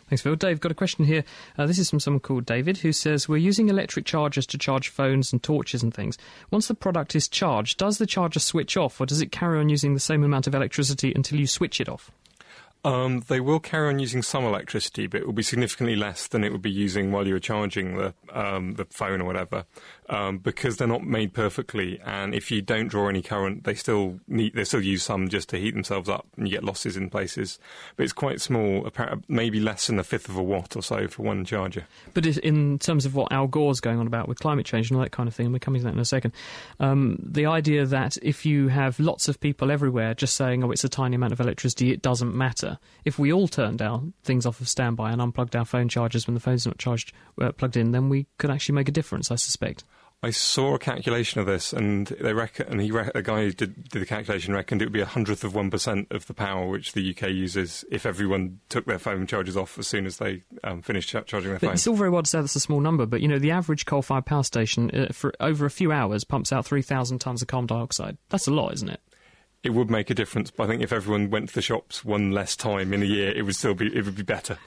Thanks, 0.09 0.21
Phil. 0.21 0.35
Dave, 0.35 0.61
got 0.61 0.71
a 0.71 0.75
question 0.75 1.03
here. 1.03 1.25
Uh, 1.57 1.65
this 1.65 1.77
is 1.77 1.89
from 1.89 1.99
someone 1.99 2.21
called 2.21 2.45
David 2.45 2.77
who 2.77 2.93
says, 2.93 3.27
We're 3.27 3.37
using 3.37 3.67
electric 3.67 4.05
chargers 4.05 4.45
to 4.47 4.57
charge 4.57 4.87
phones 4.87 5.33
and 5.33 5.43
torches 5.43 5.83
and 5.83 5.93
things. 5.93 6.17
Once 6.49 6.67
the 6.67 6.75
product 6.75 7.15
is 7.15 7.27
charged, 7.27 7.77
does 7.77 7.97
the 7.97 8.05
charger 8.05 8.39
switch 8.39 8.77
off 8.77 9.01
or 9.01 9.05
does 9.05 9.21
it 9.21 9.31
carry 9.33 9.59
on 9.59 9.67
using 9.67 9.93
the 9.93 9.99
same 9.99 10.23
amount 10.23 10.47
of 10.47 10.55
electricity 10.55 11.11
until 11.13 11.39
you 11.39 11.47
switch 11.47 11.81
it 11.81 11.89
off? 11.89 12.09
Um, 12.83 13.21
they 13.27 13.39
will 13.39 13.59
carry 13.59 13.89
on 13.89 13.99
using 13.99 14.21
some 14.21 14.45
electricity, 14.45 15.07
but 15.07 15.21
it 15.21 15.25
will 15.25 15.33
be 15.33 15.43
significantly 15.43 15.95
less 15.95 16.27
than 16.27 16.43
it 16.43 16.51
would 16.51 16.61
be 16.61 16.71
using 16.71 17.11
while 17.11 17.27
you 17.27 17.33
were 17.33 17.39
charging 17.39 17.97
the 17.97 18.13
um, 18.31 18.75
the 18.75 18.85
phone 18.85 19.21
or 19.21 19.25
whatever, 19.25 19.65
um, 20.09 20.37
because 20.37 20.77
they're 20.77 20.87
not 20.87 21.03
made 21.03 21.33
perfectly. 21.33 21.99
And 22.05 22.33
if 22.33 22.51
you 22.51 22.61
don't 22.61 22.87
draw 22.87 23.09
any 23.09 23.21
current, 23.21 23.63
they 23.65 23.73
still 23.73 24.19
need 24.27 24.53
they 24.53 24.63
still 24.63 24.81
use 24.81 25.03
some 25.03 25.27
just 25.27 25.49
to 25.49 25.57
heat 25.57 25.73
themselves 25.73 26.07
up, 26.07 26.27
and 26.37 26.47
you 26.47 26.53
get 26.53 26.63
losses 26.63 26.95
in 26.95 27.09
places. 27.09 27.59
But 27.95 28.03
it's 28.03 28.13
quite 28.13 28.39
small, 28.39 28.89
maybe 29.27 29.59
less 29.59 29.87
than 29.87 29.99
a 29.99 30.03
fifth 30.03 30.29
of 30.29 30.37
a 30.37 30.43
watt 30.43 30.75
or 30.75 30.83
so 30.83 31.07
for 31.07 31.23
one 31.23 31.43
charger. 31.45 31.87
But 32.13 32.25
in 32.25 32.79
terms 32.79 33.05
of 33.05 33.15
what 33.15 33.31
Al 33.31 33.47
Gore's 33.47 33.79
going 33.79 33.99
on 33.99 34.07
about 34.07 34.27
with 34.27 34.39
climate 34.39 34.65
change 34.65 34.89
and 34.89 34.97
all 34.97 35.03
that 35.03 35.11
kind 35.11 35.27
of 35.27 35.35
thing, 35.35 35.47
and 35.47 35.53
we're 35.53 35.59
coming 35.59 35.81
to 35.81 35.85
that 35.85 35.93
in 35.93 35.99
a 35.99 36.05
second, 36.05 36.33
um, 36.79 37.17
the 37.21 37.47
idea 37.47 37.85
that 37.85 38.17
if 38.21 38.45
you 38.45 38.67
have 38.69 38.99
lots 38.99 39.27
of 39.27 39.39
people 39.39 39.71
everywhere 39.71 40.13
just 40.13 40.35
saying, 40.35 40.63
"Oh, 40.63 40.71
it's 40.71 40.83
a 40.83 40.89
tiny 40.89 41.15
amount 41.15 41.33
of 41.33 41.39
electricity, 41.39 41.91
it 41.91 42.01
doesn't 42.01 42.35
matter." 42.35 42.66
If 43.05 43.17
we 43.19 43.31
all 43.31 43.47
turned 43.47 43.81
our 43.81 44.01
things 44.23 44.45
off 44.45 44.61
of 44.61 44.67
standby 44.67 45.11
and 45.11 45.21
unplugged 45.21 45.55
our 45.55 45.65
phone 45.65 45.89
chargers 45.89 46.27
when 46.27 46.33
the 46.33 46.39
phone's 46.39 46.65
are 46.65 46.71
not 46.71 46.77
charged, 46.77 47.13
uh, 47.41 47.51
plugged 47.51 47.77
in, 47.77 47.91
then 47.91 48.09
we 48.09 48.27
could 48.37 48.49
actually 48.49 48.75
make 48.75 48.89
a 48.89 48.91
difference, 48.91 49.31
I 49.31 49.35
suspect. 49.35 49.83
I 50.23 50.31
saw 50.31 50.73
a 50.73 50.79
calculation 50.79 51.39
of 51.39 51.45
this, 51.45 51.73
and 51.73 52.07
they 52.07 52.33
reckon, 52.33 52.67
and 52.67 52.81
he, 52.81 52.89
a 52.89 53.21
guy 53.21 53.43
who 53.43 53.51
did, 53.51 53.87
did 53.89 54.01
the 54.01 54.05
calculation 54.05 54.51
reckoned 54.51 54.81
it 54.81 54.85
would 54.85 54.93
be 54.93 55.01
a 55.01 55.05
hundredth 55.05 55.43
of 55.43 55.53
one 55.53 55.69
percent 55.69 56.07
of 56.09 56.25
the 56.25 56.33
power 56.33 56.67
which 56.67 56.93
the 56.93 57.11
UK 57.11 57.29
uses 57.29 57.85
if 57.91 58.03
everyone 58.03 58.59
took 58.67 58.85
their 58.85 58.97
phone 58.97 59.27
chargers 59.27 59.55
off 59.55 59.77
as 59.77 59.87
soon 59.87 60.07
as 60.07 60.17
they 60.17 60.41
um, 60.63 60.81
finished 60.81 61.09
ch- 61.09 61.25
charging 61.27 61.51
their 61.51 61.59
but 61.59 61.67
phone. 61.67 61.73
It's 61.75 61.85
all 61.85 61.95
very 61.95 62.09
well 62.09 62.23
to 62.23 62.29
say 62.29 62.41
that's 62.41 62.55
a 62.55 62.59
small 62.59 62.79
number, 62.79 63.05
but 63.05 63.21
you 63.21 63.27
know 63.27 63.37
the 63.37 63.51
average 63.51 63.85
coal-fired 63.85 64.25
power 64.25 64.41
station 64.41 64.89
uh, 64.89 65.13
for 65.13 65.33
over 65.39 65.67
a 65.67 65.71
few 65.71 65.91
hours 65.91 66.23
pumps 66.23 66.51
out 66.51 66.65
three 66.65 66.81
thousand 66.81 67.19
tons 67.19 67.43
of 67.43 67.47
carbon 67.47 67.67
dioxide. 67.67 68.17
That's 68.29 68.47
a 68.47 68.51
lot, 68.51 68.73
isn't 68.73 68.89
it? 68.89 69.01
It 69.63 69.71
would 69.71 69.89
make 69.89 70.09
a 70.09 70.15
difference. 70.15 70.51
But 70.51 70.63
I 70.63 70.67
think 70.67 70.81
if 70.81 70.93
everyone 70.93 71.29
went 71.29 71.49
to 71.49 71.55
the 71.55 71.61
shops 71.61 72.05
one 72.05 72.31
less 72.31 72.55
time 72.55 72.93
in 72.93 73.01
a 73.01 73.05
year, 73.05 73.31
it 73.31 73.43
would 73.43 73.55
still 73.55 73.73
be 73.73 73.87
it 73.95 74.05
would 74.05 74.15
be 74.15 74.23
better. 74.23 74.57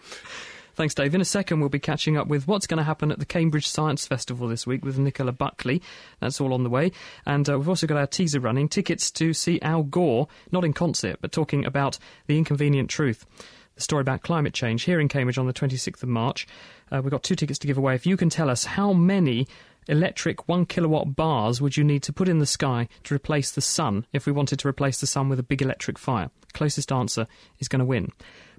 Thanks, 0.75 0.95
Dave. 0.95 1.15
In 1.15 1.21
a 1.21 1.27
second, 1.27 1.61
we'll 1.61 1.69
be 1.69 1.79
catching 1.79 2.17
up 2.17 2.29
with 2.29 2.47
what's 2.47 2.67
going 2.67 2.79
to 2.79 2.85
happen 2.85 3.11
at 3.13 3.19
the 3.19 3.27
Cambridge 3.27 3.69
Science 3.69 4.07
Festival 4.07 4.49
this 4.49 4.67
week 4.67 4.85
with 4.85 4.99
Nicola 4.99 5.33
Buckley. 5.33 5.83
That's 6.21 6.41
all 6.41 6.55
on 6.55 6.63
the 6.63 6.71
way. 6.71 6.93
And 7.27 7.49
uh, 7.51 7.59
we've 7.59 7.69
also 7.69 7.87
got 7.87 7.99
our 7.99 8.07
teaser 8.07 8.41
running 8.41 8.69
tickets 8.69 9.11
to 9.13 9.35
see 9.35 9.61
Al 9.61 9.83
Gore, 9.83 10.29
not 10.53 10.65
in 10.65 10.73
concert, 10.73 11.19
but 11.21 11.33
talking 11.33 11.67
about 11.67 11.99
the 12.29 12.39
inconvenient 12.39 12.89
truth. 12.89 13.27
The 13.75 13.83
story 13.83 14.01
about 14.01 14.23
climate 14.23 14.55
change 14.55 14.85
here 14.85 15.01
in 15.01 15.09
Cambridge 15.09 15.39
on 15.39 15.47
the 15.47 15.53
26th 15.53 16.03
of 16.03 16.09
March. 16.09 16.47
Uh, 16.91 17.03
we've 17.03 17.11
got 17.11 17.25
two 17.25 17.37
tickets 17.37 17.59
to 17.59 17.67
give 17.67 17.77
away. 17.77 17.95
If 17.95 18.07
you 18.07 18.17
can 18.17 18.31
tell 18.31 18.49
us 18.49 18.65
how 18.65 18.93
many 18.93 19.49
electric 19.91 20.49
one 20.49 20.65
kilowatt 20.65 21.17
bars 21.17 21.61
would 21.61 21.77
you 21.77 21.85
need 21.85 22.03
to 22.05 22.13
put 22.13 22.29
in 22.29 22.39
the 22.39 22.47
sky 22.47 22.89
to 23.05 23.15
replace 23.15 23.51
the 23.51 23.61
sun 23.61 24.07
if 24.13 24.25
we 24.25 24.33
wanted 24.33 24.59
to 24.61 24.69
replace 24.69 25.01
the 25.01 25.07
sun 25.07 25.29
with 25.29 25.39
a 25.39 25.43
big 25.43 25.61
electric 25.61 25.99
fire? 25.99 26.31
Closest 26.55 26.93
answer 26.93 27.27
is 27.59 27.69
going 27.69 27.81
to 27.81 27.85
win. 27.85 28.11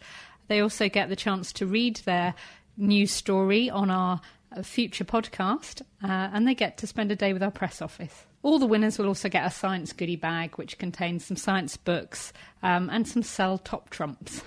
They 0.47 0.61
also 0.61 0.87
get 0.87 1.09
the 1.09 1.17
chance 1.17 1.51
to 1.53 1.65
read 1.65 1.97
their 2.05 2.33
news 2.77 3.11
story 3.11 3.69
on 3.69 3.89
our 3.89 4.21
uh, 4.55 4.63
future 4.63 5.05
podcast, 5.05 5.81
uh, 6.03 6.29
and 6.33 6.47
they 6.47 6.55
get 6.55 6.77
to 6.77 6.87
spend 6.87 7.11
a 7.11 7.15
day 7.15 7.33
with 7.33 7.43
our 7.43 7.51
press 7.51 7.81
office. 7.81 8.25
All 8.41 8.59
the 8.59 8.65
winners 8.65 8.97
will 8.97 9.07
also 9.07 9.29
get 9.29 9.45
a 9.45 9.51
science 9.51 9.91
goodie 9.93 10.15
bag, 10.15 10.55
which 10.55 10.77
contains 10.77 11.25
some 11.25 11.37
science 11.37 11.77
books 11.77 12.31
um, 12.63 12.89
and 12.89 13.07
some 13.07 13.23
Cell 13.23 13.57
top 13.57 13.89
trumps. 13.89 14.41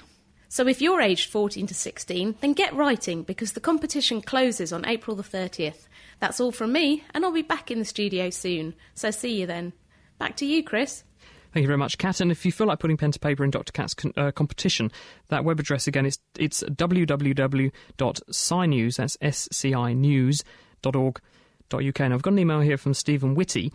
So 0.48 0.66
if 0.68 0.82
you're 0.82 1.00
aged 1.00 1.30
14 1.30 1.66
to 1.66 1.74
16, 1.74 2.36
then 2.40 2.52
get 2.52 2.74
writing 2.74 3.22
because 3.22 3.52
the 3.52 3.60
competition 3.60 4.20
closes 4.20 4.72
on 4.72 4.86
April 4.86 5.16
the 5.16 5.22
30th. 5.22 5.88
That's 6.20 6.40
all 6.40 6.52
from 6.52 6.72
me, 6.72 7.04
and 7.14 7.24
I'll 7.24 7.32
be 7.32 7.42
back 7.42 7.70
in 7.70 7.78
the 7.78 7.84
studio 7.84 8.30
soon. 8.30 8.74
So 8.94 9.10
see 9.10 9.40
you 9.40 9.46
then. 9.46 9.72
Back 10.18 10.36
to 10.36 10.46
you, 10.46 10.62
Chris. 10.62 11.04
Thank 11.52 11.62
you 11.62 11.68
very 11.68 11.78
much, 11.78 11.98
Kat. 11.98 12.20
And 12.20 12.30
if 12.30 12.46
you 12.46 12.52
feel 12.52 12.66
like 12.66 12.78
putting 12.78 12.96
pen 12.96 13.12
to 13.12 13.18
paper 13.18 13.44
in 13.44 13.50
Dr. 13.50 13.72
Kat's 13.72 13.94
con- 13.94 14.14
uh, 14.16 14.30
competition, 14.30 14.90
that 15.28 15.44
web 15.44 15.60
address 15.60 15.86
again 15.86 16.06
is 16.06 16.18
it's 16.38 16.62
www.scinews, 16.62 18.96
that's 18.96 19.18
S-C-I 19.20 19.92
news.org.uk. 19.92 22.00
And 22.00 22.14
I've 22.14 22.22
got 22.22 22.32
an 22.32 22.38
email 22.38 22.60
here 22.60 22.78
from 22.78 22.94
Stephen 22.94 23.34
Whitty. 23.34 23.70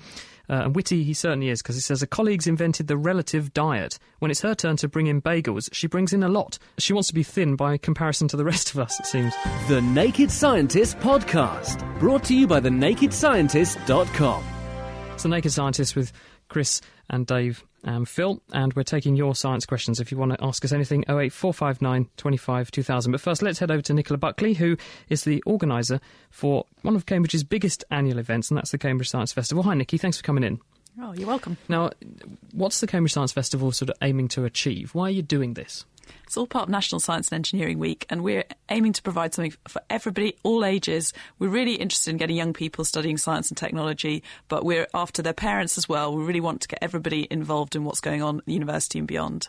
Uh, 0.49 0.63
and 0.63 0.75
witty 0.75 1.03
he 1.03 1.13
certainly 1.13 1.49
is 1.49 1.61
because 1.61 1.75
he 1.75 1.81
says 1.81 2.01
a 2.01 2.07
colleague's 2.07 2.47
invented 2.47 2.87
the 2.87 2.97
relative 2.97 3.53
diet. 3.53 3.99
When 4.19 4.31
it's 4.31 4.41
her 4.41 4.55
turn 4.55 4.77
to 4.77 4.87
bring 4.87 5.07
in 5.07 5.21
bagels, 5.21 5.69
she 5.73 5.87
brings 5.87 6.13
in 6.13 6.23
a 6.23 6.29
lot. 6.29 6.57
She 6.77 6.93
wants 6.93 7.09
to 7.09 7.13
be 7.13 7.23
thin 7.23 7.55
by 7.55 7.77
comparison 7.77 8.27
to 8.29 8.37
the 8.37 8.45
rest 8.45 8.71
of 8.71 8.79
us, 8.79 8.99
it 8.99 9.05
seems. 9.05 9.33
The 9.67 9.81
Naked 9.81 10.31
Scientist 10.31 10.97
Podcast, 10.99 11.99
brought 11.99 12.23
to 12.25 12.35
you 12.35 12.47
by 12.47 12.61
thenakedscientist.com. 12.61 14.43
It's 15.13 15.23
the 15.23 15.29
Naked 15.29 15.51
Scientist 15.51 15.95
with 15.95 16.13
Chris 16.47 16.81
and 17.09 17.25
Dave 17.25 17.63
and 17.83 18.07
Phil, 18.07 18.41
and 18.51 18.73
we're 18.73 18.83
taking 18.83 19.15
your 19.15 19.35
science 19.35 19.65
questions. 19.65 19.99
If 19.99 20.11
you 20.11 20.17
want 20.17 20.33
to 20.33 20.43
ask 20.43 20.65
us 20.65 20.71
anything, 20.73 21.01
08459 21.07 22.09
25 22.17 22.71
2000. 22.71 23.11
But 23.11 23.21
first, 23.21 23.41
let's 23.41 23.59
head 23.59 23.71
over 23.71 23.81
to 23.83 23.93
Nicola 23.93 24.17
Buckley, 24.17 24.53
who 24.53 24.77
is 25.09 25.23
the 25.23 25.41
organiser 25.43 25.99
for 26.29 26.65
one 26.81 26.95
of 26.95 27.05
Cambridge's 27.05 27.43
biggest 27.43 27.83
annual 27.91 28.19
events, 28.19 28.49
and 28.49 28.57
that's 28.57 28.71
the 28.71 28.77
Cambridge 28.77 29.09
Science 29.09 29.31
Festival. 29.31 29.63
Hi, 29.63 29.73
Nikki. 29.73 29.97
Thanks 29.97 30.17
for 30.17 30.23
coming 30.23 30.43
in. 30.43 30.59
Oh, 30.99 31.13
you're 31.13 31.27
welcome. 31.27 31.57
Now, 31.69 31.91
what's 32.53 32.79
the 32.79 32.87
Cambridge 32.87 33.13
Science 33.13 33.31
Festival 33.31 33.71
sort 33.71 33.89
of 33.89 33.95
aiming 34.01 34.29
to 34.29 34.45
achieve? 34.45 34.95
Why 34.95 35.03
are 35.03 35.11
you 35.11 35.21
doing 35.21 35.53
this? 35.53 35.85
It's 36.23 36.37
all 36.37 36.47
part 36.47 36.63
of 36.63 36.69
National 36.69 36.99
Science 36.99 37.29
and 37.29 37.35
Engineering 37.37 37.79
Week, 37.79 38.05
and 38.09 38.23
we're 38.23 38.43
aiming 38.69 38.93
to 38.93 39.01
provide 39.01 39.33
something 39.33 39.53
for 39.67 39.81
everybody, 39.89 40.35
all 40.43 40.65
ages. 40.65 41.13
We're 41.39 41.49
really 41.49 41.75
interested 41.75 42.11
in 42.11 42.17
getting 42.17 42.35
young 42.35 42.53
people 42.53 42.83
studying 42.85 43.17
science 43.17 43.49
and 43.49 43.57
technology, 43.57 44.23
but 44.47 44.65
we're 44.65 44.87
after 44.93 45.21
their 45.21 45.33
parents 45.33 45.77
as 45.77 45.87
well. 45.87 46.15
We 46.15 46.23
really 46.23 46.41
want 46.41 46.61
to 46.61 46.67
get 46.67 46.79
everybody 46.81 47.27
involved 47.31 47.75
in 47.75 47.83
what's 47.83 47.99
going 48.01 48.21
on 48.21 48.39
at 48.39 48.45
the 48.45 48.53
university 48.53 48.99
and 48.99 49.07
beyond. 49.07 49.47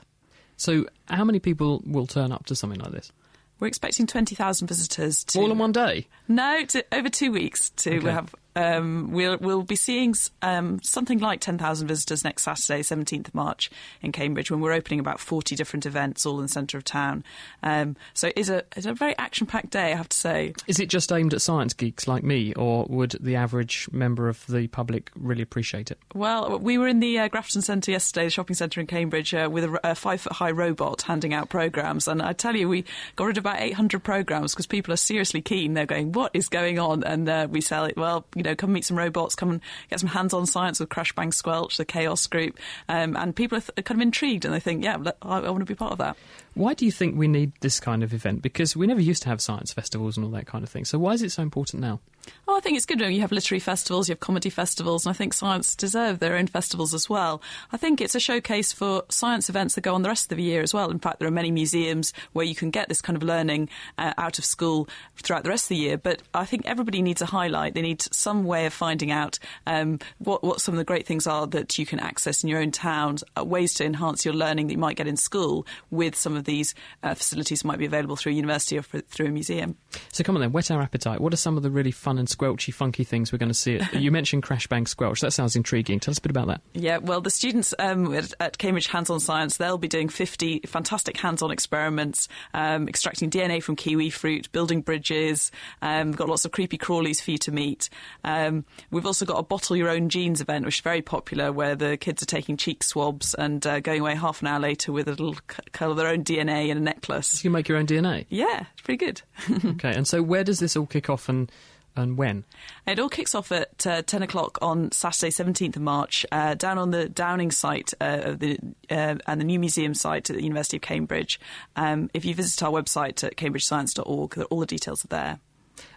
So, 0.56 0.86
how 1.06 1.24
many 1.24 1.38
people 1.38 1.82
will 1.86 2.06
turn 2.06 2.32
up 2.32 2.46
to 2.46 2.54
something 2.56 2.80
like 2.80 2.92
this? 2.92 3.12
We're 3.60 3.66
expecting 3.68 4.06
20,000 4.06 4.68
visitors 4.68 5.24
to. 5.24 5.40
All 5.40 5.50
in 5.50 5.58
one 5.58 5.72
day? 5.72 6.06
No, 6.28 6.64
to, 6.66 6.84
over 6.92 7.08
two 7.08 7.32
weeks 7.32 7.70
to 7.70 7.96
Okay. 7.96 8.10
have. 8.10 8.34
Um, 8.58 9.12
we'll 9.12 9.38
we'll 9.38 9.62
be 9.62 9.76
seeing 9.76 10.16
um, 10.42 10.80
something 10.82 11.20
like 11.20 11.40
10,000 11.40 11.86
visitors 11.86 12.24
next 12.24 12.42
Saturday, 12.42 12.82
17th 12.82 13.28
of 13.28 13.34
March 13.34 13.70
in 14.02 14.10
Cambridge, 14.10 14.50
when 14.50 14.60
we're 14.60 14.72
opening 14.72 14.98
about 14.98 15.20
40 15.20 15.54
different 15.54 15.86
events 15.86 16.26
all 16.26 16.38
in 16.38 16.42
the 16.42 16.48
centre 16.48 16.76
of 16.76 16.82
town. 16.82 17.22
Um, 17.62 17.94
so 18.14 18.32
it's 18.34 18.48
a 18.48 18.64
it's 18.76 18.86
a 18.86 18.94
very 18.94 19.16
action 19.16 19.46
packed 19.46 19.70
day, 19.70 19.92
I 19.92 19.96
have 19.96 20.08
to 20.08 20.16
say. 20.16 20.54
Is 20.66 20.80
it 20.80 20.88
just 20.88 21.12
aimed 21.12 21.34
at 21.34 21.40
science 21.40 21.72
geeks 21.72 22.08
like 22.08 22.24
me, 22.24 22.52
or 22.54 22.84
would 22.88 23.12
the 23.20 23.36
average 23.36 23.88
member 23.92 24.28
of 24.28 24.44
the 24.48 24.66
public 24.66 25.12
really 25.14 25.42
appreciate 25.42 25.92
it? 25.92 25.98
Well, 26.12 26.58
we 26.58 26.78
were 26.78 26.88
in 26.88 26.98
the 26.98 27.16
uh, 27.20 27.28
Grafton 27.28 27.62
Centre 27.62 27.92
yesterday, 27.92 28.24
the 28.24 28.30
shopping 28.30 28.56
centre 28.56 28.80
in 28.80 28.88
Cambridge, 28.88 29.32
uh, 29.34 29.48
with 29.50 29.64
a, 29.64 29.80
a 29.84 29.94
five 29.94 30.20
foot 30.20 30.32
high 30.32 30.50
robot 30.50 31.02
handing 31.02 31.32
out 31.32 31.48
programmes. 31.48 32.08
And 32.08 32.20
I 32.20 32.32
tell 32.32 32.56
you, 32.56 32.68
we 32.68 32.84
got 33.14 33.26
rid 33.26 33.38
of 33.38 33.42
about 33.42 33.60
800 33.60 34.02
programmes 34.02 34.52
because 34.52 34.66
people 34.66 34.92
are 34.92 34.96
seriously 34.96 35.42
keen. 35.42 35.74
They're 35.74 35.86
going, 35.86 36.10
what 36.10 36.32
is 36.34 36.48
going 36.48 36.80
on? 36.80 37.04
And 37.04 37.28
uh, 37.28 37.46
we 37.48 37.60
sell 37.60 37.84
it, 37.84 37.96
well, 37.96 38.26
you 38.34 38.42
know, 38.42 38.47
come 38.54 38.72
meet 38.72 38.84
some 38.84 38.98
robots, 38.98 39.34
come 39.34 39.50
and 39.50 39.60
get 39.90 40.00
some 40.00 40.08
hands 40.08 40.32
on 40.32 40.46
science 40.46 40.80
with 40.80 40.88
Crash 40.88 41.14
Bang 41.14 41.32
Squelch, 41.32 41.76
the 41.76 41.84
Chaos 41.84 42.26
Group. 42.26 42.58
Um, 42.88 43.16
and 43.16 43.34
people 43.34 43.58
are 43.58 43.62
th- 43.62 43.84
kind 43.84 44.00
of 44.00 44.02
intrigued 44.02 44.44
and 44.44 44.54
they 44.54 44.60
think, 44.60 44.84
yeah, 44.84 44.96
I, 45.22 45.38
I 45.38 45.50
want 45.50 45.60
to 45.60 45.64
be 45.64 45.74
part 45.74 45.92
of 45.92 45.98
that. 45.98 46.16
Why 46.58 46.74
do 46.74 46.84
you 46.84 46.90
think 46.90 47.16
we 47.16 47.28
need 47.28 47.52
this 47.60 47.78
kind 47.78 48.02
of 48.02 48.12
event? 48.12 48.42
Because 48.42 48.74
we 48.74 48.88
never 48.88 49.00
used 49.00 49.22
to 49.22 49.28
have 49.28 49.40
science 49.40 49.72
festivals 49.72 50.16
and 50.16 50.26
all 50.26 50.32
that 50.32 50.48
kind 50.48 50.64
of 50.64 50.68
thing. 50.68 50.84
So 50.84 50.98
why 50.98 51.12
is 51.12 51.22
it 51.22 51.30
so 51.30 51.40
important 51.40 51.80
now? 51.80 52.00
Oh, 52.46 52.56
I 52.56 52.60
think 52.60 52.76
it's 52.76 52.86
good. 52.86 53.00
You 53.00 53.20
have 53.20 53.32
literary 53.32 53.60
festivals, 53.60 54.08
you 54.08 54.12
have 54.12 54.20
comedy 54.20 54.50
festivals, 54.50 55.06
and 55.06 55.10
I 55.10 55.16
think 55.16 55.32
science 55.32 55.74
deserve 55.74 56.18
their 56.18 56.36
own 56.36 56.46
festivals 56.46 56.94
as 56.94 57.08
well. 57.08 57.40
I 57.72 57.76
think 57.76 58.00
it's 58.00 58.14
a 58.14 58.20
showcase 58.20 58.72
for 58.72 59.04
science 59.08 59.48
events 59.48 59.74
that 59.74 59.82
go 59.82 59.94
on 59.94 60.02
the 60.02 60.08
rest 60.08 60.30
of 60.30 60.36
the 60.36 60.42
year 60.42 60.62
as 60.62 60.74
well. 60.74 60.90
In 60.90 60.98
fact, 60.98 61.20
there 61.20 61.28
are 61.28 61.32
many 61.32 61.50
museums 61.50 62.12
where 62.32 62.44
you 62.44 62.54
can 62.54 62.70
get 62.70 62.88
this 62.88 63.00
kind 63.00 63.16
of 63.16 63.22
learning 63.22 63.68
uh, 63.96 64.14
out 64.18 64.38
of 64.38 64.44
school 64.44 64.88
throughout 65.16 65.44
the 65.44 65.50
rest 65.50 65.66
of 65.66 65.68
the 65.70 65.76
year. 65.76 65.96
But 65.96 66.22
I 66.34 66.44
think 66.44 66.66
everybody 66.66 67.02
needs 67.02 67.22
a 67.22 67.26
highlight. 67.26 67.74
They 67.74 67.82
need 67.82 68.02
some 68.02 68.44
way 68.44 68.66
of 68.66 68.72
finding 68.72 69.10
out 69.10 69.38
um, 69.66 69.98
what, 70.18 70.42
what 70.42 70.60
some 70.60 70.74
of 70.74 70.78
the 70.78 70.84
great 70.84 71.06
things 71.06 71.26
are 71.26 71.46
that 71.48 71.78
you 71.78 71.86
can 71.86 72.00
access 72.00 72.42
in 72.42 72.48
your 72.48 72.60
own 72.60 72.72
town, 72.72 73.18
uh, 73.38 73.44
ways 73.44 73.74
to 73.74 73.84
enhance 73.84 74.24
your 74.24 74.34
learning 74.34 74.66
that 74.66 74.74
you 74.74 74.78
might 74.78 74.96
get 74.96 75.06
in 75.06 75.16
school 75.16 75.66
with 75.90 76.14
some 76.14 76.36
of 76.36 76.44
these 76.48 76.74
uh, 77.02 77.14
facilities 77.14 77.64
might 77.64 77.78
be 77.78 77.84
available 77.84 78.16
through 78.16 78.32
a 78.32 78.34
university 78.34 78.78
or 78.78 78.82
for, 78.82 79.00
through 79.00 79.26
a 79.26 79.30
museum. 79.30 79.76
So 80.12 80.24
come 80.24 80.34
on 80.34 80.40
then, 80.40 80.50
whet 80.50 80.70
our 80.70 80.80
appetite. 80.80 81.20
What 81.20 81.32
are 81.32 81.36
some 81.36 81.56
of 81.56 81.62
the 81.62 81.70
really 81.70 81.90
fun 81.90 82.18
and 82.18 82.26
squelchy, 82.26 82.72
funky 82.72 83.04
things 83.04 83.30
we're 83.30 83.38
going 83.38 83.50
to 83.50 83.54
see? 83.54 83.76
At, 83.76 83.94
you 84.00 84.10
mentioned 84.10 84.42
Crash 84.42 84.66
Bang 84.66 84.86
Squelch. 84.86 85.20
That 85.20 85.32
sounds 85.32 85.54
intriguing. 85.54 86.00
Tell 86.00 86.12
us 86.12 86.18
a 86.18 86.22
bit 86.22 86.30
about 86.30 86.48
that. 86.48 86.62
Yeah, 86.72 86.98
well, 86.98 87.20
the 87.20 87.30
students 87.30 87.74
um, 87.78 88.14
at, 88.14 88.32
at 88.40 88.58
Cambridge 88.58 88.86
Hands 88.86 89.08
On 89.10 89.20
Science, 89.20 89.58
they'll 89.58 89.78
be 89.78 89.88
doing 89.88 90.08
50 90.08 90.60
fantastic 90.66 91.18
hands 91.18 91.42
on 91.42 91.50
experiments, 91.50 92.28
um, 92.54 92.88
extracting 92.88 93.30
DNA 93.30 93.62
from 93.62 93.76
kiwi 93.76 94.10
fruit, 94.10 94.50
building 94.50 94.80
bridges. 94.80 95.52
Um, 95.82 96.08
we've 96.08 96.16
got 96.16 96.28
lots 96.28 96.44
of 96.44 96.52
creepy 96.52 96.78
crawlies 96.78 97.20
for 97.20 97.30
you 97.30 97.38
to 97.38 97.52
meet. 97.52 97.90
Um, 98.24 98.64
we've 98.90 99.06
also 99.06 99.26
got 99.26 99.38
a 99.38 99.42
bottle 99.42 99.76
your 99.76 99.90
own 99.90 100.08
genes 100.08 100.40
event, 100.40 100.64
which 100.64 100.76
is 100.76 100.80
very 100.80 101.02
popular, 101.02 101.52
where 101.52 101.76
the 101.76 101.96
kids 101.96 102.22
are 102.22 102.26
taking 102.26 102.56
cheek 102.56 102.82
swabs 102.82 103.34
and 103.34 103.66
uh, 103.66 103.80
going 103.80 104.00
away 104.00 104.14
half 104.14 104.40
an 104.40 104.48
hour 104.48 104.60
later 104.60 104.92
with 104.92 105.08
a 105.08 105.10
little 105.10 105.34
c- 105.34 105.40
curl 105.72 105.90
of 105.90 105.96
their 105.96 106.08
own 106.08 106.22
DNA 106.28 106.68
in 106.68 106.76
a 106.76 106.80
necklace. 106.80 107.34
You 107.42 107.48
can 107.48 107.52
make 107.52 107.68
your 107.68 107.78
own 107.78 107.86
DNA. 107.86 108.26
Yeah, 108.28 108.66
it's 108.72 108.82
pretty 108.82 109.04
good. 109.04 109.22
okay, 109.64 109.94
and 109.94 110.06
so 110.06 110.22
where 110.22 110.44
does 110.44 110.60
this 110.60 110.76
all 110.76 110.86
kick 110.86 111.08
off 111.08 111.28
and, 111.28 111.50
and 111.96 112.18
when? 112.18 112.44
It 112.86 112.98
all 112.98 113.08
kicks 113.08 113.34
off 113.34 113.50
at 113.50 113.86
uh, 113.86 114.02
10 114.02 114.22
o'clock 114.22 114.58
on 114.60 114.92
Saturday, 114.92 115.30
17th 115.30 115.76
of 115.76 115.82
March, 115.82 116.26
uh, 116.30 116.54
down 116.54 116.78
on 116.78 116.90
the 116.90 117.08
Downing 117.08 117.50
site 117.50 117.94
uh, 118.00 118.20
of 118.24 118.38
the, 118.40 118.58
uh, 118.90 119.16
and 119.26 119.40
the 119.40 119.44
new 119.44 119.58
museum 119.58 119.94
site 119.94 120.28
at 120.30 120.36
the 120.36 120.42
University 120.42 120.76
of 120.76 120.82
Cambridge. 120.82 121.40
Um, 121.76 122.10
if 122.14 122.24
you 122.24 122.34
visit 122.34 122.62
our 122.62 122.70
website 122.70 123.24
at 123.24 123.36
cambridgescience.org, 123.36 124.38
all 124.50 124.60
the 124.60 124.66
details 124.66 125.04
are 125.04 125.08
there. 125.08 125.40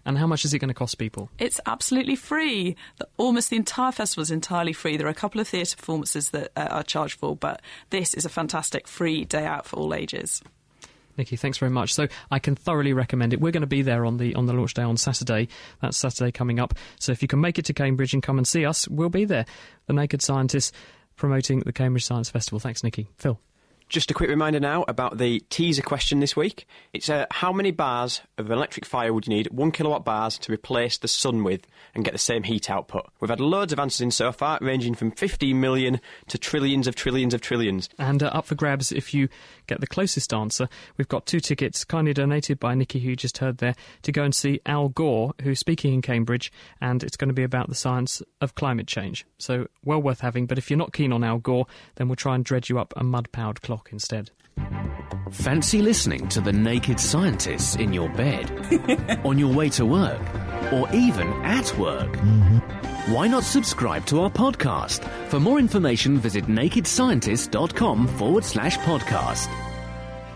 And 0.05 0.17
how 0.17 0.27
much 0.27 0.45
is 0.45 0.53
it 0.53 0.59
going 0.59 0.69
to 0.69 0.73
cost 0.73 0.97
people? 0.97 1.29
It's 1.37 1.59
absolutely 1.65 2.15
free. 2.15 2.75
The, 2.97 3.07
almost 3.17 3.49
the 3.49 3.55
entire 3.55 3.91
festival 3.91 4.23
is 4.23 4.31
entirely 4.31 4.73
free. 4.73 4.97
There 4.97 5.07
are 5.07 5.11
a 5.11 5.13
couple 5.13 5.39
of 5.39 5.47
theatre 5.47 5.75
performances 5.75 6.31
that 6.31 6.51
uh, 6.55 6.67
are 6.71 6.83
charged 6.83 7.19
for, 7.19 7.35
but 7.35 7.61
this 7.91 8.13
is 8.13 8.25
a 8.25 8.29
fantastic 8.29 8.87
free 8.87 9.25
day 9.25 9.45
out 9.45 9.65
for 9.65 9.77
all 9.77 9.93
ages. 9.93 10.41
Nikki, 11.17 11.35
thanks 11.35 11.57
very 11.57 11.69
much. 11.69 11.93
So 11.93 12.07
I 12.31 12.39
can 12.39 12.55
thoroughly 12.55 12.93
recommend 12.93 13.33
it. 13.33 13.41
We're 13.41 13.51
going 13.51 13.61
to 13.61 13.67
be 13.67 13.81
there 13.81 14.05
on 14.05 14.17
the 14.17 14.33
on 14.35 14.45
the 14.45 14.53
launch 14.53 14.73
day 14.73 14.81
on 14.81 14.97
Saturday. 14.97 15.49
That's 15.81 15.97
Saturday 15.97 16.31
coming 16.31 16.59
up. 16.59 16.73
So 16.99 17.11
if 17.11 17.21
you 17.21 17.27
can 17.27 17.41
make 17.41 17.59
it 17.59 17.65
to 17.65 17.73
Cambridge 17.73 18.13
and 18.13 18.23
come 18.23 18.37
and 18.37 18.47
see 18.47 18.65
us, 18.65 18.87
we'll 18.87 19.09
be 19.09 19.25
there. 19.25 19.45
The 19.87 19.93
Naked 19.93 20.21
Scientists 20.21 20.71
promoting 21.17 21.59
the 21.59 21.73
Cambridge 21.73 22.05
Science 22.05 22.29
Festival. 22.29 22.59
Thanks, 22.59 22.83
Nikki. 22.83 23.09
Phil. 23.17 23.39
Just 23.91 24.09
a 24.09 24.13
quick 24.13 24.29
reminder 24.29 24.61
now 24.61 24.85
about 24.87 25.17
the 25.17 25.41
teaser 25.49 25.81
question 25.81 26.21
this 26.21 26.33
week. 26.33 26.65
It's 26.93 27.09
uh, 27.09 27.25
how 27.29 27.51
many 27.51 27.71
bars 27.71 28.21
of 28.37 28.49
electric 28.49 28.85
fire 28.85 29.13
would 29.13 29.27
you 29.27 29.33
need, 29.33 29.47
one 29.51 29.73
kilowatt 29.73 30.05
bars, 30.05 30.37
to 30.37 30.53
replace 30.53 30.97
the 30.97 31.09
sun 31.09 31.43
with 31.43 31.67
and 31.93 32.05
get 32.05 32.13
the 32.13 32.17
same 32.17 32.43
heat 32.43 32.69
output? 32.69 33.09
We've 33.19 33.29
had 33.29 33.41
loads 33.41 33.73
of 33.73 33.79
answers 33.79 33.99
in 33.99 34.11
so 34.11 34.31
far, 34.31 34.59
ranging 34.61 34.95
from 34.95 35.11
15 35.11 35.59
million 35.59 35.99
to 36.29 36.37
trillions 36.37 36.87
of 36.87 36.95
trillions 36.95 37.33
of 37.33 37.41
trillions. 37.41 37.89
And 37.99 38.23
uh, 38.23 38.27
up 38.27 38.45
for 38.45 38.55
grabs 38.55 38.93
if 38.93 39.13
you 39.13 39.27
get 39.67 39.81
the 39.81 39.87
closest 39.87 40.33
answer. 40.33 40.69
We've 40.95 41.09
got 41.09 41.25
two 41.25 41.41
tickets 41.41 41.83
kindly 41.83 42.13
donated 42.13 42.61
by 42.61 42.75
Nikki, 42.75 42.99
who 42.99 43.09
you 43.09 43.15
just 43.17 43.39
heard 43.39 43.57
there, 43.57 43.75
to 44.03 44.13
go 44.13 44.23
and 44.23 44.33
see 44.33 44.61
Al 44.65 44.87
Gore, 44.87 45.33
who's 45.41 45.59
speaking 45.59 45.93
in 45.93 46.01
Cambridge, 46.01 46.49
and 46.79 47.03
it's 47.03 47.17
going 47.17 47.27
to 47.27 47.33
be 47.33 47.43
about 47.43 47.67
the 47.67 47.75
science 47.75 48.21
of 48.39 48.55
climate 48.55 48.87
change. 48.87 49.25
So 49.37 49.67
well 49.83 50.01
worth 50.01 50.21
having. 50.21 50.45
But 50.45 50.57
if 50.57 50.69
you're 50.69 50.77
not 50.77 50.93
keen 50.93 51.11
on 51.11 51.25
Al 51.25 51.39
Gore, 51.39 51.65
then 51.95 52.07
we'll 52.07 52.15
try 52.15 52.35
and 52.35 52.45
dredge 52.45 52.69
you 52.69 52.79
up 52.79 52.93
a 52.95 53.03
mud-powered 53.03 53.61
clock 53.81 53.91
instead. 53.91 54.31
Fancy 55.31 55.81
listening 55.81 56.27
to 56.29 56.41
The 56.41 56.51
Naked 56.51 56.99
Scientists 56.99 57.75
in 57.75 57.93
your 57.93 58.09
bed? 58.09 58.51
On 59.25 59.39
your 59.39 59.53
way 59.53 59.69
to 59.69 59.85
work? 59.85 60.21
or 60.71 60.87
even 60.93 61.27
at 61.43 61.75
work? 61.77 62.15
Why 63.07 63.27
not 63.27 63.43
subscribe 63.43 64.05
to 64.05 64.21
our 64.21 64.29
podcast? 64.29 65.03
For 65.27 65.37
more 65.39 65.59
information, 65.59 66.17
visit 66.17 66.45
nakedscientist.com 66.45 68.07
forward 68.07 68.45
slash 68.45 68.77
podcast. 68.77 69.49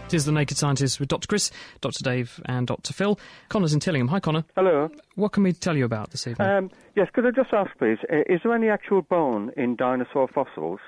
It 0.07 0.13
is 0.15 0.25
The 0.25 0.33
Naked 0.33 0.57
Scientist 0.57 0.99
with 0.99 1.07
Dr. 1.07 1.27
Chris, 1.27 1.51
Dr. 1.79 2.03
Dave, 2.03 2.41
and 2.47 2.67
Dr. 2.67 2.91
Phil. 2.91 3.17
Connor's 3.49 3.73
in 3.73 3.79
Tillingham. 3.79 4.09
Hi, 4.09 4.19
Connor. 4.19 4.43
Hello. 4.55 4.89
What 5.13 5.31
can 5.31 5.43
we 5.43 5.53
tell 5.53 5.77
you 5.77 5.85
about 5.85 6.09
this 6.11 6.27
evening? 6.27 6.49
Um, 6.49 6.71
yes, 6.95 7.07
could 7.13 7.25
I 7.25 7.31
just 7.31 7.53
ask, 7.53 7.71
please, 7.77 7.99
is 8.09 8.41
there 8.43 8.53
any 8.53 8.67
actual 8.67 9.03
bone 9.03 9.51
in 9.55 9.75
dinosaur 9.77 10.27
fossils? 10.27 10.79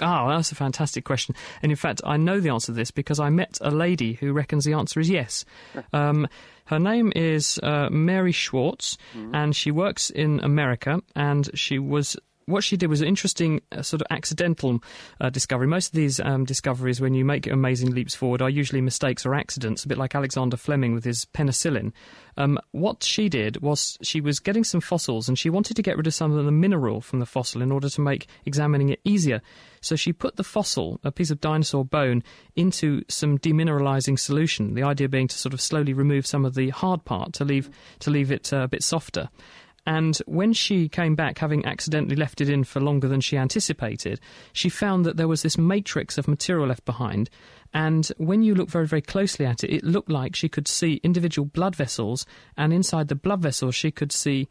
Ah, 0.00 0.26
well, 0.26 0.36
that's 0.36 0.52
a 0.52 0.54
fantastic 0.54 1.04
question. 1.04 1.34
And 1.62 1.72
in 1.72 1.76
fact, 1.76 2.00
I 2.04 2.16
know 2.16 2.40
the 2.40 2.50
answer 2.50 2.66
to 2.66 2.72
this 2.72 2.90
because 2.90 3.18
I 3.18 3.30
met 3.30 3.58
a 3.60 3.70
lady 3.70 4.14
who 4.14 4.32
reckons 4.32 4.64
the 4.64 4.74
answer 4.74 5.00
is 5.00 5.10
yes. 5.10 5.44
Um, 5.92 6.28
her 6.66 6.78
name 6.78 7.12
is 7.16 7.58
uh, 7.62 7.88
Mary 7.90 8.30
Schweitzer, 8.32 8.98
and 9.32 9.56
she 9.56 9.70
works 9.70 10.10
in 10.10 10.40
America, 10.40 11.00
and 11.16 11.48
she 11.54 11.78
was. 11.78 12.16
What 12.48 12.64
she 12.64 12.78
did 12.78 12.88
was 12.88 13.02
an 13.02 13.08
interesting, 13.08 13.60
uh, 13.72 13.82
sort 13.82 14.00
of 14.00 14.06
accidental 14.10 14.82
uh, 15.20 15.28
discovery. 15.28 15.66
Most 15.66 15.88
of 15.88 15.92
these 15.92 16.18
um, 16.18 16.46
discoveries, 16.46 16.98
when 16.98 17.12
you 17.12 17.22
make 17.22 17.46
amazing 17.46 17.90
leaps 17.90 18.14
forward, 18.14 18.40
are 18.40 18.48
usually 18.48 18.80
mistakes 18.80 19.26
or 19.26 19.34
accidents, 19.34 19.84
a 19.84 19.88
bit 19.88 19.98
like 19.98 20.14
Alexander 20.14 20.56
Fleming 20.56 20.94
with 20.94 21.04
his 21.04 21.26
penicillin. 21.26 21.92
Um, 22.38 22.58
what 22.70 23.02
she 23.02 23.28
did 23.28 23.60
was 23.60 23.98
she 24.00 24.22
was 24.22 24.40
getting 24.40 24.64
some 24.64 24.80
fossils 24.80 25.28
and 25.28 25.38
she 25.38 25.50
wanted 25.50 25.74
to 25.74 25.82
get 25.82 25.98
rid 25.98 26.06
of 26.06 26.14
some 26.14 26.32
of 26.32 26.42
the 26.42 26.50
mineral 26.50 27.02
from 27.02 27.18
the 27.18 27.26
fossil 27.26 27.60
in 27.60 27.70
order 27.70 27.90
to 27.90 28.00
make 28.00 28.28
examining 28.46 28.88
it 28.88 29.00
easier. 29.04 29.42
So 29.82 29.94
she 29.94 30.14
put 30.14 30.36
the 30.36 30.44
fossil, 30.44 31.00
a 31.04 31.12
piece 31.12 31.30
of 31.30 31.42
dinosaur 31.42 31.84
bone, 31.84 32.22
into 32.56 33.02
some 33.08 33.38
demineralizing 33.38 34.18
solution. 34.18 34.72
The 34.72 34.84
idea 34.84 35.08
being 35.08 35.28
to 35.28 35.36
sort 35.36 35.52
of 35.52 35.60
slowly 35.60 35.92
remove 35.92 36.26
some 36.26 36.46
of 36.46 36.54
the 36.54 36.70
hard 36.70 37.04
part 37.04 37.34
to 37.34 37.44
leave 37.44 37.68
to 37.98 38.10
leave 38.10 38.32
it 38.32 38.52
uh, 38.54 38.60
a 38.60 38.68
bit 38.68 38.82
softer. 38.82 39.28
And 39.88 40.18
when 40.26 40.52
she 40.52 40.86
came 40.86 41.14
back, 41.14 41.38
having 41.38 41.64
accidentally 41.64 42.14
left 42.14 42.42
it 42.42 42.50
in 42.50 42.62
for 42.62 42.78
longer 42.78 43.08
than 43.08 43.22
she 43.22 43.38
anticipated, 43.38 44.20
she 44.52 44.68
found 44.68 45.06
that 45.06 45.16
there 45.16 45.26
was 45.26 45.40
this 45.40 45.56
matrix 45.56 46.18
of 46.18 46.28
material 46.28 46.66
left 46.66 46.84
behind. 46.84 47.30
And 47.72 48.06
when 48.18 48.42
you 48.42 48.54
look 48.54 48.68
very, 48.68 48.86
very 48.86 49.00
closely 49.00 49.46
at 49.46 49.64
it, 49.64 49.72
it 49.72 49.84
looked 49.84 50.10
like 50.10 50.36
she 50.36 50.50
could 50.50 50.68
see 50.68 51.00
individual 51.02 51.46
blood 51.46 51.74
vessels, 51.74 52.26
and 52.54 52.70
inside 52.70 53.08
the 53.08 53.14
blood 53.14 53.40
vessels, 53.40 53.74
she 53.74 53.90
could 53.90 54.12
see 54.12 54.46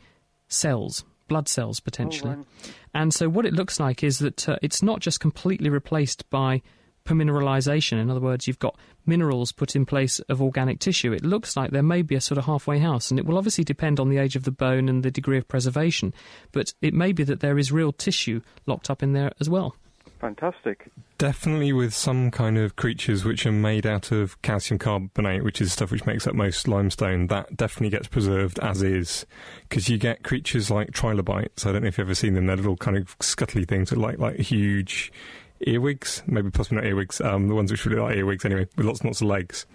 cells, 0.47 1.05
blood 1.27 1.47
cells 1.47 1.79
potentially. 1.79 2.37
And 2.95 3.13
so, 3.13 3.29
what 3.29 3.45
it 3.45 3.53
looks 3.53 3.79
like 3.79 4.03
is 4.03 4.17
that 4.17 4.49
uh, 4.49 4.57
it's 4.63 4.81
not 4.81 5.01
just 5.01 5.19
completely 5.19 5.69
replaced 5.69 6.27
by 6.31 6.63
permineralization. 7.07 7.99
In 7.99 8.11
other 8.11 8.19
words, 8.19 8.47
you've 8.47 8.59
got 8.59 8.77
minerals 9.05 9.51
put 9.51 9.75
in 9.75 9.85
place 9.85 10.19
of 10.21 10.41
organic 10.41 10.79
tissue. 10.79 11.13
It 11.13 11.23
looks 11.23 11.55
like 11.55 11.71
there 11.71 11.81
may 11.81 12.01
be 12.01 12.15
a 12.15 12.21
sort 12.21 12.37
of 12.37 12.45
halfway 12.45 12.79
house, 12.79 13.09
and 13.09 13.19
it 13.19 13.25
will 13.25 13.37
obviously 13.37 13.63
depend 13.63 13.99
on 13.99 14.09
the 14.09 14.17
age 14.17 14.35
of 14.35 14.43
the 14.43 14.51
bone 14.51 14.89
and 14.89 15.03
the 15.03 15.11
degree 15.11 15.37
of 15.37 15.47
preservation. 15.47 16.13
But 16.51 16.73
it 16.81 16.93
may 16.93 17.13
be 17.13 17.23
that 17.23 17.39
there 17.39 17.57
is 17.57 17.71
real 17.71 17.91
tissue 17.91 18.41
locked 18.65 18.89
up 18.89 19.01
in 19.01 19.13
there 19.13 19.31
as 19.39 19.49
well. 19.49 19.75
Fantastic. 20.19 20.89
Definitely 21.19 21.73
with 21.73 21.93
some 21.93 22.31
kind 22.31 22.57
of 22.57 22.75
creatures 22.75 23.23
which 23.23 23.45
are 23.45 23.51
made 23.51 23.85
out 23.85 24.11
of 24.11 24.41
calcium 24.41 24.79
carbonate, 24.79 25.43
which 25.43 25.61
is 25.61 25.73
stuff 25.73 25.91
which 25.91 26.05
makes 26.05 26.27
up 26.27 26.33
most 26.35 26.67
limestone, 26.67 27.27
that 27.27 27.55
definitely 27.55 27.89
gets 27.89 28.07
preserved 28.07 28.59
as 28.59 28.81
is. 28.81 29.25
Because 29.69 29.89
you 29.89 29.97
get 29.97 30.23
creatures 30.23 30.71
like 30.71 30.91
trilobites. 30.91 31.65
I 31.65 31.71
don't 31.71 31.83
know 31.83 31.87
if 31.87 31.97
you've 31.97 32.07
ever 32.07 32.15
seen 32.15 32.33
them. 32.33 32.47
They're 32.47 32.55
little 32.55 32.77
kind 32.77 32.97
of 32.97 33.17
scuttly 33.19 33.67
things 33.67 33.91
that 33.91 33.99
like 33.99 34.17
like 34.17 34.37
huge 34.39 35.11
earwigs, 35.65 36.23
maybe 36.27 36.49
possibly 36.49 36.77
not 36.77 36.85
earwigs, 36.85 37.19
um, 37.21 37.47
the 37.47 37.55
ones 37.55 37.71
which 37.71 37.85
really 37.85 38.01
like 38.01 38.15
earwigs 38.15 38.45
anyway, 38.45 38.67
with 38.75 38.85
lots 38.85 38.99
and 38.99 39.09
lots 39.09 39.21
of 39.21 39.27
legs. 39.27 39.65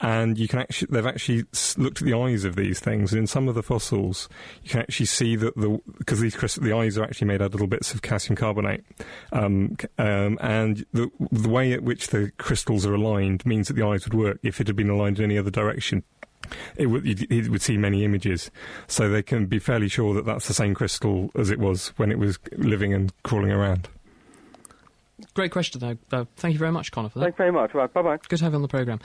And 0.00 0.38
you 0.38 0.48
can 0.48 0.58
actually, 0.58 0.88
they've 0.90 1.06
actually 1.06 1.44
looked 1.76 2.00
at 2.00 2.06
the 2.06 2.14
eyes 2.14 2.44
of 2.44 2.56
these 2.56 2.80
things, 2.80 3.12
and 3.12 3.20
in 3.20 3.26
some 3.26 3.48
of 3.48 3.54
the 3.54 3.62
fossils, 3.62 4.28
you 4.62 4.70
can 4.70 4.80
actually 4.80 5.06
see 5.06 5.36
that 5.36 5.56
the, 5.56 5.80
because 5.98 6.20
these 6.20 6.34
crystals, 6.36 6.64
the 6.66 6.74
eyes 6.76 6.98
are 6.98 7.04
actually 7.04 7.28
made 7.28 7.40
out 7.42 7.46
of 7.46 7.54
little 7.54 7.66
bits 7.66 7.94
of 7.94 8.02
calcium 8.02 8.36
carbonate. 8.36 8.84
Um, 9.32 9.76
um, 9.98 10.38
and 10.40 10.84
the, 10.92 11.10
the 11.30 11.48
way 11.48 11.72
at 11.72 11.82
which 11.82 12.08
the 12.08 12.32
crystals 12.38 12.84
are 12.86 12.94
aligned 12.94 13.44
means 13.46 13.68
that 13.68 13.74
the 13.74 13.86
eyes 13.86 14.04
would 14.04 14.14
work 14.14 14.38
if 14.42 14.60
it 14.60 14.66
had 14.66 14.76
been 14.76 14.90
aligned 14.90 15.18
in 15.18 15.24
any 15.24 15.38
other 15.38 15.50
direction. 15.50 16.02
It 16.76 16.86
you'd- 16.88 17.26
it 17.28 17.48
would 17.50 17.60
see 17.60 17.76
many 17.76 18.04
images, 18.04 18.50
so 18.86 19.10
they 19.10 19.22
can 19.22 19.46
be 19.46 19.58
fairly 19.58 19.88
sure 19.88 20.14
that 20.14 20.24
that's 20.24 20.48
the 20.48 20.54
same 20.54 20.72
crystal 20.72 21.30
as 21.34 21.50
it 21.50 21.58
was 21.58 21.88
when 21.98 22.10
it 22.10 22.18
was 22.18 22.38
living 22.56 22.94
and 22.94 23.12
crawling 23.22 23.50
around. 23.50 23.88
Great 25.34 25.50
question, 25.50 25.80
though. 25.80 25.98
Uh, 26.16 26.24
thank 26.36 26.52
you 26.52 26.58
very 26.58 26.72
much, 26.72 26.92
Connor, 26.92 27.08
for 27.08 27.18
that. 27.18 27.24
Thanks 27.26 27.38
very 27.38 27.52
much. 27.52 27.74
Right, 27.74 27.92
bye 27.92 28.02
bye. 28.02 28.18
Good 28.28 28.38
to 28.38 28.44
have 28.44 28.52
you 28.52 28.56
on 28.56 28.62
the 28.62 28.68
programme. 28.68 29.00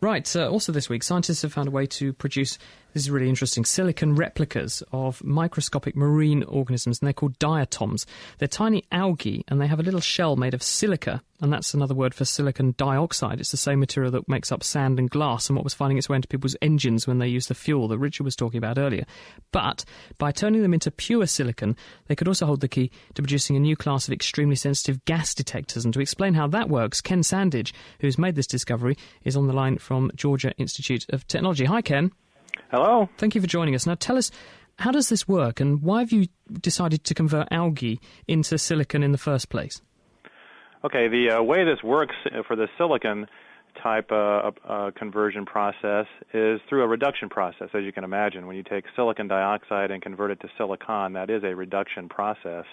Right, 0.00 0.36
uh, 0.36 0.48
also 0.50 0.70
this 0.72 0.88
week, 0.88 1.02
scientists 1.02 1.42
have 1.42 1.52
found 1.52 1.68
a 1.68 1.70
way 1.70 1.86
to 1.86 2.12
produce, 2.12 2.58
this 2.94 3.02
is 3.02 3.10
really 3.10 3.28
interesting, 3.28 3.64
silicon 3.64 4.14
replicas 4.14 4.82
of 4.92 5.22
microscopic 5.24 5.96
marine 5.96 6.44
organisms, 6.44 7.00
and 7.00 7.06
they're 7.06 7.12
called 7.12 7.38
diatoms. 7.40 8.06
They're 8.38 8.46
tiny 8.46 8.84
algae, 8.92 9.44
and 9.48 9.60
they 9.60 9.66
have 9.66 9.80
a 9.80 9.82
little 9.82 10.00
shell 10.00 10.36
made 10.36 10.54
of 10.54 10.62
silica, 10.62 11.20
and 11.40 11.52
that's 11.52 11.74
another 11.74 11.94
word 11.94 12.14
for 12.14 12.24
silicon 12.24 12.72
dioxide. 12.78 13.40
It's 13.40 13.50
the 13.50 13.56
same 13.56 13.80
material 13.80 14.12
that 14.12 14.28
makes 14.28 14.52
up 14.52 14.62
sand 14.62 15.00
and 15.00 15.10
glass, 15.10 15.48
and 15.48 15.56
what 15.56 15.64
was 15.64 15.74
finding 15.74 15.98
its 15.98 16.08
way 16.08 16.14
into 16.14 16.28
people's 16.28 16.56
engines 16.62 17.06
when 17.06 17.18
they 17.18 17.26
used 17.26 17.48
the 17.48 17.54
fuel 17.54 17.88
that 17.88 17.98
Richard 17.98 18.22
was 18.22 18.36
talking 18.36 18.58
about 18.58 18.78
earlier. 18.78 19.04
But 19.50 19.84
by 20.16 20.30
turning 20.30 20.62
them 20.62 20.72
into 20.72 20.92
pure 20.92 21.26
silicon, 21.26 21.76
they 22.06 22.14
could 22.14 22.28
also 22.28 22.46
hold 22.46 22.60
the 22.60 22.68
key 22.68 22.92
to 23.14 23.22
producing 23.22 23.56
a 23.56 23.60
new 23.60 23.74
class 23.74 24.06
of 24.06 24.14
extremely 24.14 24.56
sensitive 24.56 25.04
gas 25.04 25.34
detectors. 25.34 25.84
And 25.84 25.92
to 25.94 26.00
explain 26.00 26.34
how 26.34 26.46
that 26.46 26.68
works, 26.68 27.00
Ken 27.00 27.22
Sandhage, 27.22 27.72
who's 27.98 28.18
made 28.18 28.36
this 28.36 28.46
discovery, 28.46 28.96
is 29.24 29.36
on 29.36 29.48
the 29.48 29.52
line 29.52 29.78
from 29.78 30.12
Georgia 30.14 30.52
Institute 30.58 31.06
of 31.08 31.26
Technology. 31.26 31.64
Hi, 31.64 31.82
Ken. 31.82 32.12
Hello. 32.70 33.08
Thank 33.18 33.34
you 33.34 33.40
for 33.40 33.46
joining 33.46 33.74
us. 33.74 33.86
Now, 33.86 33.94
tell 33.94 34.16
us, 34.16 34.30
how 34.78 34.90
does 34.90 35.08
this 35.08 35.28
work, 35.28 35.60
and 35.60 35.82
why 35.82 36.00
have 36.00 36.12
you 36.12 36.26
decided 36.60 37.04
to 37.04 37.14
convert 37.14 37.48
algae 37.50 38.00
into 38.26 38.58
silicon 38.58 39.02
in 39.02 39.12
the 39.12 39.18
first 39.18 39.48
place? 39.48 39.80
Okay, 40.84 41.08
the 41.08 41.38
uh, 41.38 41.42
way 41.42 41.64
this 41.64 41.82
works 41.82 42.16
uh, 42.26 42.42
for 42.46 42.56
the 42.56 42.68
silicon 42.76 43.26
type 43.82 44.10
uh, 44.12 44.50
uh, 44.68 44.90
conversion 44.96 45.46
process 45.46 46.06
is 46.32 46.60
through 46.68 46.82
a 46.82 46.86
reduction 46.86 47.28
process, 47.28 47.68
as 47.74 47.84
you 47.84 47.92
can 47.92 48.04
imagine. 48.04 48.46
When 48.46 48.56
you 48.56 48.62
take 48.62 48.84
silicon 48.94 49.28
dioxide 49.28 49.90
and 49.90 50.02
convert 50.02 50.30
it 50.30 50.40
to 50.40 50.48
silicon, 50.58 51.14
that 51.14 51.30
is 51.30 51.42
a 51.42 51.54
reduction 51.54 52.08
process. 52.08 52.64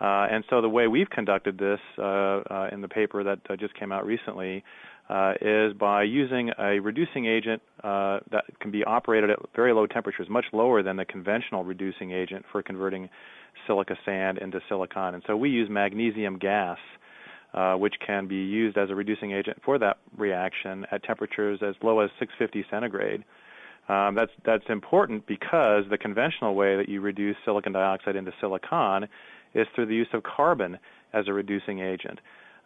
Uh, 0.00 0.26
and 0.30 0.44
so 0.50 0.60
the 0.60 0.68
way 0.68 0.88
we've 0.88 1.10
conducted 1.10 1.58
this 1.58 1.80
uh, 1.98 2.02
uh, 2.02 2.68
in 2.72 2.80
the 2.80 2.88
paper 2.88 3.22
that 3.22 3.38
uh, 3.48 3.56
just 3.56 3.74
came 3.78 3.92
out 3.92 4.04
recently 4.04 4.64
uh, 5.08 5.34
is 5.40 5.74
by 5.74 6.02
using 6.02 6.50
a 6.58 6.80
reducing 6.80 7.26
agent 7.26 7.60
uh, 7.82 8.20
that 8.30 8.44
can 8.60 8.70
be 8.70 8.84
operated 8.84 9.30
at 9.30 9.38
very 9.54 9.72
low 9.72 9.86
temperatures, 9.86 10.28
much 10.30 10.46
lower 10.52 10.82
than 10.82 10.96
the 10.96 11.04
conventional 11.04 11.64
reducing 11.64 12.10
agent 12.12 12.44
for 12.50 12.62
converting 12.62 13.10
silica 13.66 13.96
sand 14.04 14.38
into 14.38 14.60
silicon. 14.68 15.14
And 15.14 15.22
so 15.26 15.36
we 15.36 15.50
use 15.50 15.68
magnesium 15.70 16.38
gas, 16.38 16.78
uh, 17.52 17.74
which 17.74 17.94
can 18.04 18.26
be 18.26 18.36
used 18.36 18.78
as 18.78 18.90
a 18.90 18.94
reducing 18.94 19.32
agent 19.32 19.58
for 19.64 19.78
that 19.78 19.98
reaction 20.16 20.86
at 20.90 21.04
temperatures 21.04 21.60
as 21.62 21.74
low 21.82 22.00
as 22.00 22.10
650 22.18 22.66
centigrade. 22.70 23.24
Um, 23.88 24.14
that's 24.14 24.32
that's 24.46 24.64
important 24.70 25.26
because 25.26 25.84
the 25.90 25.98
conventional 25.98 26.54
way 26.54 26.76
that 26.76 26.88
you 26.88 27.02
reduce 27.02 27.36
silicon 27.44 27.72
dioxide 27.72 28.16
into 28.16 28.32
silicon 28.40 29.06
is 29.54 29.66
through 29.74 29.86
the 29.86 29.94
use 29.94 30.08
of 30.14 30.22
carbon 30.22 30.78
as 31.12 31.28
a 31.28 31.34
reducing 31.34 31.80
agent. 31.80 32.18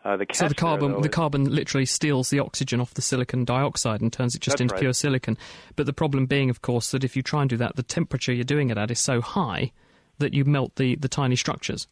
Uh, 0.08 0.16
the 0.16 0.26
So 0.32 0.48
the 0.48 0.54
carbon, 0.54 0.92
though, 0.92 1.00
the 1.02 1.08
carbon 1.10 1.44
literally 1.54 1.84
steals 1.84 2.30
the 2.30 2.38
oxygen 2.38 2.80
off 2.80 2.94
the 2.94 3.02
silicon 3.02 3.44
dioxide 3.44 4.00
and 4.00 4.10
turns 4.10 4.34
it 4.34 4.40
just 4.40 4.58
into 4.58 4.72
right. 4.72 4.80
pure 4.80 4.94
silicon. 4.94 5.36
But 5.76 5.84
the 5.84 5.92
problem 5.92 6.24
being, 6.24 6.48
of 6.48 6.62
course, 6.62 6.92
that 6.92 7.04
if 7.04 7.14
you 7.14 7.20
try 7.20 7.42
and 7.42 7.50
do 7.50 7.58
that, 7.58 7.76
the 7.76 7.82
temperature 7.82 8.32
you're 8.32 8.44
doing 8.44 8.70
it 8.70 8.78
at 8.78 8.90
is 8.90 8.98
so 8.98 9.20
high 9.20 9.70
that 10.16 10.32
you 10.32 10.46
melt 10.46 10.76
the, 10.76 10.96
the 10.96 11.08
tiny 11.08 11.36
structures. 11.36 11.88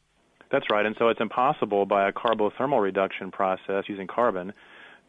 That's 0.50 0.64
right, 0.70 0.86
and 0.86 0.96
so 0.98 1.08
it's 1.08 1.20
impossible 1.20 1.84
by 1.84 2.08
a 2.08 2.12
carbothermal 2.12 2.80
reduction 2.80 3.30
process 3.30 3.84
using 3.86 4.06
carbon 4.06 4.54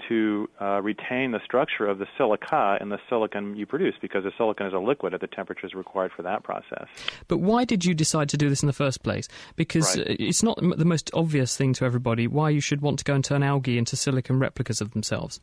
to 0.10 0.50
uh, 0.62 0.82
retain 0.82 1.32
the 1.32 1.40
structure 1.44 1.86
of 1.88 2.00
the 2.00 2.08
silica 2.18 2.78
in 2.82 2.90
the 2.90 3.00
silicon 3.10 3.56
you 3.56 3.66
produce 3.66 3.96
because 4.02 4.24
the 4.24 4.32
silicon 4.38 4.68
is 4.68 4.74
a 4.74 4.80
liquid 4.80 5.14
at 5.14 5.22
the 5.22 5.28
temperatures 5.28 5.74
required 5.74 6.12
for 6.16 6.22
that 6.24 6.44
process. 6.44 6.88
But 7.28 7.38
why 7.40 7.66
did 7.66 7.86
you 7.86 7.94
decide 7.94 8.30
to 8.30 8.38
do 8.38 8.50
this 8.50 8.64
in 8.64 8.68
the 8.68 8.74
first 8.74 9.04
place? 9.04 9.28
Because 9.56 9.98
Right. 9.98 10.08
uh, 10.08 10.16
it's 10.20 10.44
not 10.44 10.58
the 10.62 10.86
most 10.86 11.10
obvious 11.14 11.56
thing 11.58 11.74
to 11.74 11.86
everybody 11.86 12.28
why 12.28 12.50
you 12.50 12.62
should 12.62 12.82
want 12.82 13.00
to 13.00 13.06
go 13.06 13.14
and 13.16 13.24
turn 13.24 13.44
algae 13.44 13.78
into 13.78 13.96
silicon 13.96 14.40
replicas 14.40 14.82
of 14.82 14.92
themselves. 14.92 15.42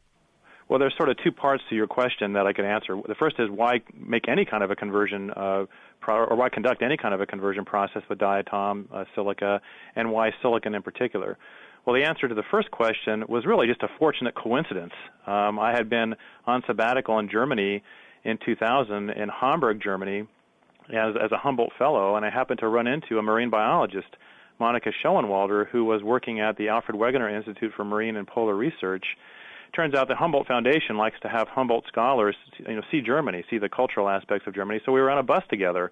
Well, 0.68 0.78
there's 0.78 0.96
sort 0.96 1.10
of 1.10 1.18
two 1.22 1.30
parts 1.30 1.62
to 1.68 1.76
your 1.76 1.86
question 1.86 2.32
that 2.32 2.46
I 2.46 2.52
can 2.54 2.64
answer. 2.64 2.96
The 3.06 3.14
first 3.14 3.36
is 3.38 3.50
why 3.50 3.82
make 3.94 4.28
any 4.28 4.46
kind 4.46 4.62
of 4.62 4.70
a 4.70 4.76
conversion, 4.76 5.30
uh, 5.32 5.66
pro- 6.00 6.24
or 6.24 6.36
why 6.36 6.48
conduct 6.48 6.80
any 6.82 6.96
kind 6.96 7.12
of 7.12 7.20
a 7.20 7.26
conversion 7.26 7.66
process 7.66 8.02
with 8.08 8.18
diatom, 8.18 8.86
uh, 8.90 9.04
silica, 9.14 9.60
and 9.94 10.10
why 10.10 10.32
silicon 10.40 10.74
in 10.74 10.80
particular? 10.82 11.36
Well, 11.86 11.94
the 11.94 12.04
answer 12.04 12.28
to 12.28 12.34
the 12.34 12.44
first 12.50 12.70
question 12.70 13.24
was 13.28 13.44
really 13.44 13.66
just 13.66 13.82
a 13.82 13.88
fortunate 13.98 14.34
coincidence. 14.34 14.92
Um, 15.26 15.58
I 15.58 15.72
had 15.72 15.90
been 15.90 16.14
on 16.46 16.62
sabbatical 16.66 17.18
in 17.18 17.28
Germany 17.30 17.82
in 18.24 18.38
2000 18.44 19.10
in 19.10 19.28
Hamburg, 19.28 19.82
Germany, 19.82 20.26
as, 20.88 21.14
as 21.22 21.30
a 21.32 21.36
Humboldt 21.36 21.72
fellow, 21.78 22.16
and 22.16 22.24
I 22.24 22.30
happened 22.30 22.60
to 22.60 22.68
run 22.68 22.86
into 22.86 23.18
a 23.18 23.22
marine 23.22 23.50
biologist, 23.50 24.16
Monica 24.58 24.90
Schoenwalder, 25.04 25.68
who 25.68 25.84
was 25.84 26.02
working 26.02 26.40
at 26.40 26.56
the 26.56 26.68
Alfred 26.68 26.96
Wegener 26.96 27.34
Institute 27.34 27.72
for 27.76 27.84
Marine 27.84 28.16
and 28.16 28.26
Polar 28.26 28.54
Research, 28.54 29.04
turns 29.74 29.94
out 29.94 30.08
the 30.08 30.14
Humboldt 30.14 30.46
Foundation 30.46 30.96
likes 30.96 31.16
to 31.22 31.28
have 31.28 31.48
Humboldt 31.48 31.84
scholars, 31.88 32.36
you 32.58 32.76
know, 32.76 32.82
see 32.90 33.00
Germany, 33.00 33.44
see 33.50 33.58
the 33.58 33.68
cultural 33.68 34.08
aspects 34.08 34.46
of 34.46 34.54
Germany. 34.54 34.80
So 34.86 34.92
we 34.92 35.00
were 35.00 35.10
on 35.10 35.18
a 35.18 35.22
bus 35.22 35.42
together, 35.50 35.90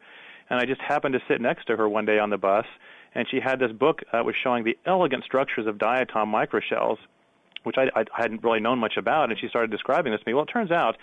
and 0.49 0.59
I 0.59 0.65
just 0.65 0.81
happened 0.81 1.15
to 1.15 1.21
sit 1.29 1.41
next 1.41 1.67
to 1.67 1.77
her 1.77 1.89
one 1.89 2.07
day 2.07 2.19
on 2.19 2.31
the 2.31 2.39
bus, 2.39 2.65
and 3.15 3.27
she 3.31 3.41
had 3.41 3.59
this 3.59 3.73
book 3.73 4.01
that 4.13 4.25
was 4.25 4.35
showing 4.43 4.65
the 4.65 4.77
elegant 4.87 5.25
structures 5.25 5.67
of 5.67 5.77
diatom 5.77 6.29
microshells, 6.29 6.99
which 7.65 7.77
I, 7.79 7.85
I 7.95 8.05
hadn't 8.15 8.43
really 8.43 8.61
known 8.61 8.79
much 8.79 8.95
about, 8.97 9.31
and 9.31 9.39
she 9.39 9.49
started 9.49 9.71
describing 9.71 10.13
this 10.13 10.21
to 10.21 10.29
me. 10.29 10.35
Well, 10.35 10.45
it 10.45 10.53
turns 10.53 10.71
out, 10.71 10.97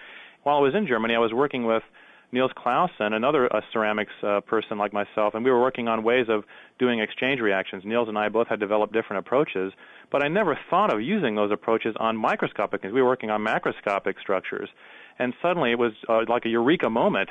while 0.43 0.57
I 0.57 0.61
was 0.61 0.73
in 0.75 0.87
Germany, 0.87 1.15
I 1.15 1.19
was 1.19 1.33
working 1.33 1.65
with 1.65 1.83
Nils 2.31 2.51
Claussen, 2.55 3.13
another 3.13 3.53
uh, 3.53 3.61
ceramics 3.73 4.11
uh, 4.21 4.39
person 4.41 4.77
like 4.77 4.93
myself, 4.93 5.33
and 5.33 5.43
we 5.43 5.49
were 5.49 5.59
working 5.59 5.87
on 5.87 6.03
ways 6.03 6.27
of 6.29 6.43
doing 6.77 6.99
exchange 6.99 7.41
reactions. 7.41 7.83
Nils 7.85 8.07
and 8.07 8.17
I 8.17 8.29
both 8.29 8.47
had 8.47 8.59
developed 8.59 8.93
different 8.93 9.25
approaches, 9.25 9.73
but 10.11 10.23
I 10.23 10.27
never 10.27 10.57
thought 10.69 10.93
of 10.93 11.01
using 11.01 11.35
those 11.35 11.51
approaches 11.51 11.95
on 11.99 12.15
microscopic 12.15 12.81
things. 12.81 12.93
We 12.93 13.01
were 13.01 13.07
working 13.07 13.31
on 13.31 13.43
macroscopic 13.43 14.19
structures, 14.21 14.69
and 15.17 15.33
suddenly 15.41 15.71
it 15.71 15.79
was 15.79 15.93
uh, 16.07 16.21
like 16.27 16.45
a 16.45 16.49
eureka 16.49 16.89
moment 16.89 17.29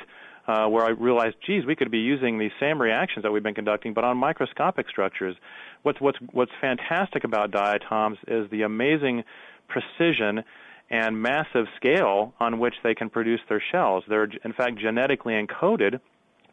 uh, 0.49 0.67
where 0.67 0.83
I 0.83 0.89
realized, 0.89 1.35
geez, 1.45 1.63
we 1.63 1.75
could 1.75 1.91
be 1.91 1.99
using 1.99 2.39
these 2.39 2.51
same 2.59 2.81
reactions 2.81 3.21
that 3.21 3.31
we've 3.31 3.43
been 3.43 3.53
conducting, 3.53 3.93
but 3.93 4.03
on 4.03 4.17
microscopic 4.17 4.89
structures. 4.89 5.35
What's 5.83 6.01
what's 6.01 6.17
what's 6.31 6.51
fantastic 6.59 7.23
about 7.23 7.51
diatoms 7.51 8.17
is 8.27 8.49
the 8.49 8.63
amazing 8.63 9.23
precision 9.67 10.43
and 10.89 11.21
massive 11.21 11.67
scale 11.75 12.33
on 12.39 12.57
which 12.57 12.73
they 12.83 12.95
can 12.95 13.11
produce 13.11 13.41
their 13.47 13.61
shells. 13.71 14.03
They're, 14.09 14.27
in 14.43 14.53
fact, 14.53 14.79
genetically 14.79 15.33
encoded, 15.33 15.99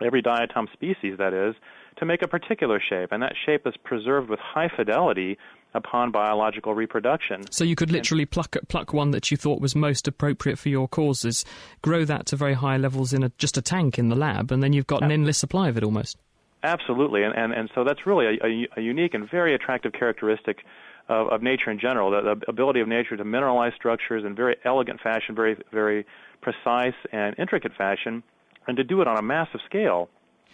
every 0.05 0.23
diatom 0.23 0.71
species 0.75 1.17
that 1.17 1.33
is, 1.33 1.55
to 1.97 2.05
make 2.05 2.21
a 2.21 2.29
particular 2.29 2.79
shape, 2.79 3.13
and 3.13 3.23
that 3.23 3.33
shape 3.47 3.67
is 3.67 3.79
preserved 3.83 4.29
with 4.29 4.39
high 4.41 4.69
fidelity 4.69 5.39
upon 5.77 6.11
biological 6.11 6.75
reproduction. 6.75 7.45
So 7.51 7.63
you 7.63 7.77
could 7.77 7.91
literally 7.91 8.25
pluck 8.25 8.57
pluck 8.69 8.93
one 8.93 9.11
that 9.13 9.31
you 9.31 9.37
thought 9.37 9.61
was 9.61 9.77
most 9.77 10.09
appropriate 10.09 10.59
for 10.59 10.69
your 10.69 10.89
causes, 10.89 11.45
grow 11.83 12.05
that 12.05 12.27
to 12.27 12.37
very 12.37 12.55
high 12.55 12.79
levels 12.79 13.13
in 13.13 13.23
a, 13.23 13.31
just 13.39 13.57
a 13.57 13.63
tank 13.63 13.99
in 13.99 14.09
the 14.09 14.17
lab, 14.17 14.51
and 14.51 14.63
then 14.63 14.73
you've 14.73 14.87
got 14.87 15.03
an 15.03 15.13
endless 15.13 15.39
supply 15.39 15.69
of 15.69 15.77
it 15.77 15.85
almost. 15.85 16.17
Absolutely, 16.63 17.23
and 17.23 17.35
and, 17.37 17.53
and 17.53 17.71
so 17.75 17.85
that's 17.85 18.07
really 18.07 18.27
a, 18.27 18.47
a, 18.47 18.69
a 18.79 18.81
unique 18.81 19.15
and 19.15 19.31
very 19.31 19.55
attractive 19.55 19.93
characteristic 19.93 20.65
of, 21.09 21.29
of 21.29 21.43
nature 21.43 21.71
in 21.71 21.79
general, 21.79 22.11
the, 22.11 22.35
the 22.35 22.51
ability 22.51 22.81
of 22.81 22.89
nature 22.89 23.17
to 23.17 23.25
mineralize 23.25 23.75
structures 23.75 24.25
in 24.25 24.35
very 24.35 24.57
elegant 24.65 25.01
fashion, 25.01 25.35
very 25.35 25.57
very 25.73 26.07
precise 26.41 26.95
and 27.13 27.39
intricate 27.39 27.73
fashion, 27.77 28.23
and 28.67 28.77
to 28.77 28.85
do 28.85 29.01
it 29.01 29.07
on 29.07 29.19
a 29.19 29.23
massive 29.23 29.61
scale. 29.67 30.09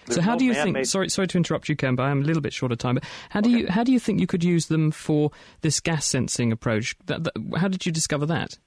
There's 0.06 0.16
so 0.16 0.22
how 0.22 0.36
do 0.36 0.44
you 0.44 0.54
think? 0.54 0.84
Sorry, 0.86 1.08
sorry 1.08 1.28
to 1.28 1.36
interrupt 1.38 1.68
you, 1.68 1.76
Ken, 1.76 1.94
but 1.94 2.04
I'm 2.04 2.22
a 2.22 2.24
little 2.24 2.42
bit 2.42 2.52
short 2.52 2.72
of 2.72 2.78
time. 2.78 2.96
But 2.96 3.04
how 3.30 3.40
do 3.40 3.50
you 3.50 3.66
how 3.68 3.84
do 3.84 3.92
you 3.92 3.98
think 3.98 4.20
you 4.20 4.26
could 4.26 4.44
use 4.44 4.66
them 4.66 4.90
for 4.90 5.30
this 5.60 5.80
gas 5.80 6.06
sensing 6.06 6.52
approach? 6.52 6.96
That, 7.06 7.24
that, 7.24 7.32
how 7.56 7.68
did 7.68 7.86
you 7.86 7.92
discover 7.92 8.26
that? 8.26 8.58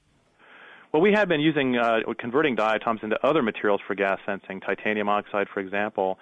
Well, 0.93 1.01
we 1.01 1.11
had 1.11 1.27
been 1.27 1.41
using 1.41 1.77
uh, 1.77 1.99
converting 2.17 2.55
diatoms 2.55 3.01
into 3.03 3.17
other 3.25 3.41
materials 3.41 3.81
for 3.85 3.95
gas 3.95 4.17
sensing, 4.25 4.61
titanium 4.61 5.09
oxide, 5.09 5.47
for 5.53 5.59
example. 5.59 6.17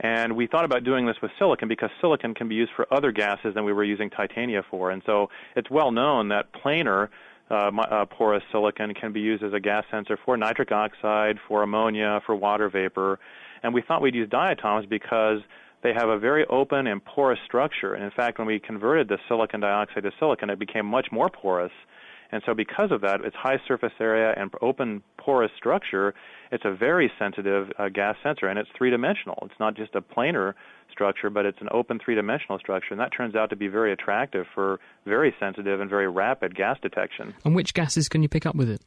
And 0.00 0.36
we 0.36 0.46
thought 0.46 0.64
about 0.64 0.84
doing 0.84 1.06
this 1.06 1.16
with 1.22 1.30
silicon 1.38 1.66
because 1.66 1.90
silicon 2.00 2.34
can 2.34 2.48
be 2.48 2.54
used 2.54 2.72
for 2.76 2.86
other 2.92 3.10
gases 3.10 3.54
than 3.54 3.64
we 3.64 3.72
were 3.72 3.84
using 3.84 4.10
titania 4.10 4.62
for. 4.70 4.90
And 4.90 5.02
so 5.06 5.28
it's 5.56 5.70
well 5.70 5.90
known 5.90 6.28
that 6.28 6.52
planar 6.52 7.08
uh, 7.50 7.70
uh, 7.90 8.04
porous 8.06 8.42
silicon 8.52 8.94
can 8.94 9.12
be 9.12 9.20
used 9.20 9.42
as 9.42 9.52
a 9.52 9.60
gas 9.60 9.84
sensor 9.90 10.18
for 10.24 10.36
nitric 10.36 10.72
oxide, 10.72 11.36
for 11.46 11.62
ammonia, 11.62 12.20
for 12.26 12.34
water 12.34 12.68
vapor. 12.68 13.18
And 13.62 13.74
we 13.74 13.82
thought 13.82 14.02
we'd 14.02 14.14
use 14.14 14.28
diatoms 14.28 14.86
because 14.86 15.40
they 15.82 15.92
have 15.92 16.08
a 16.08 16.18
very 16.18 16.44
open 16.46 16.86
and 16.86 17.04
porous 17.04 17.38
structure. 17.46 17.94
And 17.94 18.04
in 18.04 18.10
fact, 18.10 18.38
when 18.38 18.46
we 18.46 18.58
converted 18.58 19.08
the 19.08 19.18
silicon 19.28 19.60
dioxide 19.60 20.02
to 20.02 20.10
silicon, 20.18 20.50
it 20.50 20.58
became 20.58 20.86
much 20.86 21.08
more 21.12 21.28
porous. 21.30 21.72
And 22.30 22.42
so, 22.44 22.54
because 22.54 22.90
of 22.90 23.00
that, 23.00 23.24
its 23.24 23.36
high 23.36 23.58
surface 23.66 23.92
area 23.98 24.34
and 24.36 24.50
open 24.60 25.02
porous 25.16 25.50
structure, 25.56 26.14
it's 26.52 26.64
a 26.64 26.74
very 26.74 27.10
sensitive 27.18 27.68
uh, 27.78 27.88
gas 27.88 28.16
sensor, 28.22 28.46
and 28.46 28.58
it's 28.58 28.68
three 28.76 28.90
dimensional. 28.90 29.38
It's 29.42 29.58
not 29.58 29.76
just 29.76 29.94
a 29.94 30.02
planar 30.02 30.52
structure, 30.90 31.30
but 31.30 31.46
it's 31.46 31.60
an 31.60 31.68
open 31.70 31.98
three 32.04 32.14
dimensional 32.14 32.58
structure, 32.58 32.88
and 32.90 33.00
that 33.00 33.12
turns 33.16 33.34
out 33.34 33.50
to 33.50 33.56
be 33.56 33.68
very 33.68 33.92
attractive 33.92 34.46
for 34.54 34.78
very 35.06 35.34
sensitive 35.40 35.80
and 35.80 35.88
very 35.88 36.08
rapid 36.08 36.54
gas 36.54 36.76
detection. 36.82 37.34
And 37.44 37.54
which 37.54 37.72
gases 37.72 38.08
can 38.08 38.22
you 38.22 38.28
pick 38.28 38.44
up 38.44 38.54
with 38.54 38.68
it? 38.68 38.82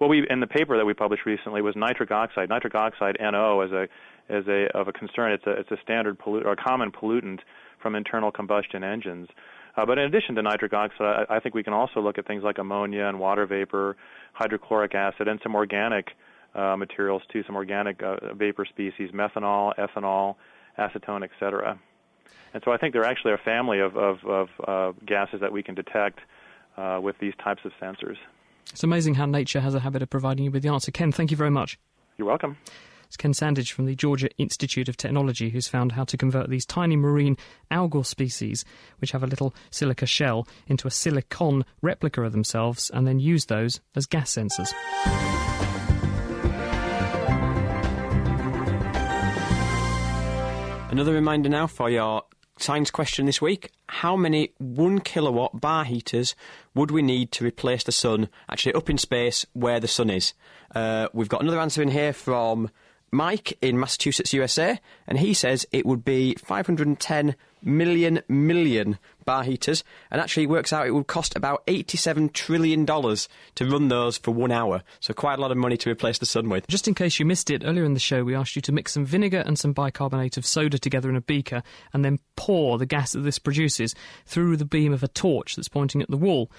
Well, 0.00 0.08
we 0.08 0.26
in 0.28 0.40
the 0.40 0.46
paper 0.46 0.76
that 0.76 0.84
we 0.84 0.94
published 0.94 1.24
recently 1.24 1.62
was 1.62 1.74
nitric 1.76 2.10
oxide. 2.10 2.48
Nitric 2.48 2.74
oxide 2.74 3.16
NO 3.20 3.60
as 3.60 3.70
a 3.70 3.88
as 4.28 4.46
a 4.48 4.66
of 4.76 4.88
a 4.88 4.92
concern. 4.92 5.32
It's 5.32 5.46
a 5.46 5.52
it's 5.52 5.70
a 5.70 5.78
standard 5.82 6.18
pollut 6.18 6.44
or 6.44 6.52
a 6.52 6.56
common 6.56 6.90
pollutant 6.92 7.40
from 7.80 7.94
internal 7.94 8.30
combustion 8.30 8.84
engines. 8.84 9.28
Uh, 9.76 9.84
but 9.84 9.98
in 9.98 10.04
addition 10.04 10.34
to 10.34 10.42
nitric 10.42 10.72
oxide, 10.72 11.26
I, 11.28 11.36
I 11.36 11.40
think 11.40 11.54
we 11.54 11.62
can 11.62 11.72
also 11.72 12.00
look 12.00 12.18
at 12.18 12.26
things 12.26 12.42
like 12.42 12.58
ammonia 12.58 13.06
and 13.06 13.18
water 13.20 13.46
vapor, 13.46 13.96
hydrochloric 14.32 14.94
acid, 14.94 15.28
and 15.28 15.38
some 15.42 15.54
organic 15.54 16.12
uh, 16.54 16.76
materials 16.76 17.22
too, 17.30 17.42
some 17.46 17.56
organic 17.56 18.02
uh, 18.02 18.32
vapor 18.34 18.64
species, 18.64 19.10
methanol, 19.12 19.74
ethanol, 19.76 20.36
acetone, 20.78 21.22
etc. 21.22 21.78
And 22.54 22.62
so 22.64 22.72
I 22.72 22.78
think 22.78 22.94
there 22.94 23.02
are 23.02 23.06
actually 23.06 23.34
a 23.34 23.38
family 23.38 23.80
of, 23.80 23.96
of, 23.96 24.24
of 24.24 24.48
uh, 24.66 24.92
gases 25.04 25.40
that 25.40 25.52
we 25.52 25.62
can 25.62 25.74
detect 25.74 26.20
uh, 26.76 26.98
with 27.02 27.16
these 27.18 27.34
types 27.42 27.60
of 27.64 27.72
sensors. 27.80 28.16
It's 28.70 28.82
amazing 28.82 29.14
how 29.14 29.26
nature 29.26 29.60
has 29.60 29.74
a 29.74 29.80
habit 29.80 30.02
of 30.02 30.10
providing 30.10 30.44
you 30.44 30.50
with 30.50 30.62
the 30.62 30.70
answer. 30.70 30.90
Ken, 30.90 31.12
thank 31.12 31.30
you 31.30 31.36
very 31.36 31.50
much. 31.50 31.78
You're 32.16 32.26
welcome. 32.26 32.56
It's 33.06 33.16
Ken 33.16 33.32
Sandhage 33.32 33.72
from 33.72 33.86
the 33.86 33.94
Georgia 33.94 34.28
Institute 34.36 34.88
of 34.88 34.96
Technology 34.96 35.50
who's 35.50 35.68
found 35.68 35.92
how 35.92 36.04
to 36.04 36.16
convert 36.16 36.50
these 36.50 36.66
tiny 36.66 36.96
marine 36.96 37.36
algal 37.70 38.04
species, 38.04 38.64
which 38.98 39.12
have 39.12 39.22
a 39.22 39.28
little 39.28 39.54
silica 39.70 40.06
shell, 40.06 40.46
into 40.66 40.88
a 40.88 40.90
silicon 40.90 41.64
replica 41.82 42.22
of 42.22 42.32
themselves 42.32 42.90
and 42.92 43.06
then 43.06 43.20
use 43.20 43.46
those 43.46 43.80
as 43.94 44.06
gas 44.06 44.34
sensors. 44.34 44.72
Another 50.90 51.12
reminder 51.12 51.48
now 51.48 51.66
for 51.66 51.90
your 51.90 52.22
science 52.58 52.90
question 52.90 53.26
this 53.26 53.40
week. 53.40 53.70
How 53.88 54.16
many 54.16 54.50
one 54.58 55.00
kilowatt 55.00 55.60
bar 55.60 55.84
heaters 55.84 56.34
would 56.74 56.90
we 56.90 57.02
need 57.02 57.30
to 57.32 57.44
replace 57.44 57.84
the 57.84 57.92
sun 57.92 58.28
actually 58.48 58.74
up 58.74 58.90
in 58.90 58.98
space 58.98 59.46
where 59.52 59.78
the 59.78 59.88
sun 59.88 60.10
is? 60.10 60.32
Uh, 60.74 61.08
we've 61.12 61.28
got 61.28 61.42
another 61.42 61.60
answer 61.60 61.82
in 61.82 61.88
here 61.88 62.12
from 62.12 62.70
Mike 63.10 63.56
in 63.62 63.78
Massachusetts, 63.78 64.32
USA, 64.32 64.80
and 65.06 65.18
he 65.18 65.32
says 65.32 65.66
it 65.72 65.86
would 65.86 66.04
be 66.04 66.34
510 66.34 67.36
million 67.62 68.22
million 68.28 68.98
bar 69.24 69.42
heaters, 69.42 69.82
and 70.10 70.20
actually 70.20 70.44
it 70.44 70.50
works 70.50 70.72
out 70.72 70.86
it 70.86 70.92
would 70.92 71.06
cost 71.06 71.36
about 71.36 71.62
87 71.66 72.28
trillion 72.30 72.84
dollars 72.84 73.28
to 73.56 73.66
run 73.66 73.88
those 73.88 74.16
for 74.16 74.30
one 74.30 74.52
hour. 74.52 74.82
So 75.00 75.12
quite 75.12 75.38
a 75.38 75.42
lot 75.42 75.50
of 75.50 75.56
money 75.56 75.76
to 75.78 75.90
replace 75.90 76.18
the 76.18 76.26
sun 76.26 76.48
with. 76.48 76.66
Just 76.68 76.86
in 76.88 76.94
case 76.94 77.18
you 77.18 77.26
missed 77.26 77.50
it, 77.50 77.62
earlier 77.64 77.84
in 77.84 77.94
the 77.94 78.00
show 78.00 78.24
we 78.24 78.34
asked 78.34 78.56
you 78.56 78.62
to 78.62 78.72
mix 78.72 78.92
some 78.92 79.04
vinegar 79.04 79.42
and 79.44 79.58
some 79.58 79.72
bicarbonate 79.72 80.36
of 80.36 80.46
soda 80.46 80.78
together 80.78 81.10
in 81.10 81.16
a 81.16 81.20
beaker 81.20 81.62
and 81.92 82.04
then 82.04 82.20
pour 82.36 82.78
the 82.78 82.86
gas 82.86 83.12
that 83.12 83.20
this 83.20 83.38
produces 83.38 83.94
through 84.24 84.56
the 84.56 84.64
beam 84.64 84.92
of 84.92 85.02
a 85.02 85.08
torch 85.08 85.56
that's 85.56 85.68
pointing 85.68 86.00
at 86.00 86.10
the 86.10 86.16
wall. 86.16 86.50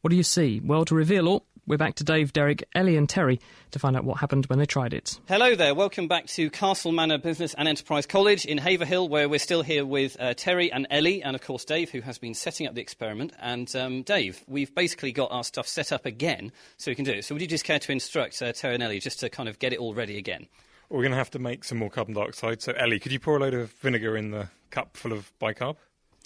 What 0.00 0.10
do 0.10 0.16
you 0.16 0.22
see? 0.22 0.60
Well, 0.64 0.84
to 0.86 0.94
reveal 0.94 1.28
all, 1.28 1.46
we're 1.68 1.76
back 1.76 1.94
to 1.96 2.04
Dave, 2.04 2.32
Derek, 2.32 2.66
Ellie, 2.74 2.96
and 2.96 3.08
Terry 3.08 3.38
to 3.72 3.78
find 3.78 3.96
out 3.96 4.04
what 4.04 4.18
happened 4.18 4.46
when 4.46 4.58
they 4.58 4.64
tried 4.64 4.94
it. 4.94 5.20
Hello 5.28 5.54
there, 5.54 5.74
welcome 5.74 6.08
back 6.08 6.26
to 6.28 6.48
Castle 6.50 6.92
Manor 6.92 7.18
Business 7.18 7.54
and 7.54 7.68
Enterprise 7.68 8.06
College 8.06 8.46
in 8.46 8.58
Haverhill, 8.58 9.08
where 9.08 9.28
we're 9.28 9.38
still 9.38 9.62
here 9.62 9.84
with 9.84 10.16
uh, 10.18 10.32
Terry 10.34 10.72
and 10.72 10.86
Ellie, 10.90 11.22
and 11.22 11.36
of 11.36 11.42
course 11.42 11.64
Dave, 11.64 11.90
who 11.90 12.00
has 12.00 12.18
been 12.18 12.34
setting 12.34 12.66
up 12.66 12.74
the 12.74 12.80
experiment. 12.80 13.34
And 13.38 13.74
um, 13.76 14.02
Dave, 14.02 14.42
we've 14.48 14.74
basically 14.74 15.12
got 15.12 15.30
our 15.30 15.44
stuff 15.44 15.68
set 15.68 15.92
up 15.92 16.06
again 16.06 16.52
so 16.78 16.90
we 16.90 16.94
can 16.94 17.04
do 17.04 17.12
it. 17.12 17.24
So 17.26 17.34
would 17.34 17.42
you 17.42 17.48
just 17.48 17.64
care 17.64 17.78
to 17.78 17.92
instruct 17.92 18.40
uh, 18.40 18.52
Terry 18.52 18.74
and 18.74 18.82
Ellie 18.82 19.00
just 19.00 19.20
to 19.20 19.28
kind 19.28 19.48
of 19.48 19.58
get 19.58 19.72
it 19.74 19.78
all 19.78 19.92
ready 19.92 20.16
again? 20.16 20.46
We're 20.88 21.02
going 21.02 21.12
to 21.12 21.18
have 21.18 21.30
to 21.32 21.38
make 21.38 21.64
some 21.64 21.76
more 21.76 21.90
carbon 21.90 22.14
dioxide. 22.14 22.62
So, 22.62 22.72
Ellie, 22.72 22.98
could 22.98 23.12
you 23.12 23.20
pour 23.20 23.36
a 23.36 23.40
load 23.40 23.52
of 23.52 23.72
vinegar 23.72 24.16
in 24.16 24.30
the 24.30 24.48
cup 24.70 24.96
full 24.96 25.12
of 25.12 25.30
bicarb? 25.38 25.76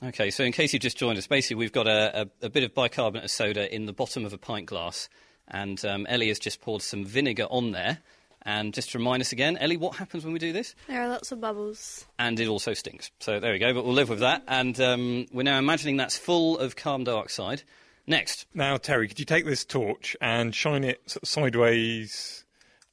Okay, 0.05 0.31
so 0.31 0.43
in 0.43 0.53
case 0.53 0.73
you've 0.73 0.83
just 0.83 0.97
joined 0.97 1.19
us, 1.19 1.27
basically 1.27 1.57
we've 1.57 1.73
got 1.73 1.87
a, 1.87 2.23
a, 2.23 2.47
a 2.47 2.51
bit 2.51 2.65
of 2.65 2.75
bicarbonate 2.75 3.25
of 3.25 3.31
soda 3.31 3.73
in 3.73 3.87
the 3.87 3.93
bottom 3.93 4.25
of 4.25 4.33
a 4.33 4.39
pint 4.39 4.67
glass, 4.67 5.09
and 5.49 5.85
um, 5.85 6.07
Ellie 6.09 6.29
has 6.29 6.39
just 6.39 6.61
poured 6.61 6.83
some 6.83 7.05
vinegar 7.05 7.47
on 7.51 7.73
there. 7.73 7.99
And 8.45 8.75
just 8.75 8.91
to 8.91 8.99
remind 8.99 9.21
us 9.21 9.31
again, 9.31 9.57
Ellie, 9.59 9.77
what 9.77 9.95
happens 9.97 10.25
when 10.25 10.33
we 10.33 10.41
do 10.41 10.53
this? 10.53 10.75
There 10.89 11.01
are 11.01 11.09
lots 11.09 11.31
of 11.31 11.41
bubbles. 11.41 12.07
And 12.19 12.41
it 12.41 12.49
also 12.49 12.75
stinks. 12.75 13.13
So 13.21 13.39
there 13.39 13.53
we 13.53 13.61
go, 13.61 13.73
but 13.73 13.85
we'll 13.85 13.95
live 13.95 14.09
with 14.09 14.19
that. 14.19 14.43
And 14.49 14.81
um, 14.81 15.27
we're 15.33 15.45
now 15.45 15.59
imagining 15.61 15.97
that's 15.97 16.19
full 16.19 16.59
of 16.59 16.75
carbon 16.75 17.05
dioxide. 17.05 17.63
Next. 18.05 18.47
Now, 18.53 18.79
Terry, 18.79 19.07
could 19.07 19.21
you 19.21 19.25
take 19.25 19.45
this 19.45 19.65
torch 19.65 20.17
and 20.21 20.53
shine 20.53 20.83
it 20.83 21.09
sort 21.09 21.23
of 21.23 21.29
sideways 21.29 22.45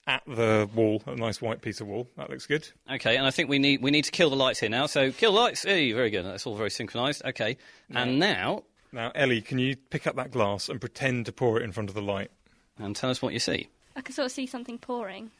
at 0.05 0.21
the 0.27 0.69
wall, 0.75 1.01
a 1.07 1.15
nice 1.15 1.41
white 1.41 1.63
piece 1.63 1.81
of 1.81 1.87
wall? 1.87 2.07
That 2.15 2.29
looks 2.29 2.45
good. 2.45 2.67
Okay, 2.91 3.17
and 3.17 3.25
I 3.25 3.31
think 3.31 3.49
we 3.49 3.57
need 3.57 3.81
we 3.81 3.89
need 3.89 4.05
to 4.05 4.11
kill 4.11 4.29
the 4.29 4.35
lights 4.35 4.59
here 4.59 4.69
now. 4.69 4.85
So 4.85 5.11
kill 5.11 5.31
the 5.31 5.39
lights. 5.39 5.63
Hey, 5.63 5.91
very 5.93 6.11
good. 6.11 6.25
That's 6.25 6.45
all 6.45 6.55
very 6.55 6.69
synchronised. 6.69 7.23
Okay, 7.25 7.57
and 7.89 8.19
now 8.19 8.65
Now, 8.91 9.11
Ellie, 9.15 9.41
can 9.41 9.57
you 9.57 9.75
pick 9.75 10.05
up 10.05 10.15
that 10.15 10.29
glass 10.31 10.69
and 10.69 10.79
pretend 10.79 11.25
to 11.25 11.31
pour 11.31 11.59
it 11.59 11.63
in 11.63 11.71
front 11.71 11.89
of 11.89 11.95
the 11.95 12.01
light? 12.03 12.29
And 12.79 12.95
tell 12.95 13.09
us 13.09 13.21
what 13.21 13.33
you 13.33 13.39
see. 13.39 13.67
I 13.95 14.01
can 14.01 14.13
sort 14.15 14.25
of 14.25 14.31
see 14.31 14.47
something 14.47 14.77
pouring. 14.77 15.31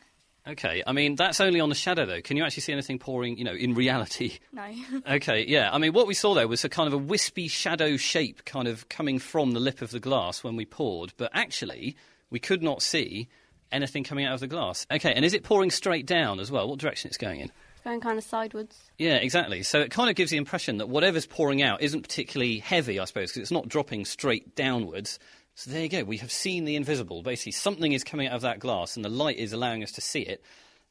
Okay, 0.47 0.81
I 0.87 0.93
mean 0.93 1.15
that's 1.15 1.39
only 1.41 1.59
on 1.59 1.69
the 1.69 1.75
shadow 1.75 2.05
though. 2.05 2.21
Can 2.21 2.37
you 2.37 2.43
actually 2.43 2.61
see 2.61 2.73
anything 2.73 2.97
pouring? 2.97 3.37
You 3.37 3.43
know, 3.43 3.53
in 3.53 3.73
reality. 3.73 4.39
No. 4.53 4.67
Okay, 5.09 5.45
yeah. 5.47 5.69
I 5.71 5.77
mean, 5.77 5.93
what 5.93 6.07
we 6.07 6.13
saw 6.13 6.33
there 6.33 6.47
was 6.47 6.65
a 6.65 6.69
kind 6.69 6.87
of 6.87 6.93
a 6.93 6.97
wispy 6.97 7.47
shadow 7.47 7.97
shape 7.97 8.45
kind 8.45 8.67
of 8.67 8.89
coming 8.89 9.19
from 9.19 9.51
the 9.51 9.59
lip 9.59 9.81
of 9.81 9.91
the 9.91 9.99
glass 9.99 10.43
when 10.43 10.55
we 10.55 10.65
poured, 10.65 11.13
but 11.17 11.29
actually 11.33 11.95
we 12.29 12.39
could 12.39 12.63
not 12.63 12.81
see 12.81 13.27
anything 13.71 14.03
coming 14.03 14.25
out 14.25 14.33
of 14.33 14.39
the 14.39 14.47
glass. 14.47 14.85
Okay, 14.91 15.13
and 15.13 15.23
is 15.23 15.33
it 15.33 15.43
pouring 15.43 15.71
straight 15.71 16.05
down 16.05 16.39
as 16.39 16.51
well? 16.51 16.67
What 16.67 16.79
direction 16.79 17.09
it's 17.09 17.17
going 17.17 17.39
in? 17.39 17.51
It's 17.75 17.83
going 17.83 18.01
kind 18.01 18.17
of 18.17 18.23
sideways. 18.23 18.91
Yeah, 18.97 19.15
exactly. 19.15 19.63
So 19.63 19.79
it 19.79 19.91
kind 19.91 20.09
of 20.09 20.15
gives 20.15 20.31
the 20.31 20.37
impression 20.37 20.77
that 20.77 20.89
whatever's 20.89 21.25
pouring 21.25 21.61
out 21.61 21.81
isn't 21.81 22.01
particularly 22.01 22.59
heavy, 22.59 22.99
I 22.99 23.05
suppose, 23.05 23.29
because 23.31 23.41
it's 23.41 23.51
not 23.51 23.69
dropping 23.69 24.05
straight 24.05 24.55
downwards. 24.55 25.19
So 25.59 25.71
there 25.71 25.83
you 25.83 25.89
go. 25.89 26.05
We 26.05 26.15
have 26.19 26.31
seen 26.31 26.63
the 26.63 26.77
invisible. 26.77 27.21
Basically, 27.21 27.51
something 27.51 27.91
is 27.91 28.05
coming 28.05 28.27
out 28.27 28.33
of 28.35 28.41
that 28.43 28.59
glass, 28.59 28.95
and 28.95 29.03
the 29.03 29.09
light 29.09 29.35
is 29.35 29.51
allowing 29.51 29.83
us 29.83 29.91
to 29.91 29.99
see 29.99 30.21
it, 30.21 30.41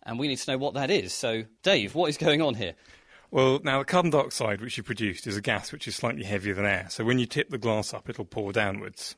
and 0.03 0.19
we 0.19 0.29
need 0.29 0.37
to 0.37 0.51
know 0.51 0.59
what 0.59 0.75
that 0.75 0.91
is. 0.91 1.15
So, 1.15 1.45
Dave, 1.63 1.95
what 1.95 2.11
is 2.11 2.19
going 2.19 2.43
on 2.43 2.53
here? 2.53 2.75
Well, 3.31 3.61
now 3.65 3.79
the 3.79 3.87
carbon 3.87 4.11
dioxide 4.11 4.61
which 4.61 4.77
you 4.77 4.83
produced 4.83 5.27
is 5.27 5.39
a 5.39 5.41
gas 5.41 5.73
which 5.73 5.89
is 5.89 5.97
slightly 5.97 6.23
heavier 6.23 6.53
than 6.53 6.67
air. 6.67 6.89
So 6.91 7.03
when 7.03 7.19
you 7.19 7.25
tip 7.25 7.49
the 7.49 7.57
glass 7.57 7.95
up, 7.95 8.11
it'll 8.11 8.27
pour 8.27 8.53
downwards. 8.53 9.17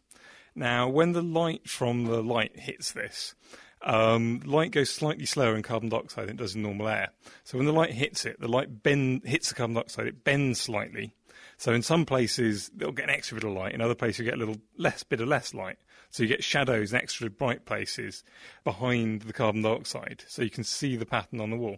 Now, 0.55 0.89
when 0.89 1.15
the 1.15 1.23
light 1.23 1.69
from 1.69 2.05
the 2.05 2.23
light 2.23 2.57
hits 2.57 2.93
this, 2.93 3.35
um, 3.83 4.43
light 4.45 4.71
goes 4.71 4.91
slightly 4.91 5.27
slower 5.27 5.57
in 5.57 5.65
carbon 5.65 5.89
dioxide 5.89 6.29
than 6.29 6.37
it 6.37 6.39
does 6.39 6.55
in 6.55 6.63
normal 6.63 6.87
air. 6.87 7.09
So 7.43 7.59
when 7.59 7.67
the 7.67 7.73
light 7.73 7.91
hits 7.91 8.25
it, 8.25 8.39
the 8.39 8.47
light 8.47 8.85
bend, 8.85 9.23
hits 9.25 9.49
the 9.49 9.57
carbon 9.57 9.75
dioxide, 9.75 10.07
it 10.07 10.23
bends 10.23 10.61
slightly. 10.61 11.13
So 11.61 11.75
in 11.75 11.83
some 11.83 12.07
places 12.07 12.71
it'll 12.79 12.91
get 12.91 13.11
an 13.11 13.15
extra 13.15 13.35
bit 13.35 13.45
of 13.45 13.53
light, 13.53 13.75
in 13.75 13.83
other 13.83 13.95
places 13.95 14.21
you 14.21 14.25
get 14.25 14.33
a 14.33 14.39
little 14.39 14.57
less 14.79 15.03
bit 15.03 15.21
of 15.21 15.29
less 15.29 15.53
light. 15.53 15.77
So 16.09 16.23
you 16.23 16.29
get 16.31 16.43
shadows 16.43 16.95
in 16.95 16.99
extra 16.99 17.29
bright 17.29 17.67
places 17.67 18.25
behind 18.65 19.21
the 19.23 19.35
carbon 19.35 19.61
dioxide, 19.61 20.25
so 20.27 20.41
you 20.41 20.49
can 20.49 20.65
see 20.65 20.97
the 20.97 21.05
pattern 21.05 21.39
on 21.39 21.51
the 21.51 21.59
wall. 21.59 21.77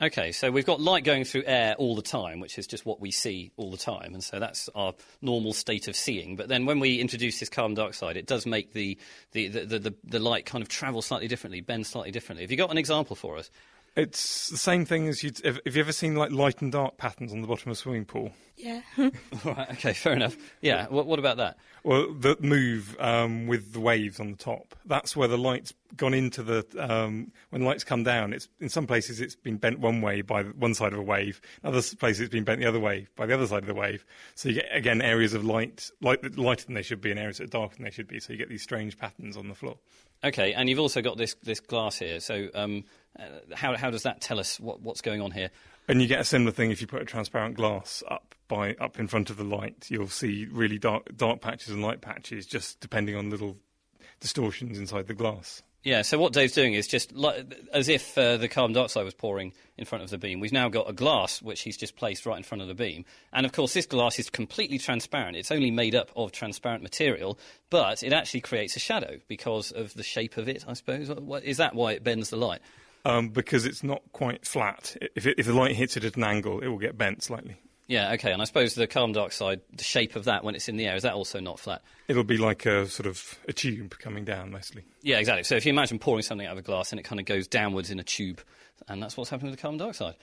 Okay, 0.00 0.30
so 0.30 0.52
we've 0.52 0.64
got 0.64 0.80
light 0.80 1.02
going 1.02 1.24
through 1.24 1.42
air 1.46 1.74
all 1.78 1.96
the 1.96 2.02
time, 2.02 2.38
which 2.38 2.58
is 2.58 2.68
just 2.68 2.86
what 2.86 3.00
we 3.00 3.10
see 3.10 3.50
all 3.56 3.72
the 3.72 3.76
time, 3.76 4.14
and 4.14 4.22
so 4.22 4.38
that's 4.38 4.68
our 4.76 4.94
normal 5.20 5.52
state 5.52 5.88
of 5.88 5.96
seeing. 5.96 6.36
But 6.36 6.46
then 6.46 6.64
when 6.64 6.78
we 6.78 7.00
introduce 7.00 7.40
this 7.40 7.48
carbon 7.48 7.74
dioxide, 7.74 8.16
it 8.16 8.26
does 8.26 8.46
make 8.46 8.72
the, 8.72 8.96
the, 9.32 9.48
the, 9.48 9.64
the, 9.64 9.78
the, 9.80 9.94
the 10.04 10.18
light 10.20 10.46
kind 10.46 10.62
of 10.62 10.68
travel 10.68 11.02
slightly 11.02 11.26
differently, 11.26 11.60
bend 11.60 11.88
slightly 11.88 12.12
differently. 12.12 12.44
Have 12.44 12.52
you 12.52 12.56
got 12.56 12.70
an 12.70 12.78
example 12.78 13.16
for 13.16 13.36
us? 13.36 13.50
It's 13.96 14.48
the 14.48 14.56
same 14.56 14.84
thing 14.84 15.06
as 15.06 15.22
you'd. 15.22 15.38
Have 15.44 15.60
have 15.64 15.76
you 15.76 15.80
ever 15.80 15.92
seen 15.92 16.16
like 16.16 16.32
light 16.32 16.60
and 16.60 16.72
dark 16.72 16.96
patterns 16.96 17.32
on 17.32 17.42
the 17.42 17.46
bottom 17.46 17.70
of 17.70 17.76
a 17.76 17.80
swimming 17.80 18.04
pool? 18.04 18.32
Yeah. 18.56 18.80
right, 19.44 19.70
okay, 19.72 19.92
fair 19.92 20.12
enough. 20.12 20.36
Yeah, 20.60 20.86
what, 20.88 21.06
what 21.06 21.18
about 21.18 21.36
that? 21.38 21.58
Well, 21.82 22.12
the 22.12 22.36
move 22.40 22.96
um, 22.98 23.46
with 23.46 23.72
the 23.72 23.80
waves 23.80 24.18
on 24.18 24.30
the 24.30 24.36
top. 24.36 24.74
That's 24.84 25.16
where 25.16 25.28
the 25.28 25.38
light's 25.38 25.74
gone 25.96 26.14
into 26.14 26.42
the. 26.42 26.66
Um, 26.78 27.30
when 27.50 27.62
the 27.62 27.68
lights 27.68 27.84
come 27.84 28.02
down, 28.02 28.32
it's 28.32 28.48
in 28.60 28.68
some 28.68 28.86
places 28.86 29.20
it's 29.20 29.36
been 29.36 29.58
bent 29.58 29.78
one 29.78 30.00
way 30.00 30.22
by 30.22 30.42
one 30.42 30.74
side 30.74 30.92
of 30.92 30.98
a 30.98 31.02
wave. 31.02 31.40
In 31.62 31.68
other 31.68 31.82
places 31.98 32.20
it's 32.20 32.32
been 32.32 32.44
bent 32.44 32.60
the 32.60 32.66
other 32.66 32.80
way 32.80 33.06
by 33.14 33.26
the 33.26 33.34
other 33.34 33.46
side 33.46 33.62
of 33.62 33.68
the 33.68 33.74
wave. 33.74 34.04
So 34.34 34.48
you 34.48 34.56
get 34.56 34.68
again 34.72 35.02
areas 35.02 35.34
of 35.34 35.44
light, 35.44 35.88
light 36.00 36.36
lighter 36.36 36.64
than 36.64 36.74
they 36.74 36.82
should 36.82 37.00
be, 37.00 37.12
and 37.12 37.20
areas 37.20 37.38
that 37.38 37.44
are 37.44 37.46
darker 37.46 37.76
than 37.76 37.84
they 37.84 37.92
should 37.92 38.08
be. 38.08 38.18
So 38.18 38.32
you 38.32 38.38
get 38.40 38.48
these 38.48 38.62
strange 38.62 38.98
patterns 38.98 39.36
on 39.36 39.48
the 39.48 39.54
floor. 39.54 39.78
Okay, 40.24 40.54
and 40.54 40.70
you've 40.70 40.80
also 40.80 41.02
got 41.02 41.18
this 41.18 41.34
this 41.42 41.60
glass 41.60 41.98
here. 41.98 42.18
So 42.18 42.48
um, 42.54 42.84
uh, 43.18 43.54
how 43.54 43.76
how 43.76 43.90
does 43.90 44.02
that 44.02 44.20
tell 44.20 44.38
us 44.38 44.58
what, 44.58 44.80
what's 44.80 45.00
going 45.00 45.20
on 45.20 45.30
here? 45.30 45.50
And 45.86 46.00
you 46.00 46.08
get 46.08 46.20
a 46.20 46.24
similar 46.24 46.50
thing 46.50 46.70
if 46.70 46.80
you 46.80 46.86
put 46.86 47.02
a 47.02 47.04
transparent 47.04 47.56
glass 47.56 48.02
up 48.08 48.34
by 48.48 48.74
up 48.74 48.98
in 48.98 49.06
front 49.06 49.30
of 49.30 49.36
the 49.36 49.44
light. 49.44 49.86
You'll 49.88 50.08
see 50.08 50.46
really 50.50 50.78
dark 50.78 51.16
dark 51.16 51.40
patches 51.40 51.70
and 51.70 51.82
light 51.82 52.00
patches, 52.00 52.46
just 52.46 52.80
depending 52.80 53.16
on 53.16 53.30
little 53.30 53.58
distortions 54.20 54.78
inside 54.78 55.06
the 55.06 55.14
glass. 55.14 55.62
Yeah, 55.84 56.00
so 56.00 56.18
what 56.18 56.32
Dave's 56.32 56.54
doing 56.54 56.72
is 56.72 56.86
just 56.86 57.12
like, 57.12 57.44
as 57.74 57.90
if 57.90 58.16
uh, 58.16 58.38
the 58.38 58.48
carbon 58.48 58.72
dioxide 58.72 59.04
was 59.04 59.12
pouring 59.12 59.52
in 59.76 59.84
front 59.84 60.02
of 60.02 60.08
the 60.08 60.16
beam. 60.16 60.40
We've 60.40 60.50
now 60.50 60.70
got 60.70 60.88
a 60.88 60.94
glass 60.94 61.42
which 61.42 61.60
he's 61.60 61.76
just 61.76 61.94
placed 61.94 62.24
right 62.24 62.38
in 62.38 62.42
front 62.42 62.62
of 62.62 62.68
the 62.68 62.74
beam. 62.74 63.04
And 63.34 63.44
of 63.44 63.52
course, 63.52 63.74
this 63.74 63.84
glass 63.84 64.18
is 64.18 64.30
completely 64.30 64.78
transparent. 64.78 65.36
It's 65.36 65.50
only 65.50 65.70
made 65.70 65.94
up 65.94 66.10
of 66.16 66.32
transparent 66.32 66.82
material, 66.82 67.38
but 67.68 68.02
it 68.02 68.14
actually 68.14 68.40
creates 68.40 68.76
a 68.76 68.80
shadow 68.80 69.18
because 69.28 69.72
of 69.72 69.92
the 69.92 70.02
shape 70.02 70.38
of 70.38 70.48
it, 70.48 70.64
I 70.66 70.72
suppose. 70.72 71.10
is 71.44 71.58
that 71.58 71.74
why 71.74 71.92
it 71.92 72.02
bends 72.02 72.30
the 72.30 72.36
light? 72.38 72.62
Um, 73.04 73.28
because 73.28 73.66
it's 73.66 73.84
not 73.84 74.02
quite 74.12 74.46
flat. 74.46 74.96
If, 75.14 75.26
it, 75.26 75.38
if 75.38 75.46
the 75.46 75.52
light 75.52 75.76
hits 75.76 75.96
it 75.96 76.04
at 76.04 76.16
an 76.16 76.24
angle, 76.24 76.60
it 76.60 76.68
will 76.68 76.78
get 76.78 76.96
bent 76.96 77.22
slightly. 77.22 77.56
Yeah, 77.86 78.12
okay. 78.12 78.32
And 78.32 78.40
I 78.40 78.46
suppose 78.46 78.74
the 78.74 78.86
carbon 78.86 79.12
dioxide, 79.12 79.60
the 79.72 79.84
shape 79.84 80.16
of 80.16 80.24
that 80.24 80.42
when 80.42 80.54
it's 80.54 80.68
in 80.68 80.76
the 80.76 80.86
air, 80.86 80.96
is 80.96 81.02
that 81.02 81.12
also 81.12 81.38
not 81.38 81.60
flat? 81.60 81.82
It'll 82.08 82.24
be 82.24 82.38
like 82.38 82.64
a 82.64 82.86
sort 82.86 83.06
of 83.06 83.38
a 83.46 83.52
tube 83.52 83.98
coming 83.98 84.24
down 84.24 84.50
mostly. 84.50 84.84
Yeah, 85.02 85.18
exactly. 85.18 85.44
So 85.44 85.56
if 85.56 85.66
you 85.66 85.70
imagine 85.70 85.98
pouring 85.98 86.22
something 86.22 86.46
out 86.46 86.52
of 86.52 86.58
a 86.58 86.62
glass 86.62 86.92
and 86.92 86.98
it 86.98 87.02
kind 87.02 87.20
of 87.20 87.26
goes 87.26 87.46
downwards 87.46 87.90
in 87.90 87.98
a 87.98 88.02
tube, 88.02 88.40
and 88.88 89.02
that's 89.02 89.16
what's 89.16 89.30
happening 89.30 89.50
with 89.50 89.58
the 89.58 89.62
carbon 89.62 89.78
dioxide. 89.78 90.14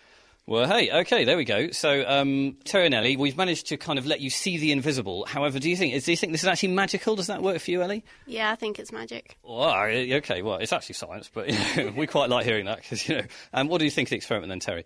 Well, 0.48 0.68
hey, 0.68 0.92
okay, 1.02 1.24
there 1.24 1.38
we 1.38 1.46
go. 1.46 1.70
So, 1.70 2.04
um, 2.08 2.58
Terry 2.66 2.88
and 2.88 2.96
Ellie, 2.96 3.16
we've 3.16 3.38
managed 3.38 3.68
to 3.68 3.78
kind 3.78 4.00
of 4.00 4.08
let 4.08 4.22
you 4.22 4.30
see 4.32 4.58
the 4.58 4.72
invisible. 4.72 5.26
However, 5.26 5.60
do 5.60 5.70
you 5.70 5.78
think 5.78 5.94
is, 5.94 6.06
do 6.06 6.12
you 6.12 6.18
think 6.18 6.32
this 6.32 6.42
is 6.42 6.48
actually 6.48 6.70
magical? 6.70 7.16
Does 7.16 7.28
that 7.28 7.44
work 7.44 7.60
for 7.60 7.70
you, 7.70 7.82
Ellie? 7.82 8.04
Yeah, 8.26 8.52
I 8.52 8.56
think 8.56 8.80
it's 8.80 8.92
magic. 8.92 9.38
Well, 9.44 9.72
okay, 9.72 10.42
well, 10.42 10.56
it's 10.56 10.74
actually 10.74 10.96
science, 10.96 11.30
but 11.32 11.48
you 11.50 11.84
know, 11.84 11.94
we 11.96 12.08
quite 12.08 12.30
like 12.30 12.46
hearing 12.46 12.66
that 12.66 12.78
because 12.78 13.08
you 13.08 13.18
know. 13.18 13.24
Um, 13.54 13.68
what 13.68 13.78
do 13.78 13.86
you 13.86 13.92
think 13.92 14.08
of 14.08 14.10
the 14.12 14.16
experiment 14.18 14.50
then, 14.50 14.60
Terry? 14.60 14.84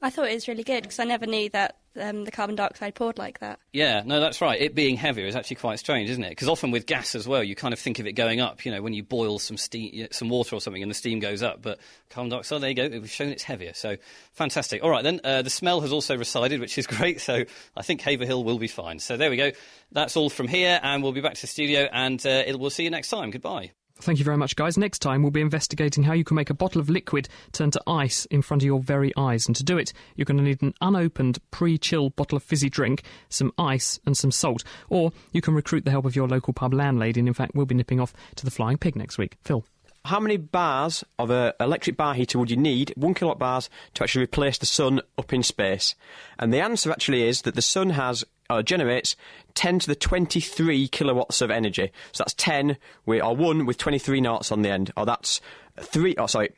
I 0.00 0.10
thought 0.10 0.28
it 0.28 0.34
was 0.34 0.46
really 0.46 0.62
good 0.62 0.82
because 0.82 1.00
I 1.00 1.04
never 1.04 1.26
knew 1.26 1.48
that 1.50 1.76
um, 2.00 2.24
the 2.24 2.30
carbon 2.30 2.54
dioxide 2.54 2.94
poured 2.94 3.18
like 3.18 3.40
that. 3.40 3.58
Yeah, 3.72 4.02
no, 4.04 4.20
that's 4.20 4.40
right. 4.40 4.60
It 4.60 4.74
being 4.74 4.96
heavier 4.96 5.26
is 5.26 5.34
actually 5.34 5.56
quite 5.56 5.78
strange, 5.80 6.08
isn't 6.10 6.22
it? 6.22 6.30
Because 6.30 6.48
often 6.48 6.70
with 6.70 6.86
gas 6.86 7.14
as 7.14 7.26
well, 7.26 7.42
you 7.42 7.56
kind 7.56 7.74
of 7.74 7.80
think 7.80 7.98
of 7.98 8.06
it 8.06 8.12
going 8.12 8.40
up. 8.40 8.64
You 8.64 8.70
know, 8.70 8.80
when 8.80 8.92
you 8.92 9.02
boil 9.02 9.38
some 9.38 9.56
steam, 9.56 10.06
some 10.12 10.28
water 10.28 10.54
or 10.54 10.60
something, 10.60 10.82
and 10.82 10.90
the 10.90 10.94
steam 10.94 11.18
goes 11.18 11.42
up. 11.42 11.62
But 11.62 11.80
carbon 12.10 12.30
dioxide, 12.30 12.60
there 12.60 12.70
you 12.70 12.76
go. 12.76 12.88
We've 12.88 13.10
shown 13.10 13.28
it's 13.28 13.42
heavier. 13.42 13.74
So 13.74 13.96
fantastic. 14.32 14.84
All 14.84 14.90
right, 14.90 15.02
then 15.02 15.20
uh, 15.24 15.42
the 15.42 15.50
smell 15.50 15.80
has 15.80 15.92
also 15.92 16.16
resided, 16.16 16.60
which 16.60 16.78
is 16.78 16.86
great. 16.88 17.20
So 17.20 17.44
I 17.76 17.82
think 17.82 18.00
Haverhill 18.00 18.44
will 18.44 18.58
be 18.58 18.68
fine. 18.68 19.00
So 19.00 19.16
there 19.16 19.30
we 19.30 19.36
go. 19.36 19.50
That's 19.90 20.16
all 20.16 20.30
from 20.30 20.46
here, 20.46 20.78
and 20.82 21.02
we'll 21.02 21.12
be 21.12 21.20
back 21.20 21.34
to 21.34 21.40
the 21.40 21.46
studio, 21.48 21.88
and 21.92 22.24
uh, 22.24 22.44
it, 22.46 22.58
we'll 22.58 22.70
see 22.70 22.84
you 22.84 22.90
next 22.90 23.08
time. 23.08 23.30
Goodbye. 23.30 23.72
Thank 24.00 24.20
you 24.20 24.24
very 24.24 24.36
much, 24.36 24.54
guys. 24.54 24.78
Next 24.78 25.00
time, 25.00 25.22
we'll 25.22 25.32
be 25.32 25.40
investigating 25.40 26.04
how 26.04 26.12
you 26.12 26.22
can 26.22 26.36
make 26.36 26.50
a 26.50 26.54
bottle 26.54 26.80
of 26.80 26.88
liquid 26.88 27.28
turn 27.50 27.72
to 27.72 27.82
ice 27.86 28.26
in 28.26 28.42
front 28.42 28.62
of 28.62 28.66
your 28.66 28.80
very 28.80 29.12
eyes. 29.16 29.46
And 29.46 29.56
to 29.56 29.64
do 29.64 29.76
it, 29.76 29.92
you're 30.14 30.24
going 30.24 30.38
to 30.38 30.44
need 30.44 30.62
an 30.62 30.74
unopened, 30.80 31.38
pre 31.50 31.78
chilled 31.78 32.14
bottle 32.14 32.36
of 32.36 32.44
fizzy 32.44 32.70
drink, 32.70 33.02
some 33.28 33.52
ice, 33.58 33.98
and 34.06 34.16
some 34.16 34.30
salt. 34.30 34.62
Or 34.88 35.12
you 35.32 35.40
can 35.40 35.54
recruit 35.54 35.84
the 35.84 35.90
help 35.90 36.04
of 36.04 36.14
your 36.14 36.28
local 36.28 36.52
pub 36.52 36.74
landlady. 36.74 37.20
And 37.20 37.28
in 37.28 37.34
fact, 37.34 37.56
we'll 37.56 37.66
be 37.66 37.74
nipping 37.74 37.98
off 37.98 38.14
to 38.36 38.44
the 38.44 38.52
Flying 38.52 38.78
Pig 38.78 38.94
next 38.94 39.18
week. 39.18 39.36
Phil. 39.42 39.64
How 40.04 40.20
many 40.20 40.36
bars 40.36 41.04
of 41.18 41.30
an 41.30 41.52
electric 41.58 41.96
bar 41.96 42.14
heater 42.14 42.38
would 42.38 42.50
you 42.50 42.56
need, 42.56 42.94
one 42.96 43.14
kilowatt 43.14 43.38
bars, 43.38 43.68
to 43.94 44.04
actually 44.04 44.24
replace 44.24 44.56
the 44.56 44.64
sun 44.64 45.00
up 45.18 45.32
in 45.32 45.42
space? 45.42 45.96
And 46.38 46.54
the 46.54 46.60
answer 46.60 46.92
actually 46.92 47.24
is 47.24 47.42
that 47.42 47.56
the 47.56 47.62
sun 47.62 47.90
has 47.90 48.24
uh, 48.50 48.62
generates 48.62 49.16
10 49.54 49.80
to 49.80 49.86
the 49.86 49.94
23 49.94 50.88
kilowatts 50.88 51.40
of 51.40 51.50
energy. 51.50 51.92
So 52.12 52.24
that's 52.24 52.34
10 52.34 52.76
with, 53.06 53.22
or 53.22 53.36
1 53.36 53.66
with 53.66 53.78
23 53.78 54.20
noughts 54.20 54.50
on 54.50 54.62
the 54.62 54.70
end. 54.70 54.92
Or 54.96 55.04
that's 55.04 55.40
3, 55.78 56.14
oh 56.18 56.26
sorry, 56.26 56.50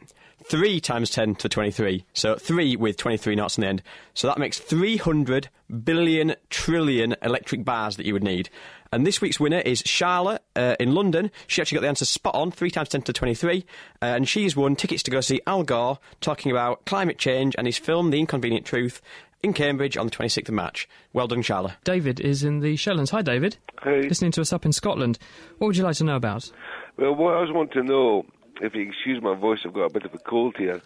3 0.44 0.80
times 0.80 1.10
10 1.10 1.34
to 1.36 1.42
the 1.44 1.48
23. 1.48 2.04
So 2.14 2.36
3 2.36 2.76
with 2.76 2.96
23 2.96 3.34
noughts 3.34 3.58
on 3.58 3.62
the 3.62 3.68
end. 3.68 3.82
So 4.14 4.28
that 4.28 4.38
makes 4.38 4.58
300 4.58 5.48
billion 5.84 6.34
trillion 6.48 7.16
electric 7.22 7.64
bars 7.64 7.96
that 7.96 8.06
you 8.06 8.12
would 8.12 8.24
need. 8.24 8.50
And 8.92 9.06
this 9.06 9.20
week's 9.20 9.38
winner 9.38 9.60
is 9.60 9.82
Charlotte 9.86 10.42
uh, 10.56 10.74
in 10.80 10.94
London. 10.94 11.30
She 11.46 11.62
actually 11.62 11.76
got 11.76 11.82
the 11.82 11.88
answer 11.88 12.04
spot 12.04 12.34
on, 12.34 12.50
3 12.50 12.70
times 12.70 12.88
10 12.88 13.02
to 13.02 13.12
the 13.12 13.18
23. 13.18 13.64
Uh, 14.02 14.04
and 14.04 14.28
she's 14.28 14.56
won 14.56 14.74
tickets 14.74 15.02
to 15.04 15.10
go 15.10 15.20
see 15.20 15.40
Al 15.46 15.62
Gore 15.62 15.98
talking 16.20 16.50
about 16.50 16.84
climate 16.86 17.18
change 17.18 17.54
and 17.56 17.66
his 17.66 17.78
film, 17.78 18.10
The 18.10 18.18
Inconvenient 18.18 18.66
Truth, 18.66 19.00
in 19.42 19.52
Cambridge 19.52 19.96
on 19.96 20.06
the 20.06 20.12
26th 20.12 20.48
of 20.48 20.54
March. 20.54 20.88
Well 21.12 21.26
done, 21.26 21.42
Charlotte. 21.42 21.74
David 21.84 22.20
is 22.20 22.42
in 22.44 22.60
the 22.60 22.76
Shetlands. 22.76 23.10
Hi, 23.10 23.22
David. 23.22 23.56
Hey. 23.82 24.02
Listening 24.02 24.32
to 24.32 24.40
us 24.40 24.52
up 24.52 24.64
in 24.64 24.72
Scotland. 24.72 25.18
What 25.58 25.68
would 25.68 25.76
you 25.76 25.84
like 25.84 25.96
to 25.96 26.04
know 26.04 26.16
about? 26.16 26.50
Well, 26.96 27.14
what 27.14 27.34
I 27.34 27.40
was 27.40 27.50
wanting 27.52 27.82
to 27.82 27.88
know, 27.88 28.26
if 28.60 28.74
you 28.74 28.82
excuse 28.82 29.22
my 29.22 29.34
voice, 29.34 29.60
I've 29.64 29.72
got 29.72 29.84
a 29.84 29.92
bit 29.92 30.04
of 30.04 30.14
a 30.14 30.18
cold 30.18 30.56
here, 30.58 30.80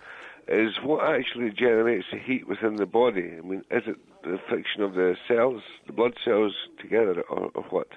is 0.46 0.72
what 0.82 1.09
actually 1.09 1.50
generates 1.50 2.07
the 2.12 2.18
heat 2.18 2.46
within 2.46 2.76
the 2.76 2.86
body? 2.86 3.32
I 3.38 3.40
mean, 3.40 3.64
is 3.70 3.82
it 3.86 3.96
the 4.22 4.38
friction 4.48 4.82
of 4.82 4.94
the 4.94 5.16
cells, 5.26 5.62
the 5.86 5.92
blood 5.92 6.14
cells 6.24 6.52
together, 6.80 7.22
or, 7.28 7.50
or 7.55 7.62
what? 7.70 7.88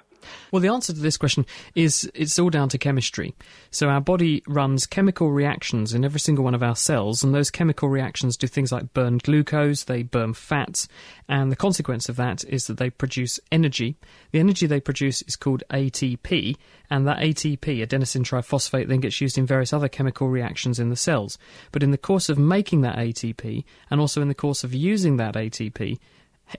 Well, 0.52 0.60
the 0.60 0.68
answer 0.68 0.92
to 0.92 1.00
this 1.00 1.16
question 1.16 1.46
is 1.74 2.10
it's 2.14 2.38
all 2.38 2.50
down 2.50 2.68
to 2.70 2.78
chemistry. 2.78 3.34
So 3.70 3.88
our 3.88 4.00
body 4.00 4.42
runs 4.46 4.86
chemical 4.86 5.30
reactions 5.30 5.94
in 5.94 6.04
every 6.04 6.20
single 6.20 6.44
one 6.44 6.54
of 6.54 6.62
our 6.62 6.76
cells, 6.76 7.22
and 7.22 7.34
those 7.34 7.50
chemical 7.50 7.88
reactions 7.88 8.36
do 8.36 8.46
things 8.46 8.72
like 8.72 8.94
burn 8.94 9.18
glucose, 9.18 9.84
they 9.84 10.02
burn 10.02 10.34
fats, 10.34 10.88
and 11.28 11.52
the 11.52 11.56
consequence 11.56 12.08
of 12.08 12.16
that 12.16 12.44
is 12.44 12.66
that 12.66 12.78
they 12.78 12.90
produce 12.90 13.40
energy. 13.52 13.96
The 14.32 14.40
energy 14.40 14.66
they 14.66 14.80
produce 14.80 15.22
is 15.22 15.36
called 15.36 15.62
ATP, 15.70 16.56
and 16.90 17.06
that 17.06 17.18
ATP, 17.18 17.86
adenosine 17.86 18.24
triphosphate, 18.24 18.88
then 18.88 19.00
gets 19.00 19.20
used 19.20 19.38
in 19.38 19.46
various 19.46 19.72
other 19.72 19.88
chemical 19.88 20.28
reactions 20.28 20.78
in 20.78 20.90
the 20.90 20.96
cells. 20.96 21.38
But 21.72 21.82
in 21.82 21.90
the 21.90 21.98
course 21.98 22.28
of 22.28 22.38
making 22.38 22.80
that 22.82 22.96
ATP, 22.96 23.64
and 23.90 24.00
also 24.00 24.22
in 24.22 24.28
the 24.28 24.34
course 24.34 24.64
of 24.64 24.74
using 24.74 25.16
that 25.18 25.34
ATP, 25.34 25.98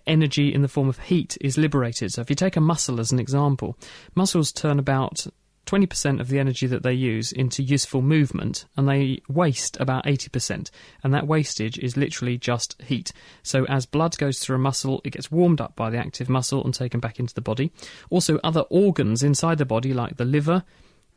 energy 0.05 0.53
in 0.53 0.61
the 0.61 0.67
form 0.67 0.89
of 0.89 0.99
heat 0.99 1.37
is 1.41 1.57
liberated. 1.57 2.11
So 2.13 2.21
if 2.21 2.29
you 2.29 2.35
take 2.35 2.55
a 2.55 2.61
muscle 2.61 2.99
as 2.99 3.11
an 3.11 3.19
example, 3.19 3.77
muscles 4.15 4.51
turn 4.51 4.79
about 4.79 5.27
20% 5.69 6.19
of 6.19 6.29
the 6.29 6.39
energy 6.39 6.65
that 6.65 6.81
they 6.81 6.93
use 6.93 7.31
into 7.31 7.61
useful 7.61 8.01
movement, 8.01 8.65
and 8.75 8.89
they 8.89 9.21
waste 9.29 9.77
about 9.79 10.05
80%. 10.05 10.71
And 11.03 11.13
that 11.13 11.27
wastage 11.27 11.77
is 11.77 11.95
literally 11.95 12.39
just 12.39 12.81
heat. 12.81 13.11
So 13.43 13.65
as 13.65 13.85
blood 13.85 14.17
goes 14.17 14.39
through 14.39 14.55
a 14.55 14.59
muscle, 14.59 14.99
it 15.03 15.11
gets 15.11 15.29
warmed 15.29 15.61
up 15.61 15.75
by 15.75 15.91
the 15.91 15.99
active 15.99 16.27
muscle 16.27 16.63
and 16.63 16.73
taken 16.73 16.99
back 16.99 17.19
into 17.19 17.35
the 17.35 17.41
body. 17.41 17.71
Also, 18.09 18.39
other 18.43 18.61
organs 18.61 19.21
inside 19.21 19.59
the 19.59 19.65
body, 19.65 19.93
like 19.93 20.17
the 20.17 20.25
liver, 20.25 20.63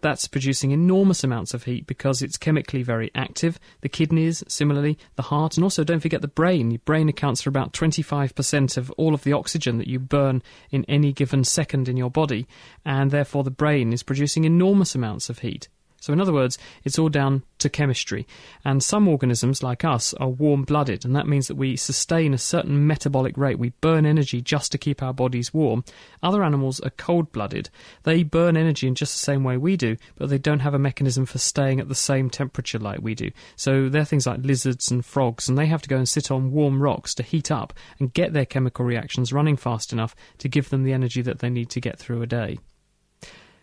that's 0.03 0.28
producing 0.28 0.72
enormous 0.72 1.24
amounts 1.24 1.55
of 1.55 1.64
heat 1.64 1.86
because 1.86 2.20
it's 2.20 2.36
chemically 2.36 2.82
very 2.82 3.11
active. 3.14 3.59
The 3.80 3.88
kidneys, 3.88 4.44
similarly, 4.48 4.98
the 5.16 5.22
heart, 5.22 5.57
and 5.57 5.64
also 5.64 5.84
don't 5.84 6.00
forget 6.00 6.20
the 6.20 6.28
brain. 6.28 6.70
Your 6.70 6.80
brain 6.84 7.09
accounts 7.09 7.40
for 7.40 7.48
about 7.48 7.72
25% 7.72 8.76
of 8.76 8.90
all 8.92 9.14
of 9.14 9.24
the 9.24 9.32
oxygen 9.32 9.78
that 9.78 9.88
you 9.88 9.98
burn 9.98 10.42
in 10.70 10.84
any 10.86 11.12
given 11.12 11.44
second 11.44 11.88
in 11.88 11.96
your 11.96 12.11
body, 12.11 12.46
and 12.84 13.11
therefore 13.11 13.44
the 13.44 13.50
brain 13.50 13.92
is 13.92 14.03
producing 14.03 14.44
enormous 14.44 14.94
amounts 14.94 15.30
of 15.30 15.38
heat. 15.38 15.68
So, 16.03 16.12
in 16.12 16.20
other 16.20 16.32
words, 16.32 16.59
it's 16.82 16.98
all 16.98 17.09
down 17.09 17.44
to 17.59 17.70
chemistry. 17.70 18.26
And 18.64 18.82
some 18.82 19.07
organisms, 19.07 19.62
like 19.62 19.84
us, 19.84 20.12
are 20.14 20.28
warm 20.28 20.64
blooded, 20.64 21.05
and 21.05 21.14
that 21.14 21.28
means 21.28 21.46
that 21.46 21.55
we 21.55 21.76
sustain 21.76 22.34
a 22.34 22.38
certain 22.38 22.88
metabolic 22.88 23.38
rate. 23.38 23.61
We 23.61 23.68
burn 23.80 24.05
energy 24.05 24.40
just 24.40 24.72
to 24.72 24.78
keep 24.78 25.00
our 25.00 25.14
bodies 25.14 25.55
warm. 25.55 25.84
Other 26.20 26.42
animals 26.42 26.80
are 26.80 26.90
cold 26.90 27.30
blooded. 27.30 27.70
They 28.03 28.24
burn 28.24 28.57
energy 28.57 28.88
in 28.88 28.96
just 28.96 29.12
the 29.14 29.24
same 29.24 29.44
way 29.44 29.57
we 29.57 29.76
do, 29.76 29.96
but 30.16 30.28
they 30.28 30.38
don't 30.38 30.59
have 30.59 30.74
a 30.74 30.78
mechanism 30.78 31.24
for 31.24 31.38
staying 31.38 31.78
at 31.78 31.88
the 31.88 31.94
same 31.94 32.30
temperature 32.30 32.80
like 32.80 33.00
we 33.00 33.14
do. 33.14 33.30
So, 33.55 33.88
they're 33.88 34.05
things 34.05 34.26
like 34.26 34.40
lizards 34.42 34.90
and 34.90 35.07
frogs, 35.07 35.48
and 35.48 35.57
they 35.57 35.66
have 35.66 35.82
to 35.82 35.88
go 35.88 35.98
and 35.98 36.09
sit 36.09 36.32
on 36.32 36.50
warm 36.50 36.82
rocks 36.82 37.14
to 37.14 37.22
heat 37.22 37.53
up 37.53 37.72
and 38.00 38.12
get 38.12 38.32
their 38.32 38.44
chemical 38.44 38.84
reactions 38.84 39.32
running 39.32 39.57
fast 39.57 39.92
enough 39.92 40.16
to 40.38 40.48
give 40.48 40.70
them 40.70 40.82
the 40.82 40.94
energy 40.94 41.22
that 41.22 41.38
they 41.38 41.48
need 41.48 41.70
to 41.70 41.80
get 41.80 41.96
through 41.96 42.22
a 42.22 42.26
day. 42.26 42.59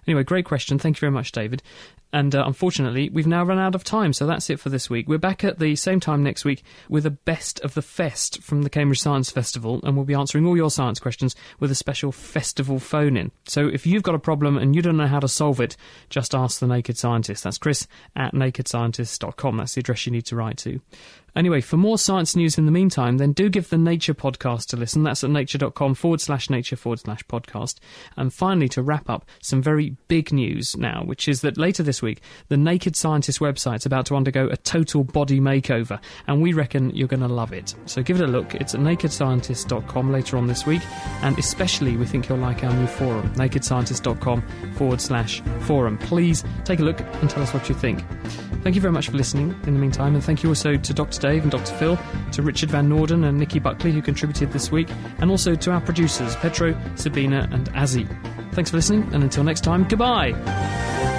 Anyway, 0.09 0.23
great 0.23 0.45
question. 0.45 0.79
Thank 0.79 0.97
you 0.97 1.01
very 1.01 1.11
much, 1.11 1.31
David. 1.31 1.61
And 2.12 2.34
uh, 2.34 2.43
unfortunately, 2.45 3.10
we've 3.10 3.28
now 3.28 3.43
run 3.43 3.60
out 3.60 3.76
of 3.76 3.84
time, 3.84 4.14
so 4.14 4.26
that's 4.26 4.49
it 4.49 4.60
for 4.60 4.70
this 4.70 4.89
week. 4.89 5.07
We're 5.07 5.20
back 5.20 5.43
at 5.43 5.60
the 5.60 5.76
same 5.76 5.99
time 5.99 6.24
next 6.24 6.43
week 6.43 6.64
with 6.89 7.05
a 7.05 7.12
best 7.12 7.60
of 7.60 7.76
the 7.76 7.84
fest 7.84 8.41
from 8.41 8.64
the 8.64 8.70
Cambridge 8.70 9.01
Science 9.01 9.30
Festival, 9.30 9.80
and 9.84 9.95
we'll 9.95 10.05
be 10.05 10.16
answering 10.16 10.45
all 10.45 10.57
your 10.57 10.72
science 10.72 10.99
questions 10.99 11.36
with 11.60 11.70
a 11.70 11.76
special 11.76 12.12
festival 12.12 12.80
phone 12.80 13.16
in. 13.16 13.32
So 13.45 13.68
if 13.68 13.86
you've 13.86 14.03
got 14.03 14.16
a 14.16 14.20
problem 14.20 14.57
and 14.57 14.76
you 14.76 14.82
don't 14.82 14.97
know 14.97 15.07
how 15.07 15.20
to 15.20 15.28
solve 15.28 15.60
it, 15.60 15.78
just 16.10 16.34
ask 16.34 16.60
the 16.60 16.68
Naked 16.68 16.97
Scientist. 16.97 17.43
That's 17.43 17.60
Chris 17.60 17.88
at 18.16 18.34
nakedscientist.com. 18.34 19.57
That's 19.57 19.76
the 19.76 19.82
address 19.82 20.05
you 20.05 20.12
need 20.12 20.26
to 20.26 20.36
write 20.36 20.57
to. 20.60 20.82
Anyway, 21.36 21.62
for 21.62 21.78
more 21.78 21.97
science 21.97 22.36
news 22.36 22.57
in 22.57 22.66
the 22.66 22.72
meantime, 22.72 23.18
then 23.18 23.32
do 23.32 23.49
give 23.49 23.70
the 23.70 23.78
Nature 23.78 24.14
podcast 24.14 24.74
a 24.74 24.78
listen. 24.78 25.03
That's 25.03 25.24
at 25.24 25.30
nature.com 25.30 25.95
forward 25.95 26.22
slash 26.22 26.49
nature 26.49 26.76
forward 26.76 26.99
slash 26.99 27.24
podcast. 27.26 27.76
And 28.18 28.34
finally, 28.34 28.68
to 28.70 28.82
wrap 28.82 29.10
up, 29.10 29.26
some 29.41 29.62
very 29.62 29.95
big 30.07 30.34
news 30.34 30.76
now, 30.76 31.03
which 31.05 31.28
is 31.28 31.41
that 31.41 31.57
later 31.57 31.84
this 32.00 32.04
week, 32.04 32.22
the 32.47 32.56
Naked 32.56 32.95
Scientist 32.95 33.39
website's 33.39 33.86
about 33.86 34.06
to 34.06 34.16
undergo 34.16 34.47
a 34.47 34.56
total 34.56 35.04
body 35.04 35.41
makeover, 35.41 36.00
and 36.28 36.41
we 36.41 36.54
reckon 36.54 36.95
you're 36.95 37.10
going 37.10 37.20
to 37.20 37.28
love 37.28 37.52
it. 37.52 37.76
So 37.88 38.02
give 38.02 38.22
it 38.22 38.24
a 38.24 38.28
look. 38.28 38.56
It's 38.56 38.74
at 38.74 38.80
nakedscientist.com 38.80 40.12
later 40.12 40.38
on 40.38 40.47
this 40.47 40.66
week, 40.66 40.82
and 41.24 41.38
especially 41.38 41.97
we 41.97 42.06
think 42.06 42.30
you'll 42.30 42.38
like 42.38 42.64
our 42.64 42.74
new 42.74 42.88
forum, 42.88 43.30
nakedscientist.com 43.34 44.74
forward 44.76 45.02
slash 45.02 45.41
forum. 45.62 45.97
Please 45.97 46.45
take 46.64 46.80
a 46.80 46.84
look 46.84 47.02
and 47.02 47.30
tell 47.30 47.43
us 47.43 47.54
what 47.54 47.68
you 47.68 47.76
think. 47.76 48.04
Thank 48.64 48.76
you 48.76 48.82
very 48.82 48.93
much 48.93 49.10
for 49.10 49.18
listening 49.18 49.60
in 49.66 49.74
the 49.74 49.80
meantime, 49.80 50.16
and 50.16 50.24
thank 50.24 50.41
you 50.41 50.50
also 50.50 50.78
to 50.78 50.93
Dr. 50.93 51.20
Dave 51.20 51.43
and 51.43 51.52
Dr. 51.52 51.74
Phil, 51.76 52.00
to 52.32 52.41
Richard 52.41 52.72
Van 52.72 52.89
Noorden 52.89 53.28
and 53.28 53.38
Nikki 53.38 53.60
Buckley, 53.60 53.91
who 53.91 54.02
contributed 54.02 54.52
this 54.52 54.72
week, 54.72 54.89
and 55.20 55.30
also 55.30 55.56
to 55.56 55.72
our 55.72 55.82
producers, 55.82 56.36
Petro, 56.38 56.80
Sabina, 56.95 57.47
and 57.52 57.70
Azzy. 57.72 58.08
Thanks 58.54 58.72
for 58.72 58.78
listening, 58.78 59.08
and 59.14 59.24
until 59.24 59.43
next 59.43 59.64
time, 59.64 59.88
goodbye. 59.88 61.18